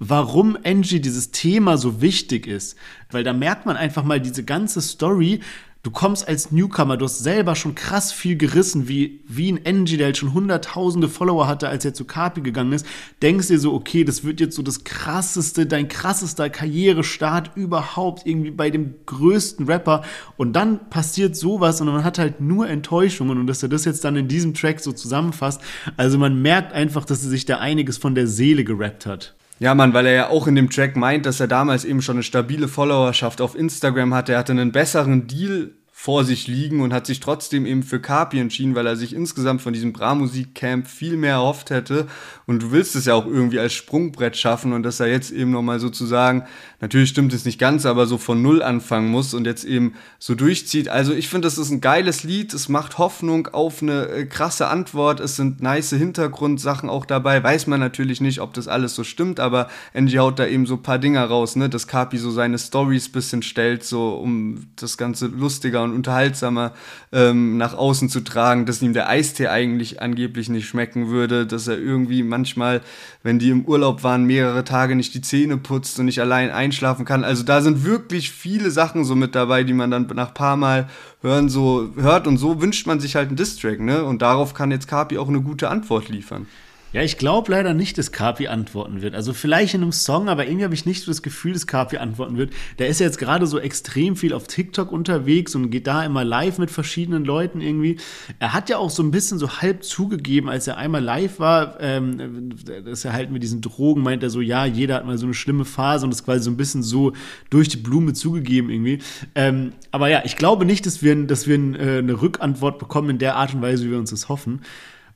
warum 0.01 0.59
Angie 0.65 1.01
dieses 1.01 1.31
Thema 1.31 1.77
so 1.77 2.01
wichtig 2.01 2.49
ist. 2.49 2.77
Weil 3.11 3.23
da 3.23 3.33
merkt 3.33 3.67
man 3.67 3.77
einfach 3.77 4.03
mal 4.03 4.21
diese 4.21 4.43
ganze 4.43 4.81
Story. 4.81 5.41
Du 5.83 5.91
kommst 5.91 6.29
als 6.29 6.51
Newcomer, 6.53 6.99
du 6.99 7.07
hast 7.07 7.21
selber 7.21 7.55
schon 7.55 7.75
krass 7.75 8.13
viel 8.13 8.37
gerissen, 8.37 8.87
wie, 8.87 9.21
wie 9.27 9.51
ein 9.51 9.61
Angie, 9.65 9.97
der 9.97 10.07
halt 10.07 10.19
schon 10.19 10.35
hunderttausende 10.35 11.09
Follower 11.09 11.47
hatte, 11.47 11.71
als 11.71 11.87
er 11.87 11.95
zu 11.95 12.05
Kapi 12.05 12.43
gegangen 12.43 12.73
ist. 12.73 12.85
Denkst 13.23 13.49
dir 13.49 13.59
so, 13.59 13.73
okay, 13.73 14.05
das 14.05 14.23
wird 14.23 14.41
jetzt 14.41 14.57
so 14.57 14.63
das 14.63 14.85
krasseste, 14.85 15.65
dein 15.65 15.89
krassester 15.89 16.51
Karrierestart 16.51 17.53
überhaupt, 17.57 18.27
irgendwie 18.27 18.51
bei 18.51 18.69
dem 18.69 18.95
größten 19.07 19.67
Rapper. 19.67 20.03
Und 20.37 20.55
dann 20.55 20.91
passiert 20.91 21.35
sowas 21.35 21.81
und 21.81 21.87
man 21.87 22.05
hat 22.05 22.19
halt 22.19 22.43
nur 22.43 22.69
Enttäuschungen 22.69 23.39
und 23.39 23.47
dass 23.47 23.63
er 23.63 23.71
das 23.71 23.87
jetzt 23.87 24.05
dann 24.05 24.17
in 24.17 24.29
diesem 24.29 24.53
Track 24.53 24.81
so 24.81 24.93
zusammenfasst. 24.93 25.63
Also 25.97 26.19
man 26.19 26.43
merkt 26.43 26.75
einfach, 26.75 27.07
dass 27.07 27.23
er 27.23 27.31
sich 27.31 27.47
da 27.47 27.59
einiges 27.59 27.97
von 27.97 28.15
der 28.15 28.27
Seele 28.27 28.65
gerappt 28.65 29.07
hat. 29.07 29.35
Ja, 29.61 29.75
Mann, 29.75 29.93
weil 29.93 30.07
er 30.07 30.13
ja 30.13 30.29
auch 30.29 30.47
in 30.47 30.55
dem 30.55 30.71
Track 30.71 30.97
meint, 30.97 31.27
dass 31.27 31.39
er 31.39 31.47
damals 31.47 31.85
eben 31.85 32.01
schon 32.01 32.17
eine 32.17 32.23
stabile 32.23 32.67
Followerschaft 32.67 33.43
auf 33.43 33.55
Instagram 33.55 34.15
hatte. 34.15 34.33
Er 34.33 34.39
hatte 34.39 34.53
einen 34.53 34.73
besseren 34.73 35.27
Deal 35.27 35.73
vor 36.03 36.25
sich 36.25 36.47
liegen 36.47 36.81
und 36.81 36.95
hat 36.95 37.07
sich 37.07 37.21
trotzdem 37.21 37.67
eben 37.67 37.83
für 37.83 38.01
Kapi 38.01 38.39
entschieden, 38.39 38.75
weil 38.75 38.87
er 38.87 38.97
sich 38.97 39.15
insgesamt 39.15 39.61
von 39.61 39.75
diesem 39.75 39.93
Bra-Musik-Camp 39.93 40.87
viel 40.89 41.19
mehr 41.19 41.33
erhofft 41.33 41.69
hätte. 41.69 42.07
Und 42.47 42.63
du 42.63 42.73
willst 42.73 42.97
es 42.97 43.05
ja 43.05 43.13
auch 43.13 43.27
irgendwie 43.27 43.59
als 43.59 43.75
Sprungbrett 43.75 44.35
schaffen 44.35 44.73
und 44.73 44.83
dass 44.83 44.99
er 44.99 45.09
jetzt 45.09 45.31
eben 45.31 45.51
nochmal 45.51 45.79
sozusagen, 45.79 46.45
natürlich 46.81 47.11
stimmt 47.11 47.35
es 47.35 47.45
nicht 47.45 47.59
ganz, 47.59 47.85
aber 47.85 48.07
so 48.07 48.17
von 48.17 48.41
Null 48.41 48.63
anfangen 48.63 49.11
muss 49.11 49.35
und 49.35 49.45
jetzt 49.45 49.65
eben 49.65 49.93
so 50.19 50.35
durchzieht. 50.35 50.89
Also 50.89 51.13
ich 51.13 51.29
finde, 51.29 51.47
das 51.47 51.59
ist 51.59 51.69
ein 51.71 51.83
geiles 51.83 52.25
Lied. 52.25 52.55
Es 52.55 52.71
macht 52.71 52.97
Hoffnung 52.97 53.49
auf 53.49 53.83
eine 53.83 54.07
äh, 54.09 54.25
krasse 54.25 54.69
Antwort. 54.69 55.21
Es 55.21 55.37
sind 55.37 55.61
nice 55.61 55.91
Hintergrundsachen 55.91 56.89
auch 56.89 57.05
dabei. 57.05 57.45
Weiß 57.45 57.67
man 57.67 57.79
natürlich 57.79 58.23
nicht, 58.23 58.41
ob 58.41 58.55
das 58.55 58.69
alles 58.69 58.95
so 58.95 59.05
stimmt, 59.05 59.39
aber 59.39 59.69
Angie 59.93 60.19
haut 60.19 60.39
da 60.39 60.47
eben 60.47 60.65
so 60.65 60.77
ein 60.77 60.83
paar 60.83 60.99
Dinger 60.99 61.27
raus, 61.27 61.57
ne, 61.57 61.69
dass 61.69 61.87
Kapi 61.87 62.17
so 62.17 62.31
seine 62.31 62.59
Stories 62.59 63.11
bisschen 63.13 63.43
stellt, 63.43 63.85
so 63.85 64.15
um 64.15 64.67
das 64.77 64.97
Ganze 64.97 65.27
lustiger 65.27 65.90
und 65.90 65.90
und 65.91 65.97
unterhaltsamer 65.97 66.73
ähm, 67.13 67.57
nach 67.57 67.75
außen 67.75 68.09
zu 68.09 68.21
tragen, 68.21 68.67
dass 68.67 68.83
ihm 68.83 68.93
der 68.93 69.09
Eistee 69.09 69.49
eigentlich 69.49 70.01
angeblich 70.01 70.49
nicht 70.49 70.67
schmecken 70.67 71.09
würde, 71.09 71.47
dass 71.47 71.69
er 71.69 71.79
irgendwie 71.79 72.23
manchmal, 72.23 72.81
wenn 73.23 73.39
die 73.39 73.51
im 73.51 73.65
Urlaub 73.65 74.03
waren, 74.03 74.25
mehrere 74.25 74.65
Tage 74.65 74.95
nicht 74.95 75.15
die 75.15 75.21
Zähne 75.21 75.57
putzt 75.57 75.99
und 75.99 76.07
nicht 76.07 76.21
allein 76.21 76.51
einschlafen 76.51 77.05
kann. 77.05 77.25
Also 77.25 77.43
da 77.43 77.61
sind 77.61 77.85
wirklich 77.85 78.31
viele 78.31 78.71
Sachen 78.71 79.05
so 79.05 79.15
mit 79.15 79.35
dabei, 79.35 79.65
die 79.65 79.75
man 79.75 79.91
dann 79.91 80.07
nach 80.15 80.35
paar 80.35 80.57
Mal 80.57 80.89
hören 81.23 81.49
so 81.49 81.91
hört 81.97 82.27
und 82.27 82.39
so 82.39 82.61
wünscht 82.61 82.87
man 82.87 83.01
sich 83.01 83.17
halt 83.17 83.29
einen 83.29 83.37
Distrack, 83.37 83.81
ne? 83.81 84.05
Und 84.05 84.23
darauf 84.23 84.55
kann 84.55 84.71
jetzt 84.71 84.89
Kapi 84.89 85.19
auch 85.19 85.29
eine 85.29 85.43
gute 85.43 85.69
Antwort 85.69 86.09
liefern. 86.09 86.47
Ja, 86.93 87.03
ich 87.03 87.19
glaube 87.19 87.53
leider 87.53 87.73
nicht, 87.73 87.99
dass 87.99 88.11
Kapi 88.11 88.49
antworten 88.49 89.01
wird. 89.01 89.15
Also 89.15 89.33
vielleicht 89.33 89.75
in 89.75 89.83
einem 89.83 89.93
Song, 89.93 90.29
aber 90.29 90.47
irgendwie 90.47 90.65
habe 90.65 90.75
ich 90.75 90.87
nicht 90.87 91.05
so 91.05 91.11
das 91.11 91.23
Gefühl, 91.23 91.53
dass 91.53 91.69
Kapi 91.69 91.99
antworten 91.99 92.37
wird. 92.37 92.53
Der 92.81 92.89
ist 92.89 92.99
ja 92.99 93.07
jetzt 93.07 93.19
gerade 93.19 93.47
so 93.47 93.61
extrem 93.61 94.17
viel 94.17 94.33
auf 94.33 94.49
TikTok 94.49 94.91
unterwegs 94.91 95.55
und 95.55 95.71
geht 95.71 95.87
da 95.87 96.05
immer 96.05 96.25
live 96.25 96.59
mit 96.59 96.69
verschiedenen 96.69 97.25
Leuten 97.25 97.61
irgendwie. 97.61 97.99
Er 98.41 98.53
hat 98.55 98.69
ja 98.71 98.79
auch 98.79 98.91
so 98.91 99.05
ein 99.05 99.13
bisschen 99.13 99.39
so 99.39 99.61
halb 99.61 99.85
zugegeben, 99.85 100.49
als 100.49 100.67
er 100.67 100.79
einmal 100.79 101.03
live 101.03 101.39
war, 101.39 101.81
ähm, 101.81 102.57
dass 102.85 103.05
er 103.05 103.13
halt 103.13 103.31
mit 103.31 103.45
diesen 103.45 103.61
Drogen 103.61 104.03
meint 104.03 104.25
er 104.25 104.31
so, 104.31 104.41
ja, 104.41 104.65
jeder 104.65 104.97
hat 104.97 105.07
mal 105.07 105.17
so 105.17 105.27
eine 105.27 105.35
schlimme 105.35 105.65
Phase 105.65 106.05
und 106.05 106.11
das 106.11 106.25
quasi 106.25 106.43
so 106.43 106.51
ein 106.51 106.57
bisschen 106.57 106.83
so 106.83 107.13
durch 107.51 107.69
die 107.69 107.77
Blume 107.77 108.15
zugegeben 108.15 108.69
irgendwie. 108.69 108.99
Ähm, 109.37 109.75
aber 109.93 110.09
ja, 110.09 110.23
ich 110.25 110.37
glaube 110.37 110.65
nicht, 110.65 110.87
dass 110.87 111.05
wir, 111.05 111.15
dass 111.27 111.47
wir 111.47 111.55
äh, 111.57 111.99
eine 111.99 112.21
Rückantwort 112.21 112.81
bekommen 112.81 113.11
in 113.11 113.19
der 113.19 113.37
Art 113.37 113.55
und 113.55 113.63
Weise, 113.63 113.85
wie 113.85 113.93
wir 113.93 113.99
uns 113.99 114.11
das 114.11 114.29
hoffen. 114.29 114.63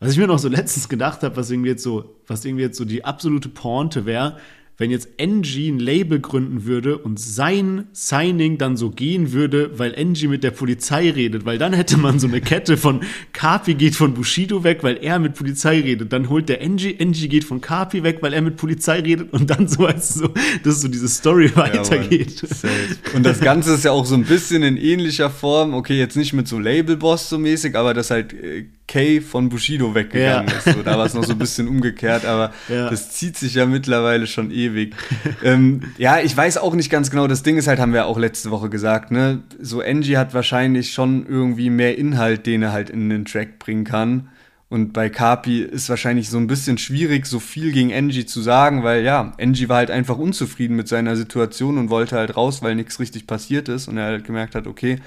Was 0.00 0.12
ich 0.12 0.18
mir 0.18 0.26
noch 0.26 0.38
so 0.38 0.48
letztens 0.48 0.88
gedacht 0.88 1.22
habe, 1.22 1.36
was 1.36 1.50
irgendwie 1.50 1.70
jetzt 1.70 1.82
so, 1.82 2.16
was 2.26 2.44
irgendwie 2.44 2.64
jetzt 2.64 2.76
so 2.76 2.84
die 2.84 3.04
absolute 3.04 3.48
Pointe 3.48 4.06
wäre, 4.06 4.36
wenn 4.76 4.90
jetzt 4.90 5.08
NG 5.18 5.68
ein 5.68 5.78
Label 5.78 6.18
gründen 6.18 6.64
würde 6.64 6.98
und 6.98 7.20
sein 7.20 7.86
Signing 7.92 8.58
dann 8.58 8.76
so 8.76 8.90
gehen 8.90 9.32
würde, 9.32 9.78
weil 9.78 9.94
NG 9.94 10.26
mit 10.26 10.42
der 10.42 10.50
Polizei 10.50 11.10
redet, 11.10 11.44
weil 11.44 11.58
dann 11.58 11.72
hätte 11.72 11.96
man 11.96 12.18
so 12.18 12.26
eine 12.26 12.40
Kette 12.40 12.76
von 12.76 13.00
Kapi 13.32 13.74
geht 13.74 13.94
von 13.94 14.14
Bushido 14.14 14.64
weg, 14.64 14.82
weil 14.82 14.96
er 14.96 15.20
mit 15.20 15.34
Polizei 15.34 15.80
redet, 15.80 16.12
dann 16.12 16.28
holt 16.28 16.48
der 16.48 16.60
NG, 16.60 16.96
NG 16.98 17.28
geht 17.28 17.44
von 17.44 17.60
Kapi 17.60 18.02
weg, 18.02 18.18
weil 18.20 18.32
er 18.32 18.42
mit 18.42 18.56
Polizei 18.56 18.98
redet 19.00 19.32
und 19.32 19.48
dann 19.48 19.68
so, 19.68 19.86
als 19.86 20.14
so, 20.14 20.28
dass 20.64 20.80
so 20.80 20.88
diese 20.88 21.08
Story 21.08 21.52
weitergeht. 21.54 22.42
Ja, 22.42 22.68
und 23.14 23.24
das 23.24 23.40
Ganze 23.40 23.74
ist 23.74 23.84
ja 23.84 23.92
auch 23.92 24.06
so 24.06 24.16
ein 24.16 24.24
bisschen 24.24 24.64
in 24.64 24.76
ähnlicher 24.76 25.30
Form, 25.30 25.74
okay, 25.74 25.96
jetzt 25.96 26.16
nicht 26.16 26.32
mit 26.32 26.48
so 26.48 26.58
Labelboss 26.58 27.28
so 27.28 27.38
mäßig, 27.38 27.76
aber 27.76 27.94
das 27.94 28.10
halt 28.10 28.32
äh, 28.32 28.66
Kay 28.86 29.20
von 29.20 29.48
Bushido 29.48 29.94
weggegangen 29.94 30.48
ja. 30.48 30.54
ist. 30.54 30.64
So, 30.64 30.82
da 30.82 30.98
war 30.98 31.06
es 31.06 31.14
noch 31.14 31.24
so 31.24 31.32
ein 31.32 31.38
bisschen 31.38 31.68
umgekehrt, 31.68 32.26
aber 32.26 32.52
ja. 32.68 32.90
das 32.90 33.10
zieht 33.12 33.36
sich 33.36 33.54
ja 33.54 33.66
mittlerweile 33.66 34.26
schon 34.26 34.50
ewig. 34.50 34.94
ähm, 35.42 35.82
ja, 35.96 36.20
ich 36.20 36.36
weiß 36.36 36.58
auch 36.58 36.74
nicht 36.74 36.90
ganz 36.90 37.10
genau. 37.10 37.26
Das 37.26 37.42
Ding 37.42 37.56
ist 37.56 37.66
halt, 37.66 37.80
haben 37.80 37.94
wir 37.94 38.06
auch 38.06 38.18
letzte 38.18 38.50
Woche 38.50 38.68
gesagt, 38.68 39.10
ne? 39.10 39.42
So 39.60 39.80
Angie 39.80 40.18
hat 40.18 40.34
wahrscheinlich 40.34 40.92
schon 40.92 41.26
irgendwie 41.26 41.70
mehr 41.70 41.96
Inhalt, 41.96 42.46
den 42.46 42.62
er 42.62 42.72
halt 42.72 42.90
in 42.90 43.08
den 43.08 43.24
Track 43.24 43.58
bringen 43.58 43.84
kann. 43.84 44.28
Und 44.68 44.92
bei 44.92 45.08
Kapi 45.08 45.62
ist 45.62 45.88
wahrscheinlich 45.88 46.28
so 46.28 46.36
ein 46.36 46.46
bisschen 46.46 46.78
schwierig, 46.78 47.26
so 47.26 47.38
viel 47.38 47.70
gegen 47.70 47.92
Angie 47.92 48.26
zu 48.26 48.42
sagen, 48.42 48.82
weil 48.82 49.04
ja, 49.04 49.32
Angie 49.38 49.68
war 49.68 49.76
halt 49.76 49.90
einfach 49.90 50.18
unzufrieden 50.18 50.74
mit 50.74 50.88
seiner 50.88 51.16
Situation 51.16 51.78
und 51.78 51.90
wollte 51.90 52.16
halt 52.16 52.36
raus, 52.36 52.60
weil 52.60 52.74
nichts 52.74 52.98
richtig 52.98 53.26
passiert 53.26 53.68
ist. 53.68 53.88
Und 53.88 53.98
er 53.98 54.06
halt 54.06 54.24
gemerkt 54.24 54.54
hat, 54.54 54.66
okay, 54.66 54.98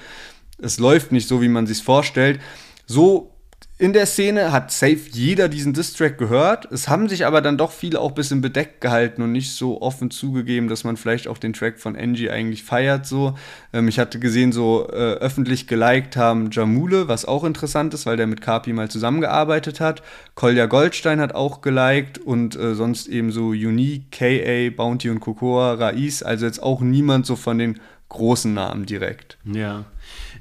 es 0.57 0.79
läuft 0.79 1.11
nicht 1.11 1.27
so, 1.27 1.41
wie 1.41 1.49
man 1.49 1.67
sich 1.67 1.83
vorstellt. 1.83 2.39
So 2.85 3.36
in 3.79 3.93
der 3.93 4.07
Szene 4.07 4.51
hat 4.51 4.71
safe 4.71 5.01
jeder 5.11 5.49
diesen 5.49 5.71
Distrack 5.71 6.17
gehört. 6.17 6.71
Es 6.71 6.87
haben 6.87 7.07
sich 7.07 7.27
aber 7.27 7.41
dann 7.41 7.59
doch 7.59 7.71
viele 7.71 7.99
auch 7.99 8.09
ein 8.09 8.15
bisschen 8.15 8.41
bedeckt 8.41 8.81
gehalten 8.81 9.21
und 9.21 9.31
nicht 9.31 9.51
so 9.51 9.81
offen 9.83 10.09
zugegeben, 10.09 10.67
dass 10.67 10.83
man 10.83 10.97
vielleicht 10.97 11.27
auch 11.27 11.37
den 11.37 11.53
Track 11.53 11.79
von 11.79 11.95
Angie 11.95 12.31
eigentlich 12.31 12.63
feiert. 12.63 13.05
So, 13.05 13.35
ähm, 13.73 13.87
ich 13.87 13.99
hatte 13.99 14.17
gesehen, 14.17 14.51
so 14.51 14.87
äh, 14.89 14.95
öffentlich 14.95 15.67
geliked 15.67 16.17
haben 16.17 16.49
Jamule, 16.49 17.07
was 17.07 17.25
auch 17.25 17.43
interessant 17.43 17.93
ist, 17.93 18.07
weil 18.07 18.17
der 18.17 18.25
mit 18.25 18.41
Kapi 18.41 18.73
mal 18.73 18.89
zusammengearbeitet 18.89 19.79
hat. 19.79 20.01
Kolja 20.33 20.65
Goldstein 20.65 21.19
hat 21.19 21.35
auch 21.35 21.61
geliked 21.61 22.17
und 22.17 22.55
äh, 22.55 22.73
sonst 22.73 23.07
eben 23.07 23.31
so 23.31 23.49
Unique, 23.49 24.11
KA, 24.11 24.75
Bounty 24.75 25.11
und 25.11 25.19
Cocoa, 25.19 25.73
Raiz. 25.73 26.23
Also 26.23 26.47
jetzt 26.47 26.63
auch 26.63 26.81
niemand 26.81 27.27
so 27.27 27.35
von 27.35 27.59
den 27.59 27.79
großen 28.09 28.51
Namen 28.51 28.87
direkt. 28.87 29.37
Ja, 29.43 29.85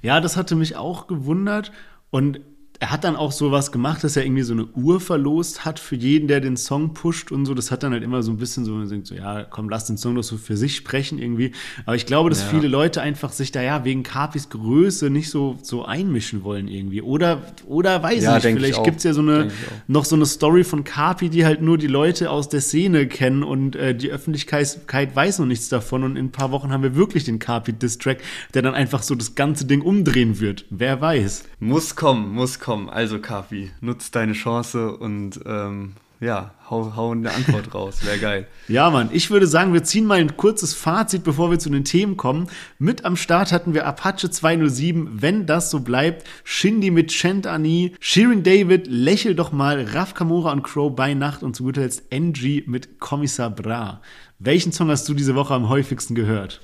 ja, 0.00 0.22
das 0.22 0.38
hatte 0.38 0.56
mich 0.56 0.76
auch 0.76 1.06
gewundert 1.06 1.70
und 2.08 2.40
er 2.78 2.90
hat 2.90 3.04
dann 3.04 3.16
auch 3.16 3.32
sowas 3.32 3.72
gemacht, 3.72 4.04
dass 4.04 4.16
er 4.16 4.24
irgendwie 4.24 4.42
so 4.42 4.52
eine 4.52 4.66
Uhr 4.66 5.00
verlost 5.00 5.64
hat 5.64 5.78
für 5.78 5.96
jeden, 5.96 6.28
der 6.28 6.40
den 6.40 6.56
Song 6.56 6.92
pusht 6.92 7.32
und 7.32 7.46
so. 7.46 7.54
Das 7.54 7.70
hat 7.70 7.82
dann 7.82 7.92
halt 7.92 8.02
immer 8.02 8.22
so 8.22 8.30
ein 8.30 8.36
bisschen 8.36 8.64
so, 8.64 8.72
man 8.72 8.88
denkt 8.88 9.06
so, 9.06 9.14
ja, 9.14 9.44
komm, 9.44 9.68
lass 9.68 9.86
den 9.86 9.96
Song 9.96 10.14
doch 10.14 10.22
so 10.22 10.36
für 10.36 10.56
sich 10.56 10.76
sprechen 10.76 11.18
irgendwie. 11.18 11.52
Aber 11.86 11.96
ich 11.96 12.04
glaube, 12.04 12.28
dass 12.28 12.42
ja. 12.42 12.48
viele 12.48 12.68
Leute 12.68 13.00
einfach 13.00 13.32
sich 13.32 13.50
da 13.50 13.62
ja 13.62 13.84
wegen 13.84 14.02
Capis 14.02 14.50
Größe 14.50 15.08
nicht 15.08 15.30
so, 15.30 15.56
so 15.62 15.86
einmischen 15.86 16.44
wollen 16.44 16.68
irgendwie. 16.68 17.00
Oder, 17.00 17.42
oder 17.66 18.02
weiß 18.02 18.24
ja, 18.24 18.34
nicht, 18.34 18.44
vielleicht 18.44 18.84
gibt 18.84 18.98
es 18.98 19.04
ja 19.04 19.14
so 19.14 19.22
eine, 19.22 19.50
noch 19.86 20.04
so 20.04 20.16
eine 20.16 20.26
Story 20.26 20.64
von 20.64 20.84
Capi, 20.84 21.30
die 21.30 21.46
halt 21.46 21.62
nur 21.62 21.78
die 21.78 21.86
Leute 21.86 22.30
aus 22.30 22.48
der 22.48 22.60
Szene 22.60 23.06
kennen 23.06 23.42
und 23.42 23.74
äh, 23.74 23.94
die 23.94 24.10
Öffentlichkeit 24.10 24.76
weiß 25.14 25.38
noch 25.38 25.46
nichts 25.46 25.70
davon. 25.70 26.04
Und 26.04 26.16
in 26.16 26.26
ein 26.26 26.32
paar 26.32 26.50
Wochen 26.50 26.70
haben 26.72 26.82
wir 26.82 26.94
wirklich 26.94 27.24
den 27.24 27.38
Capi-Distrack, 27.38 28.18
der 28.52 28.62
dann 28.62 28.74
einfach 28.74 29.02
so 29.02 29.14
das 29.14 29.34
ganze 29.34 29.64
Ding 29.64 29.80
umdrehen 29.80 30.40
wird. 30.40 30.66
Wer 30.68 31.00
weiß. 31.00 31.44
Muss 31.58 31.96
kommen, 31.96 32.34
muss 32.34 32.58
kommen 32.58 32.65
komm, 32.66 32.88
also 32.88 33.20
Kafi, 33.20 33.70
nutz 33.80 34.10
deine 34.10 34.32
Chance 34.32 34.96
und 34.96 35.38
ähm, 35.46 35.92
ja, 36.18 36.50
hau, 36.68 36.96
hau 36.96 37.12
eine 37.12 37.32
Antwort 37.32 37.72
raus. 37.72 38.04
Wäre 38.04 38.18
geil. 38.18 38.46
Ja, 38.68 38.90
Mann, 38.90 39.10
ich 39.12 39.30
würde 39.30 39.46
sagen, 39.46 39.72
wir 39.72 39.84
ziehen 39.84 40.04
mal 40.04 40.18
ein 40.18 40.36
kurzes 40.36 40.74
Fazit, 40.74 41.22
bevor 41.22 41.52
wir 41.52 41.60
zu 41.60 41.70
den 41.70 41.84
Themen 41.84 42.16
kommen. 42.16 42.48
Mit 42.80 43.04
am 43.04 43.14
Start 43.14 43.52
hatten 43.52 43.72
wir 43.72 43.86
Apache 43.86 44.28
207, 44.28 45.22
wenn 45.22 45.46
das 45.46 45.70
so 45.70 45.78
bleibt, 45.78 46.26
Shindy 46.42 46.90
mit 46.90 47.12
Chant 47.12 47.46
Ani, 47.46 47.94
Shirin 48.00 48.42
David, 48.42 48.88
Lächel 48.88 49.36
doch 49.36 49.52
mal, 49.52 49.84
Raf 49.84 50.14
Kamora 50.14 50.50
und 50.50 50.64
Crow 50.64 50.92
bei 50.92 51.14
Nacht 51.14 51.44
und 51.44 51.54
zu 51.54 51.62
guter 51.62 51.82
Letzt 51.82 52.10
NG 52.10 52.64
mit 52.66 52.98
Kommissar 52.98 53.50
Bra. 53.50 54.02
Welchen 54.40 54.72
Song 54.72 54.88
hast 54.88 55.08
du 55.08 55.14
diese 55.14 55.36
Woche 55.36 55.54
am 55.54 55.68
häufigsten 55.68 56.16
gehört? 56.16 56.60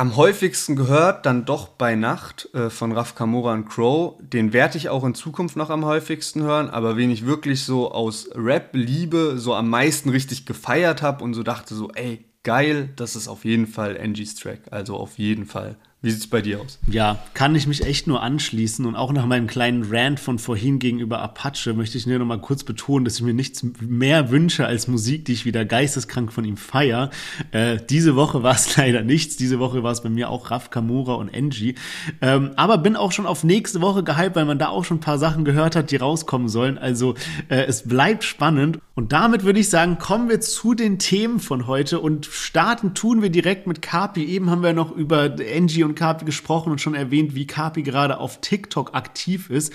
Am 0.00 0.16
häufigsten 0.16 0.76
gehört 0.76 1.26
dann 1.26 1.44
doch 1.44 1.68
bei 1.68 1.94
Nacht 1.94 2.48
äh, 2.54 2.70
von 2.70 2.92
Raf 2.92 3.14
Kamora 3.14 3.52
und 3.52 3.68
Crow. 3.68 4.14
Den 4.20 4.54
werde 4.54 4.78
ich 4.78 4.88
auch 4.88 5.04
in 5.04 5.14
Zukunft 5.14 5.56
noch 5.56 5.68
am 5.68 5.84
häufigsten 5.84 6.40
hören, 6.42 6.70
aber 6.70 6.96
wen 6.96 7.10
ich 7.10 7.26
wirklich 7.26 7.64
so 7.64 7.92
aus 7.92 8.30
Rap-Liebe 8.34 9.34
so 9.36 9.54
am 9.54 9.68
meisten 9.68 10.08
richtig 10.08 10.46
gefeiert 10.46 11.02
habe 11.02 11.22
und 11.22 11.34
so 11.34 11.42
dachte 11.42 11.74
so, 11.74 11.90
ey, 11.90 12.24
geil, 12.44 12.88
das 12.96 13.14
ist 13.14 13.28
auf 13.28 13.44
jeden 13.44 13.66
Fall 13.66 14.00
Angie's 14.00 14.36
Track. 14.36 14.60
Also 14.70 14.96
auf 14.96 15.18
jeden 15.18 15.44
Fall. 15.44 15.76
Wie 16.02 16.10
sieht 16.10 16.20
es 16.20 16.26
bei 16.28 16.40
dir 16.40 16.62
aus? 16.62 16.78
Ja, 16.86 17.18
kann 17.34 17.54
ich 17.54 17.66
mich 17.66 17.84
echt 17.84 18.06
nur 18.06 18.22
anschließen 18.22 18.86
und 18.86 18.96
auch 18.96 19.12
nach 19.12 19.26
meinem 19.26 19.46
kleinen 19.46 19.84
Rant 19.90 20.18
von 20.18 20.38
vorhin 20.38 20.78
gegenüber 20.78 21.20
Apache 21.20 21.74
möchte 21.74 21.98
ich 21.98 22.06
nur 22.06 22.18
noch 22.18 22.24
mal 22.24 22.40
kurz 22.40 22.64
betonen, 22.64 23.04
dass 23.04 23.16
ich 23.16 23.22
mir 23.22 23.34
nichts 23.34 23.62
mehr 23.82 24.30
wünsche 24.30 24.64
als 24.64 24.88
Musik, 24.88 25.26
die 25.26 25.34
ich 25.34 25.44
wieder 25.44 25.66
geisteskrank 25.66 26.32
von 26.32 26.46
ihm 26.46 26.56
feier. 26.56 27.10
Äh, 27.52 27.76
diese 27.90 28.16
Woche 28.16 28.42
war 28.42 28.54
es 28.54 28.74
leider 28.78 29.02
nichts. 29.02 29.36
Diese 29.36 29.58
Woche 29.58 29.82
war 29.82 29.92
es 29.92 30.00
bei 30.00 30.08
mir 30.08 30.30
auch 30.30 30.50
Raf 30.50 30.70
Kamura 30.70 31.16
und 31.16 31.36
Angie. 31.36 31.74
Ähm, 32.22 32.52
aber 32.56 32.78
bin 32.78 32.96
auch 32.96 33.12
schon 33.12 33.26
auf 33.26 33.44
nächste 33.44 33.82
Woche 33.82 34.02
gehypt, 34.02 34.36
weil 34.36 34.46
man 34.46 34.58
da 34.58 34.68
auch 34.68 34.86
schon 34.86 34.96
ein 34.96 35.00
paar 35.00 35.18
Sachen 35.18 35.44
gehört 35.44 35.76
hat, 35.76 35.90
die 35.90 35.96
rauskommen 35.96 36.48
sollen. 36.48 36.78
Also 36.78 37.14
äh, 37.50 37.64
es 37.64 37.86
bleibt 37.86 38.24
spannend. 38.24 38.78
Und 38.94 39.12
damit 39.12 39.44
würde 39.44 39.60
ich 39.60 39.68
sagen, 39.68 39.98
kommen 39.98 40.30
wir 40.30 40.40
zu 40.40 40.72
den 40.72 40.98
Themen 40.98 41.40
von 41.40 41.66
heute 41.66 42.00
und 42.00 42.24
starten 42.24 42.94
tun 42.94 43.20
wir 43.20 43.30
direkt 43.30 43.66
mit 43.66 43.82
Kapi. 43.82 44.24
Eben 44.24 44.50
haben 44.50 44.62
wir 44.62 44.72
noch 44.72 44.92
über 44.92 45.34
Angie 45.54 45.84
und 45.84 45.89
und 45.90 45.94
Kapi 45.96 46.24
gesprochen 46.24 46.72
und 46.72 46.80
schon 46.80 46.94
erwähnt, 46.94 47.34
wie 47.34 47.46
Kapi 47.46 47.82
gerade 47.82 48.18
auf 48.18 48.40
TikTok 48.40 48.94
aktiv 48.94 49.50
ist. 49.50 49.72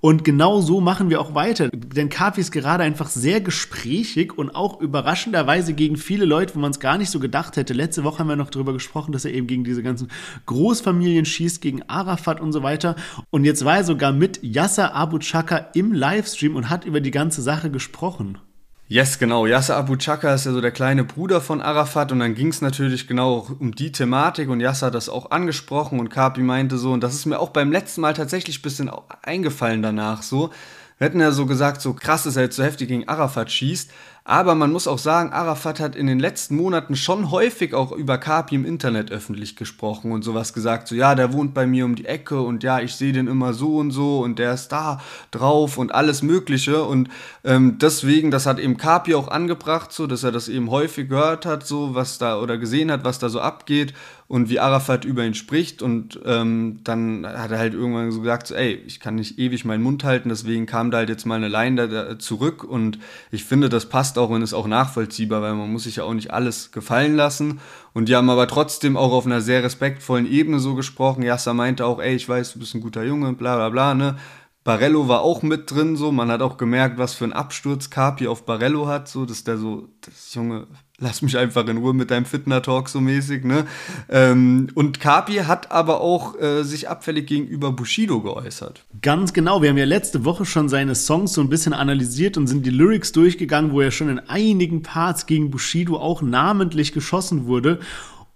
Und 0.00 0.24
genau 0.24 0.60
so 0.60 0.80
machen 0.80 1.10
wir 1.10 1.20
auch 1.20 1.34
weiter. 1.34 1.68
Denn 1.70 2.08
Kapi 2.08 2.40
ist 2.40 2.52
gerade 2.52 2.84
einfach 2.84 3.08
sehr 3.08 3.40
gesprächig 3.40 4.36
und 4.36 4.54
auch 4.54 4.80
überraschenderweise 4.80 5.74
gegen 5.74 5.96
viele 5.96 6.24
Leute, 6.24 6.54
wo 6.54 6.60
man 6.60 6.70
es 6.70 6.80
gar 6.80 6.98
nicht 6.98 7.10
so 7.10 7.18
gedacht 7.18 7.56
hätte. 7.56 7.74
Letzte 7.74 8.04
Woche 8.04 8.20
haben 8.20 8.28
wir 8.28 8.36
noch 8.36 8.50
darüber 8.50 8.72
gesprochen, 8.72 9.12
dass 9.12 9.24
er 9.24 9.32
eben 9.32 9.46
gegen 9.46 9.64
diese 9.64 9.82
ganzen 9.82 10.08
Großfamilien 10.46 11.24
schießt, 11.24 11.60
gegen 11.60 11.82
Arafat 11.88 12.40
und 12.40 12.52
so 12.52 12.62
weiter. 12.62 12.96
Und 13.30 13.44
jetzt 13.44 13.64
war 13.64 13.78
er 13.78 13.84
sogar 13.84 14.12
mit 14.12 14.40
Yasser 14.42 14.94
Abu 14.94 15.18
Chaka 15.18 15.56
im 15.74 15.92
Livestream 15.92 16.54
und 16.54 16.70
hat 16.70 16.84
über 16.84 17.00
die 17.00 17.10
ganze 17.10 17.42
Sache 17.42 17.70
gesprochen. 17.70 18.38
Yes, 18.86 19.18
genau. 19.18 19.46
Yasser 19.46 19.76
Abu 19.76 19.96
Chaka 19.96 20.34
ist 20.34 20.44
ja 20.44 20.52
so 20.52 20.60
der 20.60 20.70
kleine 20.70 21.04
Bruder 21.04 21.40
von 21.40 21.62
Arafat 21.62 22.12
und 22.12 22.18
dann 22.18 22.34
ging 22.34 22.48
es 22.48 22.60
natürlich 22.60 23.08
genau 23.08 23.36
auch 23.36 23.50
um 23.58 23.74
die 23.74 23.90
Thematik 23.92 24.50
und 24.50 24.60
Yasser 24.60 24.88
hat 24.88 24.94
das 24.94 25.08
auch 25.08 25.30
angesprochen 25.30 25.98
und 25.98 26.10
Kapi 26.10 26.42
meinte 26.42 26.76
so, 26.76 26.92
und 26.92 27.02
das 27.02 27.14
ist 27.14 27.24
mir 27.24 27.38
auch 27.40 27.48
beim 27.48 27.72
letzten 27.72 28.02
Mal 28.02 28.12
tatsächlich 28.12 28.58
ein 28.58 28.62
bisschen 28.62 28.90
eingefallen 29.22 29.80
danach 29.80 30.22
so. 30.22 30.50
Hätten 30.98 31.20
ja 31.20 31.32
so 31.32 31.46
gesagt, 31.46 31.80
so 31.80 31.92
krass, 31.92 32.22
dass 32.22 32.36
er 32.36 32.44
jetzt 32.44 32.56
so 32.56 32.62
heftig 32.62 32.88
gegen 32.88 33.08
Arafat 33.08 33.50
schießt, 33.50 33.90
aber 34.26 34.54
man 34.54 34.72
muss 34.72 34.88
auch 34.88 34.96
sagen, 34.96 35.34
Arafat 35.34 35.80
hat 35.80 35.94
in 35.94 36.06
den 36.06 36.18
letzten 36.18 36.56
Monaten 36.56 36.96
schon 36.96 37.30
häufig 37.30 37.74
auch 37.74 37.92
über 37.92 38.16
Kapi 38.16 38.54
im 38.54 38.64
Internet 38.64 39.10
öffentlich 39.12 39.54
gesprochen 39.54 40.12
und 40.12 40.22
sowas 40.22 40.54
gesagt. 40.54 40.88
So, 40.88 40.94
ja, 40.94 41.14
der 41.14 41.34
wohnt 41.34 41.52
bei 41.52 41.66
mir 41.66 41.84
um 41.84 41.94
die 41.94 42.06
Ecke 42.06 42.40
und 42.40 42.62
ja, 42.62 42.80
ich 42.80 42.94
sehe 42.94 43.12
den 43.12 43.26
immer 43.26 43.52
so 43.52 43.76
und 43.76 43.90
so 43.90 44.20
und 44.20 44.38
der 44.38 44.54
ist 44.54 44.68
da 44.68 44.98
drauf 45.30 45.76
und 45.76 45.94
alles 45.94 46.22
Mögliche. 46.22 46.84
Und 46.84 47.10
ähm, 47.44 47.76
deswegen, 47.78 48.30
das 48.30 48.46
hat 48.46 48.58
eben 48.58 48.78
Kapi 48.78 49.14
auch 49.14 49.28
angebracht, 49.28 49.92
so, 49.92 50.06
dass 50.06 50.22
er 50.22 50.32
das 50.32 50.48
eben 50.48 50.70
häufig 50.70 51.10
gehört 51.10 51.44
hat, 51.44 51.66
so, 51.66 51.94
was 51.94 52.16
da 52.16 52.40
oder 52.40 52.56
gesehen 52.56 52.90
hat, 52.90 53.04
was 53.04 53.18
da 53.18 53.28
so 53.28 53.40
abgeht 53.40 53.92
und 54.26 54.48
wie 54.48 54.58
Arafat 54.58 55.04
über 55.04 55.24
ihn 55.24 55.34
spricht. 55.34 55.82
Und 55.82 56.18
ähm, 56.24 56.80
dann 56.84 57.26
hat 57.26 57.50
er 57.50 57.58
halt 57.58 57.74
irgendwann 57.74 58.10
so 58.10 58.20
gesagt, 58.20 58.46
so, 58.46 58.54
ey, 58.54 58.74
ich 58.86 59.00
kann 59.00 59.16
nicht 59.16 59.38
ewig 59.38 59.64
meinen 59.64 59.82
Mund 59.82 60.04
halten, 60.04 60.28
deswegen 60.28 60.66
kam 60.66 60.90
da 60.90 60.98
halt 60.98 61.08
jetzt 61.08 61.26
mal 61.26 61.36
eine 61.36 61.48
Line 61.48 61.88
da, 61.88 62.18
zurück. 62.18 62.64
Und 62.64 62.98
ich 63.30 63.44
finde, 63.44 63.68
das 63.68 63.88
passt 63.88 64.18
auch 64.18 64.30
und 64.30 64.42
ist 64.42 64.54
auch 64.54 64.66
nachvollziehbar, 64.66 65.42
weil 65.42 65.54
man 65.54 65.70
muss 65.70 65.84
sich 65.84 65.96
ja 65.96 66.04
auch 66.04 66.14
nicht 66.14 66.32
alles 66.32 66.72
gefallen 66.72 67.16
lassen. 67.16 67.60
Und 67.92 68.08
die 68.08 68.16
haben 68.16 68.30
aber 68.30 68.48
trotzdem 68.48 68.96
auch 68.96 69.12
auf 69.12 69.26
einer 69.26 69.40
sehr 69.40 69.62
respektvollen 69.62 70.30
Ebene 70.30 70.58
so 70.58 70.74
gesprochen. 70.74 71.22
Yasser 71.22 71.54
meinte 71.54 71.86
auch, 71.86 72.00
ey, 72.00 72.14
ich 72.14 72.28
weiß, 72.28 72.54
du 72.54 72.58
bist 72.58 72.74
ein 72.74 72.80
guter 72.80 73.04
Junge, 73.04 73.32
bla 73.34 73.56
bla 73.56 73.68
bla, 73.68 73.94
ne? 73.94 74.16
Barello 74.64 75.08
war 75.08 75.20
auch 75.20 75.42
mit 75.42 75.70
drin, 75.70 75.94
so. 75.94 76.10
Man 76.10 76.30
hat 76.30 76.40
auch 76.40 76.56
gemerkt, 76.56 76.96
was 76.96 77.12
für 77.12 77.24
einen 77.24 77.34
Absturz 77.34 77.90
Carpi 77.90 78.26
auf 78.26 78.46
Barello 78.46 78.86
hat, 78.86 79.08
so, 79.08 79.26
dass 79.26 79.44
der 79.44 79.58
so, 79.58 79.90
das 80.00 80.32
Junge, 80.32 80.66
lass 81.04 81.22
mich 81.22 81.36
einfach 81.36 81.66
in 81.68 81.76
Ruhe 81.76 81.94
mit 81.94 82.10
deinem 82.10 82.24
Fitner-Talk 82.24 82.88
so 82.88 83.00
mäßig, 83.00 83.44
ne? 83.44 83.66
Ähm, 84.08 84.68
und 84.74 84.98
Carpi 84.98 85.34
hat 85.34 85.70
aber 85.70 86.00
auch 86.00 86.40
äh, 86.40 86.64
sich 86.64 86.88
abfällig 86.88 87.26
gegenüber 87.26 87.70
Bushido 87.72 88.20
geäußert. 88.20 88.84
Ganz 89.02 89.32
genau. 89.32 89.62
Wir 89.62 89.68
haben 89.68 89.76
ja 89.76 89.84
letzte 89.84 90.24
Woche 90.24 90.44
schon 90.46 90.68
seine 90.68 90.94
Songs 90.94 91.34
so 91.34 91.42
ein 91.42 91.50
bisschen 91.50 91.74
analysiert 91.74 92.36
und 92.36 92.46
sind 92.46 92.64
die 92.64 92.70
Lyrics 92.70 93.12
durchgegangen, 93.12 93.72
wo 93.72 93.82
er 93.82 93.90
schon 93.90 94.08
in 94.08 94.18
einigen 94.18 94.82
Parts 94.82 95.26
gegen 95.26 95.50
Bushido 95.50 95.98
auch 95.98 96.22
namentlich 96.22 96.92
geschossen 96.92 97.46
wurde. 97.46 97.78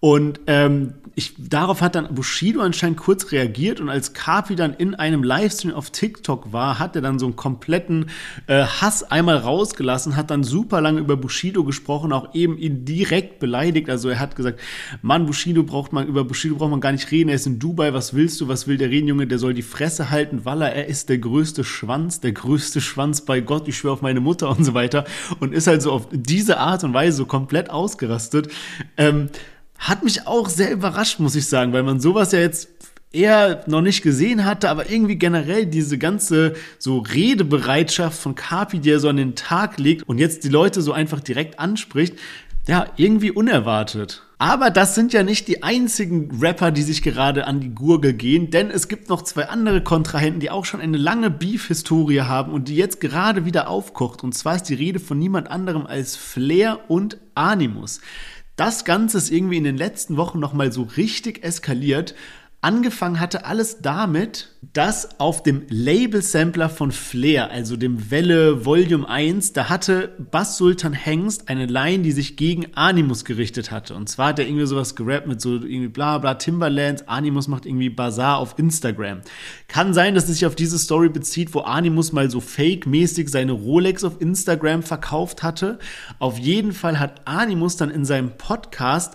Und 0.01 0.41
ähm, 0.47 0.95
ich, 1.17 1.35
darauf 1.37 1.81
hat 1.81 1.97
dann 1.97 2.15
Bushido 2.15 2.61
anscheinend 2.61 2.99
kurz 2.99 3.33
reagiert 3.33 3.81
und 3.81 3.89
als 3.89 4.13
Kapi 4.13 4.55
dann 4.55 4.73
in 4.73 4.95
einem 4.95 5.25
Livestream 5.25 5.75
auf 5.75 5.91
TikTok 5.91 6.53
war, 6.53 6.79
hat 6.79 6.95
er 6.95 7.03
dann 7.03 7.19
so 7.19 7.27
einen 7.27 7.35
kompletten 7.35 8.11
äh, 8.47 8.63
Hass 8.63 9.03
einmal 9.03 9.39
rausgelassen, 9.39 10.15
hat 10.15 10.31
dann 10.31 10.45
super 10.45 10.81
lange 10.81 11.01
über 11.01 11.17
Bushido 11.17 11.65
gesprochen, 11.65 12.13
auch 12.13 12.33
eben 12.35 12.57
ihn 12.57 12.85
direkt 12.85 13.41
beleidigt. 13.41 13.91
Also 13.91 14.09
er 14.09 14.21
hat 14.21 14.37
gesagt, 14.37 14.61
Mann, 15.03 15.27
Bushido 15.27 15.65
braucht 15.65 15.93
man, 15.93 16.07
über 16.07 16.23
Bushido 16.23 16.55
braucht 16.55 16.71
man 16.71 16.81
gar 16.81 16.93
nicht 16.93 17.11
reden, 17.11 17.31
er 17.31 17.35
ist 17.35 17.49
in 17.49 17.59
Dubai, 17.59 17.93
was 17.93 18.15
willst 18.15 18.41
du, 18.41 18.47
was 18.47 18.69
will 18.69 18.77
der 18.77 18.91
reden, 18.91 19.09
Junge, 19.09 19.27
der 19.27 19.41
soll 19.41 19.55
die 19.55 19.63
Fresse 19.63 20.11
halten, 20.11 20.43
er, 20.45 20.73
er 20.73 20.87
ist 20.87 21.09
der 21.09 21.19
größte 21.19 21.65
Schwanz, 21.65 22.21
der 22.21 22.31
größte 22.31 22.81
Schwanz 22.81 23.23
bei 23.23 23.41
Gott, 23.41 23.67
ich 23.67 23.77
schwöre 23.77 23.95
auf 23.95 24.03
meine 24.03 24.21
Mutter 24.21 24.49
und 24.49 24.65
so 24.65 24.73
weiter. 24.75 25.05
Und 25.41 25.53
ist 25.53 25.67
halt 25.67 25.83
so 25.83 25.91
auf 25.91 26.07
diese 26.13 26.59
Art 26.59 26.85
und 26.85 26.95
Weise 26.95 27.17
so 27.17 27.27
komplett 27.27 27.71
ausgerastet. 27.71 28.53
Ähm, 28.97 29.31
hat 29.79 30.05
mich 30.05 30.27
auch 30.27 30.49
sehr 30.49 30.73
überrascht, 30.73 31.21
muss 31.21 31.37
ich 31.37 31.47
sagen, 31.47 31.73
weil 31.73 31.83
man 31.83 32.01
sowas 32.01 32.33
ja 32.33 32.41
jetzt 32.41 32.69
eher 33.13 33.65
noch 33.67 33.81
nicht 33.81 34.03
gesehen 34.03 34.45
hatte, 34.45 34.69
aber 34.69 34.91
irgendwie 34.91 35.17
generell 35.17 35.67
diese 35.67 35.99
ganze 35.99 36.55
so 36.79 36.99
Redebereitschaft 36.99 38.19
von 38.19 38.35
Kapi, 38.35 38.81
die 38.81 38.91
er 38.91 39.01
so 39.01 39.09
an 39.09 39.17
den 39.17 39.35
Tag 39.35 39.79
legt 39.79 40.03
und 40.09 40.19
jetzt 40.19 40.45
die 40.45 40.49
Leute 40.49 40.83
so 40.83 40.93
einfach 40.93 41.21
direkt 41.21 41.59
anspricht, 41.59 42.15
ja, 42.67 42.87
irgendwie 42.97 43.31
unerwartet. 43.31 44.23
Aber 44.41 44.71
das 44.71 44.95
sind 44.95 45.13
ja 45.13 45.25
nicht 45.25 45.49
die 45.49 45.65
einzigen 45.65 46.39
Rapper, 46.41 46.71
die 46.71 46.83
sich 46.83 47.03
gerade 47.03 47.47
an 47.47 47.61
die 47.61 47.75
Gurgel 47.75 48.13
gehen, 48.13 48.51
denn 48.51 48.71
es 48.71 48.87
gibt 48.87 49.09
noch 49.09 49.23
zwei 49.23 49.49
andere 49.49 49.83
Kontrahenten, 49.83 50.39
die 50.39 50.51
auch 50.51 50.65
schon 50.65 50.81
eine 50.81 50.99
lange 50.99 51.29
Beef-Historie 51.29 52.21
haben 52.21 52.53
und 52.53 52.69
die 52.69 52.77
jetzt 52.77 53.01
gerade 53.01 53.47
wieder 53.47 53.69
aufkocht. 53.69 54.23
Und 54.23 54.35
zwar 54.35 54.55
ist 54.57 54.65
die 54.65 54.75
Rede 54.75 55.01
von 55.01 55.19
niemand 55.19 55.51
anderem 55.51 55.87
als 55.87 56.15
Flair 56.15 56.79
und 56.89 57.19
Animus. 57.35 58.01
Das 58.59 58.85
Ganze 58.85 59.19
ist 59.19 59.31
irgendwie 59.31 59.57
in 59.57 59.63
den 59.63 59.77
letzten 59.77 60.17
Wochen 60.17 60.41
nochmal 60.41 60.73
so 60.73 60.83
richtig 60.83 61.45
eskaliert. 61.45 62.17
Angefangen 62.61 63.21
hatte 63.21 63.45
alles 63.45 63.83
damit, 63.83 64.49
dass 64.73 65.21
auf 65.21 65.45
dem 65.45 65.63
Label-Sampler 65.69 66.69
von 66.69 66.91
Flair, 66.91 67.53
also 67.53 67.77
dem 67.77 68.11
Welle 68.11 68.67
Volume 68.67 69.09
1, 69.09 69.53
da 69.53 69.69
hatte 69.69 70.17
Bass 70.33 70.57
Sultan 70.57 70.93
Hengst 70.93 71.49
eine 71.49 71.67
Line, 71.67 72.03
die 72.03 72.11
sich 72.11 72.37
gegen 72.37 72.75
Animus 72.75 73.25
gerichtet 73.25 73.71
hatte. 73.71 73.95
Und 73.95 74.09
zwar 74.09 74.31
hat 74.31 74.41
er 74.41 74.49
irgendwie 74.49 74.67
sowas 74.67 74.97
gerappt 74.97 75.29
mit 75.29 75.41
so 75.41 75.55
irgendwie 75.55 75.87
bla 75.87 76.19
bla 76.19 76.35
Timberlands, 76.35 77.07
Animus 77.07 77.47
macht 77.47 77.65
irgendwie 77.65 77.91
Bazaar 77.91 78.39
auf 78.39 78.59
Instagram. 78.59 79.21
Kann 79.69 79.95
sein, 79.95 80.17
dass 80.17 80.25
es 80.25 80.35
sich 80.35 80.47
auf 80.47 80.57
diese 80.57 80.81
Story 80.81 81.11
bezieht, 81.11 81.55
wo 81.55 81.61
Animus 81.61 82.11
mal 82.11 82.29
so 82.29 82.41
fake-mäßig 82.41 83.29
seine 83.29 83.53
Rolex 83.53 84.03
auf 84.03 84.21
Instagram 84.21 84.83
verkauft 84.83 85.45
hatte. 85.45 85.79
Auf 86.19 86.39
jeden 86.39 86.73
Fall 86.73 86.99
hat 86.99 87.21
Animus 87.25 87.77
dann 87.77 87.91
in 87.91 88.05
seinem 88.05 88.37
Podcast 88.37 89.15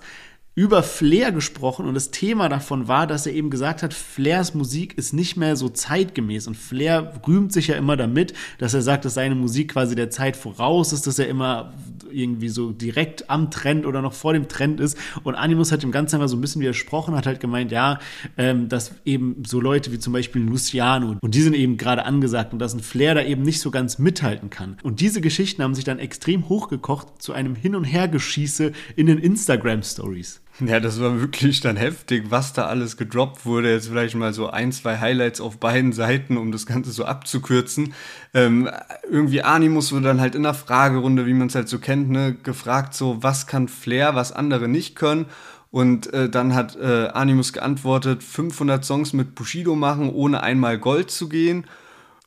über 0.55 0.83
Flair 0.83 1.31
gesprochen 1.31 1.87
und 1.87 1.95
das 1.95 2.11
Thema 2.11 2.47
davon 2.47 2.87
war, 2.87 3.07
dass 3.07 3.25
er 3.25 3.33
eben 3.33 3.49
gesagt 3.49 3.81
hat, 3.81 3.91
Flairs 3.91 4.53
Musik 4.53 4.95
ist 4.99 5.11
nicht 5.11 5.35
mehr 5.35 5.55
so 5.55 5.67
zeitgemäß 5.67 6.45
und 6.45 6.55
Flair 6.55 7.19
rühmt 7.27 7.51
sich 7.51 7.67
ja 7.67 7.75
immer 7.75 7.97
damit, 7.97 8.33
dass 8.59 8.75
er 8.75 8.83
sagt, 8.83 9.03
dass 9.05 9.15
seine 9.15 9.33
Musik 9.33 9.73
quasi 9.73 9.95
der 9.95 10.11
Zeit 10.11 10.37
voraus 10.37 10.93
ist, 10.93 11.07
dass 11.07 11.17
er 11.17 11.27
immer 11.27 11.73
irgendwie 12.11 12.49
so 12.49 12.71
direkt 12.71 13.31
am 13.31 13.49
Trend 13.49 13.87
oder 13.87 14.03
noch 14.03 14.13
vor 14.13 14.33
dem 14.33 14.47
Trend 14.47 14.79
ist 14.79 14.95
und 15.23 15.33
Animus 15.33 15.71
hat 15.71 15.81
dem 15.81 15.91
Ganzen 15.91 16.19
mal 16.19 16.27
so 16.27 16.37
ein 16.37 16.41
bisschen 16.41 16.61
widersprochen, 16.61 17.15
hat 17.15 17.25
halt 17.25 17.39
gemeint, 17.39 17.71
ja, 17.71 17.97
ähm, 18.37 18.69
dass 18.69 18.91
eben 19.05 19.41
so 19.47 19.59
Leute 19.59 19.91
wie 19.91 19.97
zum 19.97 20.13
Beispiel 20.13 20.43
Luciano 20.43 21.17
und 21.19 21.33
die 21.33 21.41
sind 21.41 21.55
eben 21.55 21.77
gerade 21.77 22.05
angesagt 22.05 22.53
und 22.53 22.59
dass 22.59 22.75
ein 22.75 22.81
Flair 22.81 23.15
da 23.15 23.23
eben 23.23 23.41
nicht 23.41 23.59
so 23.59 23.71
ganz 23.71 23.97
mithalten 23.97 24.51
kann 24.51 24.77
und 24.83 24.99
diese 24.99 25.19
Geschichten 25.19 25.63
haben 25.63 25.73
sich 25.73 25.83
dann 25.83 25.97
extrem 25.97 26.47
hochgekocht 26.47 27.23
zu 27.23 27.33
einem 27.33 27.55
Hin- 27.55 27.75
und 27.75 27.85
Hergeschieße 27.85 28.71
in 28.95 29.07
den 29.07 29.17
Instagram-Stories. 29.17 30.42
Ja, 30.59 30.79
das 30.79 30.99
war 30.99 31.19
wirklich 31.19 31.61
dann 31.61 31.77
heftig, 31.77 32.25
was 32.29 32.53
da 32.53 32.65
alles 32.65 32.97
gedroppt 32.97 33.45
wurde. 33.45 33.71
Jetzt 33.71 33.87
vielleicht 33.87 34.15
mal 34.15 34.33
so 34.33 34.49
ein, 34.49 34.71
zwei 34.71 34.99
Highlights 34.99 35.41
auf 35.41 35.57
beiden 35.57 35.93
Seiten, 35.93 36.37
um 36.37 36.51
das 36.51 36.65
Ganze 36.65 36.91
so 36.91 37.05
abzukürzen. 37.05 37.93
Ähm, 38.33 38.69
irgendwie 39.09 39.41
Animus 39.41 39.91
wurde 39.91 40.05
dann 40.05 40.21
halt 40.21 40.35
in 40.35 40.43
der 40.43 40.53
Fragerunde, 40.53 41.25
wie 41.25 41.33
man 41.33 41.47
es 41.47 41.55
halt 41.55 41.69
so 41.69 41.79
kennt, 41.79 42.09
ne, 42.09 42.35
gefragt, 42.43 42.93
so, 42.93 43.21
was 43.21 43.47
kann 43.47 43.67
Flair, 43.67 44.15
was 44.15 44.31
andere 44.31 44.67
nicht 44.67 44.95
können. 44.95 45.25
Und 45.71 46.13
äh, 46.13 46.29
dann 46.29 46.53
hat 46.53 46.75
äh, 46.75 47.07
Animus 47.07 47.51
geantwortet, 47.51 48.21
500 48.21 48.85
Songs 48.85 49.13
mit 49.13 49.33
Bushido 49.33 49.75
machen, 49.75 50.11
ohne 50.11 50.43
einmal 50.43 50.77
Gold 50.77 51.09
zu 51.09 51.29
gehen. 51.29 51.65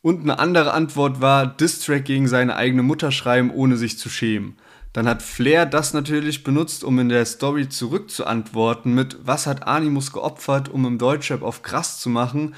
Und 0.03 0.23
eine 0.23 0.41
andere 0.41 0.73
Antwort 0.73 1.21
war, 1.21 1.47
Distrack 1.47 2.05
gegen 2.05 2.27
seine 2.27 2.57
eigene 2.57 2.83
Mutter 2.83 3.13
schreiben, 3.13 3.51
ohne 3.51 3.77
sich 3.77 3.99
zu 3.99 4.09
schämen. 4.09 4.57
Dann 4.97 5.09
hat 5.09 5.23
Flair 5.23 5.67
das 5.67 5.93
natürlich 5.93 6.43
benutzt, 6.43 6.83
um 6.83 6.99
in 6.99 7.11
der 7.11 7.27
Story 7.27 7.69
zurückzuantworten 7.69 8.95
mit, 8.95 9.19
was 9.23 9.47
hat 9.47 9.69
Animus 9.69 10.11
geopfert, 10.11 10.71
um 10.71 10.87
im 10.87 10.97
Deutschrap 10.97 11.43
auf 11.43 11.61
krass 11.61 12.01
zu 12.01 12.09
machen. 12.09 12.55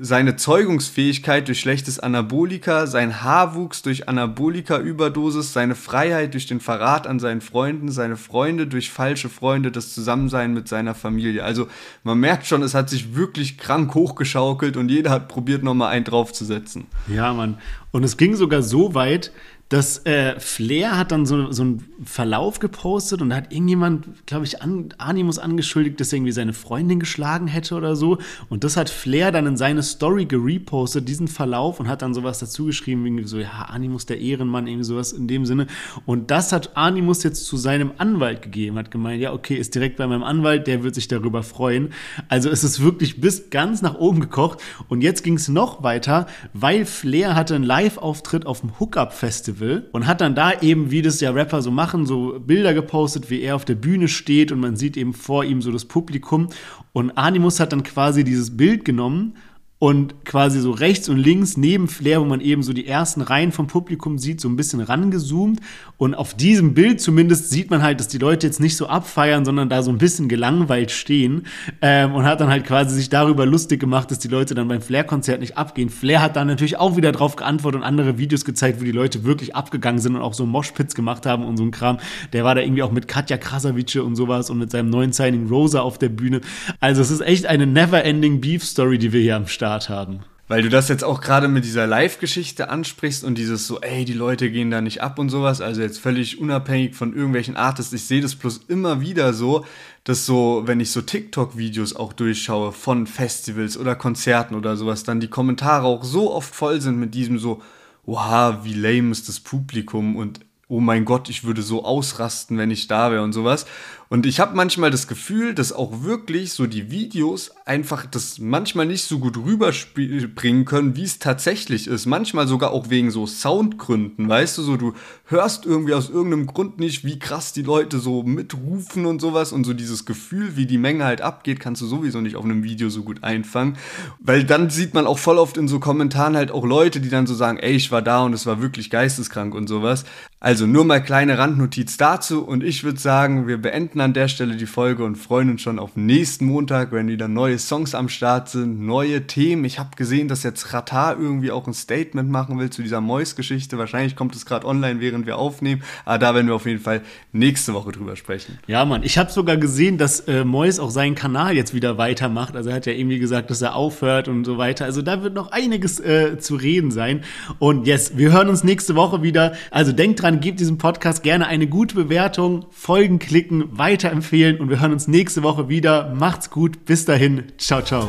Seine 0.00 0.36
Zeugungsfähigkeit 0.36 1.48
durch 1.48 1.60
schlechtes 1.60 2.00
Anabolika, 2.00 2.86
sein 2.86 3.22
Haarwuchs 3.22 3.82
durch 3.82 4.08
Anabolika-Überdosis, 4.08 5.52
seine 5.52 5.74
Freiheit 5.74 6.32
durch 6.32 6.46
den 6.46 6.60
Verrat 6.60 7.06
an 7.06 7.20
seinen 7.20 7.42
Freunden, 7.42 7.90
seine 7.90 8.16
Freunde 8.16 8.66
durch 8.66 8.90
falsche 8.90 9.28
Freunde, 9.28 9.70
das 9.70 9.92
Zusammensein 9.92 10.54
mit 10.54 10.68
seiner 10.68 10.94
Familie. 10.94 11.44
Also 11.44 11.68
man 12.04 12.18
merkt 12.18 12.46
schon, 12.46 12.62
es 12.62 12.72
hat 12.72 12.88
sich 12.88 13.16
wirklich 13.16 13.58
krank 13.58 13.94
hochgeschaukelt 13.94 14.78
und 14.78 14.88
jeder 14.88 15.10
hat 15.10 15.28
probiert, 15.28 15.62
nochmal 15.62 15.90
einen 15.90 16.06
draufzusetzen. 16.06 16.86
Ja, 17.06 17.34
Mann. 17.34 17.58
Und 17.90 18.02
es 18.02 18.16
ging 18.16 18.34
sogar 18.34 18.62
so 18.62 18.94
weit, 18.94 19.30
dass 19.72 20.04
äh, 20.04 20.38
Flair 20.38 20.98
hat 20.98 21.12
dann 21.12 21.24
so, 21.24 21.50
so 21.50 21.62
einen 21.62 21.84
Verlauf 22.04 22.58
gepostet 22.58 23.22
und 23.22 23.30
da 23.30 23.36
hat 23.36 23.54
irgendjemand, 23.54 24.26
glaube 24.26 24.44
ich, 24.44 24.60
an, 24.60 24.90
Animus 24.98 25.38
angeschuldigt, 25.38 25.98
dass 25.98 26.12
er 26.12 26.18
irgendwie 26.18 26.32
seine 26.32 26.52
Freundin 26.52 27.00
geschlagen 27.00 27.46
hätte 27.46 27.74
oder 27.74 27.96
so. 27.96 28.18
Und 28.50 28.64
das 28.64 28.76
hat 28.76 28.90
Flair 28.90 29.32
dann 29.32 29.46
in 29.46 29.56
seine 29.56 29.82
Story 29.82 30.26
gerepostet, 30.26 31.08
diesen 31.08 31.26
Verlauf, 31.26 31.80
und 31.80 31.88
hat 31.88 32.02
dann 32.02 32.12
sowas 32.12 32.38
dazu 32.38 32.66
geschrieben, 32.66 33.06
irgendwie 33.06 33.26
so, 33.26 33.38
ja, 33.38 33.62
Animus 33.70 34.04
der 34.04 34.20
Ehrenmann, 34.20 34.66
irgendwie 34.66 34.84
sowas 34.84 35.14
in 35.14 35.26
dem 35.26 35.46
Sinne. 35.46 35.66
Und 36.04 36.30
das 36.30 36.52
hat 36.52 36.76
Animus 36.76 37.22
jetzt 37.22 37.46
zu 37.46 37.56
seinem 37.56 37.92
Anwalt 37.96 38.42
gegeben, 38.42 38.76
hat 38.76 38.90
gemeint, 38.90 39.22
ja, 39.22 39.32
okay, 39.32 39.54
ist 39.54 39.74
direkt 39.74 39.96
bei 39.96 40.06
meinem 40.06 40.22
Anwalt, 40.22 40.66
der 40.66 40.82
wird 40.82 40.94
sich 40.94 41.08
darüber 41.08 41.42
freuen. 41.42 41.94
Also 42.28 42.50
es 42.50 42.62
ist 42.62 42.82
wirklich 42.82 43.22
bis 43.22 43.48
ganz 43.48 43.80
nach 43.80 43.94
oben 43.94 44.20
gekocht. 44.20 44.58
Und 44.88 45.00
jetzt 45.00 45.24
ging 45.24 45.36
es 45.36 45.48
noch 45.48 45.82
weiter, 45.82 46.26
weil 46.52 46.84
Flair 46.84 47.34
hatte 47.34 47.54
einen 47.54 47.64
Live-Auftritt 47.64 48.44
auf 48.44 48.60
dem 48.60 48.78
Hookup-Festival 48.78 49.61
Festival 49.62 49.88
und 49.92 50.06
hat 50.06 50.20
dann 50.20 50.34
da 50.34 50.60
eben, 50.60 50.90
wie 50.90 51.02
das 51.02 51.20
ja 51.20 51.30
Rapper 51.30 51.62
so 51.62 51.70
machen, 51.70 52.06
so 52.06 52.38
Bilder 52.40 52.74
gepostet, 52.74 53.30
wie 53.30 53.40
er 53.40 53.56
auf 53.56 53.64
der 53.64 53.74
Bühne 53.74 54.08
steht 54.08 54.52
und 54.52 54.60
man 54.60 54.76
sieht 54.76 54.96
eben 54.96 55.14
vor 55.14 55.44
ihm 55.44 55.62
so 55.62 55.70
das 55.70 55.84
Publikum. 55.84 56.48
Und 56.92 57.12
Animus 57.12 57.60
hat 57.60 57.72
dann 57.72 57.82
quasi 57.82 58.24
dieses 58.24 58.56
Bild 58.56 58.84
genommen 58.84 59.36
und 59.82 60.24
quasi 60.24 60.60
so 60.60 60.70
rechts 60.70 61.08
und 61.08 61.16
links 61.16 61.56
neben 61.56 61.88
Flair, 61.88 62.20
wo 62.20 62.24
man 62.24 62.40
eben 62.40 62.62
so 62.62 62.72
die 62.72 62.86
ersten 62.86 63.20
Reihen 63.20 63.50
vom 63.50 63.66
Publikum 63.66 64.16
sieht, 64.16 64.40
so 64.40 64.48
ein 64.48 64.54
bisschen 64.54 64.80
rangezoomt. 64.80 65.58
Und 65.96 66.14
auf 66.14 66.34
diesem 66.34 66.72
Bild 66.72 67.00
zumindest 67.00 67.50
sieht 67.50 67.68
man 67.68 67.82
halt, 67.82 67.98
dass 67.98 68.06
die 68.06 68.18
Leute 68.18 68.46
jetzt 68.46 68.60
nicht 68.60 68.76
so 68.76 68.86
abfeiern, 68.86 69.44
sondern 69.44 69.68
da 69.68 69.82
so 69.82 69.90
ein 69.90 69.98
bisschen 69.98 70.28
gelangweilt 70.28 70.92
stehen. 70.92 71.46
Ähm, 71.80 72.14
und 72.14 72.22
hat 72.26 72.40
dann 72.40 72.48
halt 72.48 72.64
quasi 72.64 72.94
sich 72.94 73.08
darüber 73.08 73.44
lustig 73.44 73.80
gemacht, 73.80 74.12
dass 74.12 74.20
die 74.20 74.28
Leute 74.28 74.54
dann 74.54 74.68
beim 74.68 74.82
Flair-Konzert 74.82 75.40
nicht 75.40 75.58
abgehen. 75.58 75.90
Flair 75.90 76.22
hat 76.22 76.36
dann 76.36 76.46
natürlich 76.46 76.78
auch 76.78 76.96
wieder 76.96 77.10
drauf 77.10 77.34
geantwortet 77.34 77.80
und 77.80 77.84
andere 77.84 78.18
Videos 78.18 78.44
gezeigt, 78.44 78.80
wo 78.80 78.84
die 78.84 78.92
Leute 78.92 79.24
wirklich 79.24 79.56
abgegangen 79.56 80.00
sind 80.00 80.14
und 80.14 80.22
auch 80.22 80.34
so 80.34 80.46
Moshpits 80.46 80.94
gemacht 80.94 81.26
haben 81.26 81.44
und 81.44 81.56
so 81.56 81.64
ein 81.64 81.72
Kram. 81.72 81.98
Der 82.32 82.44
war 82.44 82.54
da 82.54 82.60
irgendwie 82.60 82.84
auch 82.84 82.92
mit 82.92 83.08
Katja 83.08 83.36
Krasavice 83.36 83.96
und 83.96 84.14
sowas 84.14 84.48
und 84.48 84.58
mit 84.58 84.70
seinem 84.70 84.90
neuen 84.90 85.12
Signing 85.12 85.48
Rosa 85.48 85.80
auf 85.80 85.98
der 85.98 86.10
Bühne. 86.10 86.40
Also 86.78 87.02
es 87.02 87.10
ist 87.10 87.22
echt 87.22 87.46
eine 87.46 87.66
never-ending 87.66 88.40
Beef-Story, 88.40 88.98
die 88.98 89.12
wir 89.12 89.20
hier 89.20 89.34
am 89.34 89.48
Start 89.48 89.71
Start 89.72 89.88
haben. 89.88 90.20
Weil 90.48 90.62
du 90.62 90.68
das 90.68 90.88
jetzt 90.88 91.04
auch 91.04 91.22
gerade 91.22 91.48
mit 91.48 91.64
dieser 91.64 91.86
Live-Geschichte 91.86 92.68
ansprichst 92.68 93.24
und 93.24 93.38
dieses 93.38 93.66
so, 93.66 93.80
ey, 93.80 94.04
die 94.04 94.12
Leute 94.12 94.50
gehen 94.50 94.70
da 94.70 94.82
nicht 94.82 95.00
ab 95.00 95.18
und 95.18 95.30
sowas, 95.30 95.62
also 95.62 95.80
jetzt 95.80 95.98
völlig 95.98 96.38
unabhängig 96.40 96.94
von 96.94 97.14
irgendwelchen 97.14 97.56
Artists, 97.56 97.92
ich 97.94 98.04
sehe 98.04 98.20
das 98.20 98.34
bloß 98.34 98.62
immer 98.68 99.00
wieder 99.00 99.32
so, 99.32 99.64
dass 100.04 100.26
so, 100.26 100.62
wenn 100.66 100.80
ich 100.80 100.90
so 100.90 101.00
TikTok-Videos 101.00 101.96
auch 101.96 102.12
durchschaue 102.12 102.72
von 102.72 103.06
Festivals 103.06 103.78
oder 103.78 103.94
Konzerten 103.94 104.54
oder 104.54 104.76
sowas, 104.76 105.04
dann 105.04 105.20
die 105.20 105.28
Kommentare 105.28 105.86
auch 105.86 106.04
so 106.04 106.34
oft 106.34 106.54
voll 106.54 106.82
sind 106.82 106.98
mit 106.98 107.14
diesem 107.14 107.38
so, 107.38 107.62
wow, 108.04 108.56
wie 108.64 108.74
lame 108.74 109.12
ist 109.12 109.28
das 109.28 109.40
Publikum 109.40 110.16
und 110.16 110.40
oh 110.68 110.80
mein 110.80 111.04
Gott, 111.04 111.28
ich 111.28 111.44
würde 111.44 111.62
so 111.62 111.84
ausrasten, 111.84 112.58
wenn 112.58 112.70
ich 112.70 112.88
da 112.88 113.10
wäre 113.10 113.22
und 113.22 113.32
sowas. 113.32 113.66
Und 114.12 114.26
ich 114.26 114.40
habe 114.40 114.54
manchmal 114.54 114.90
das 114.90 115.08
Gefühl, 115.08 115.54
dass 115.54 115.72
auch 115.72 116.02
wirklich 116.02 116.52
so 116.52 116.66
die 116.66 116.90
Videos 116.90 117.50
einfach 117.64 118.04
das 118.04 118.38
manchmal 118.38 118.84
nicht 118.84 119.04
so 119.04 119.18
gut 119.18 119.38
rüberbringen 119.38 120.66
können, 120.66 120.96
wie 120.96 121.04
es 121.04 121.18
tatsächlich 121.18 121.86
ist. 121.86 122.04
Manchmal 122.04 122.46
sogar 122.46 122.72
auch 122.72 122.90
wegen 122.90 123.10
so 123.10 123.26
Soundgründen, 123.26 124.28
weißt 124.28 124.58
du, 124.58 124.62
so 124.64 124.76
du 124.76 124.92
hörst 125.24 125.64
irgendwie 125.64 125.94
aus 125.94 126.10
irgendeinem 126.10 126.46
Grund 126.46 126.78
nicht, 126.78 127.06
wie 127.06 127.18
krass 127.18 127.54
die 127.54 127.62
Leute 127.62 128.00
so 128.00 128.22
mitrufen 128.22 129.06
und 129.06 129.22
sowas 129.22 129.50
und 129.50 129.64
so 129.64 129.72
dieses 129.72 130.04
Gefühl, 130.04 130.56
wie 130.56 130.66
die 130.66 130.76
Menge 130.76 131.06
halt 131.06 131.22
abgeht, 131.22 131.58
kannst 131.58 131.80
du 131.80 131.86
sowieso 131.86 132.20
nicht 132.20 132.36
auf 132.36 132.44
einem 132.44 132.64
Video 132.64 132.90
so 132.90 133.04
gut 133.04 133.24
einfangen, 133.24 133.78
weil 134.20 134.44
dann 134.44 134.68
sieht 134.68 134.92
man 134.92 135.06
auch 135.06 135.18
voll 135.18 135.38
oft 135.38 135.56
in 135.56 135.68
so 135.68 135.80
Kommentaren 135.80 136.36
halt 136.36 136.50
auch 136.50 136.66
Leute, 136.66 137.00
die 137.00 137.08
dann 137.08 137.26
so 137.26 137.34
sagen, 137.34 137.56
ey, 137.56 137.72
ich 137.72 137.90
war 137.90 138.02
da 138.02 138.22
und 138.24 138.34
es 138.34 138.44
war 138.44 138.60
wirklich 138.60 138.90
geisteskrank 138.90 139.54
und 139.54 139.68
sowas. 139.68 140.04
Also 140.38 140.66
nur 140.66 140.84
mal 140.84 141.00
kleine 141.00 141.38
Randnotiz 141.38 141.96
dazu 141.96 142.44
und 142.44 142.64
ich 142.64 142.82
würde 142.82 142.98
sagen, 142.98 143.46
wir 143.46 143.62
beenden 143.62 144.01
an 144.02 144.12
der 144.12 144.28
Stelle 144.28 144.56
die 144.56 144.66
Folge 144.66 145.04
und 145.04 145.16
freuen 145.16 145.50
uns 145.50 145.62
schon 145.62 145.78
auf 145.78 145.96
nächsten 145.96 146.46
Montag, 146.46 146.92
wenn 146.92 147.08
wieder 147.08 147.28
neue 147.28 147.58
Songs 147.58 147.94
am 147.94 148.08
Start 148.08 148.48
sind, 148.48 148.80
neue 148.80 149.26
Themen. 149.26 149.64
Ich 149.64 149.78
habe 149.78 149.96
gesehen, 149.96 150.28
dass 150.28 150.42
jetzt 150.42 150.72
Rata 150.72 151.12
irgendwie 151.12 151.50
auch 151.50 151.66
ein 151.66 151.74
Statement 151.74 152.30
machen 152.30 152.58
will 152.58 152.70
zu 152.70 152.82
dieser 152.82 153.00
Mois-Geschichte. 153.00 153.78
Wahrscheinlich 153.78 154.16
kommt 154.16 154.34
es 154.34 154.46
gerade 154.46 154.66
online, 154.66 155.00
während 155.00 155.26
wir 155.26 155.38
aufnehmen. 155.38 155.82
Aber 156.04 156.18
da 156.18 156.34
werden 156.34 156.46
wir 156.46 156.54
auf 156.54 156.66
jeden 156.66 156.80
Fall 156.80 157.02
nächste 157.32 157.74
Woche 157.74 157.92
drüber 157.92 158.16
sprechen. 158.16 158.58
Ja, 158.66 158.84
Mann. 158.84 159.02
Ich 159.02 159.18
habe 159.18 159.30
sogar 159.30 159.56
gesehen, 159.56 159.98
dass 159.98 160.20
äh, 160.20 160.44
Mois 160.44 160.78
auch 160.78 160.90
seinen 160.90 161.14
Kanal 161.14 161.54
jetzt 161.54 161.74
wieder 161.74 161.98
weitermacht. 161.98 162.56
Also 162.56 162.70
er 162.70 162.76
hat 162.76 162.86
ja 162.86 162.92
irgendwie 162.92 163.18
gesagt, 163.18 163.50
dass 163.50 163.62
er 163.62 163.74
aufhört 163.74 164.28
und 164.28 164.44
so 164.44 164.58
weiter. 164.58 164.84
Also 164.84 165.02
da 165.02 165.22
wird 165.22 165.34
noch 165.34 165.52
einiges 165.52 166.00
äh, 166.00 166.38
zu 166.38 166.56
reden 166.56 166.90
sein. 166.90 167.22
Und 167.58 167.86
yes, 167.86 168.16
wir 168.16 168.32
hören 168.32 168.48
uns 168.48 168.64
nächste 168.64 168.94
Woche 168.94 169.22
wieder. 169.22 169.54
Also 169.70 169.92
denkt 169.92 170.22
dran, 170.22 170.40
gebt 170.40 170.60
diesem 170.60 170.78
Podcast 170.78 171.22
gerne 171.22 171.46
eine 171.46 171.66
gute 171.66 171.94
Bewertung, 171.94 172.66
Folgen 172.70 173.18
klicken, 173.18 173.78
weiterempfehlen 173.92 174.58
und 174.58 174.70
wir 174.70 174.80
hören 174.80 174.92
uns 174.92 175.06
nächste 175.06 175.42
Woche 175.42 175.68
wieder. 175.68 176.14
Macht's 176.14 176.50
gut. 176.50 176.84
Bis 176.86 177.04
dahin. 177.04 177.44
Ciao, 177.58 177.82
ciao. 177.82 178.08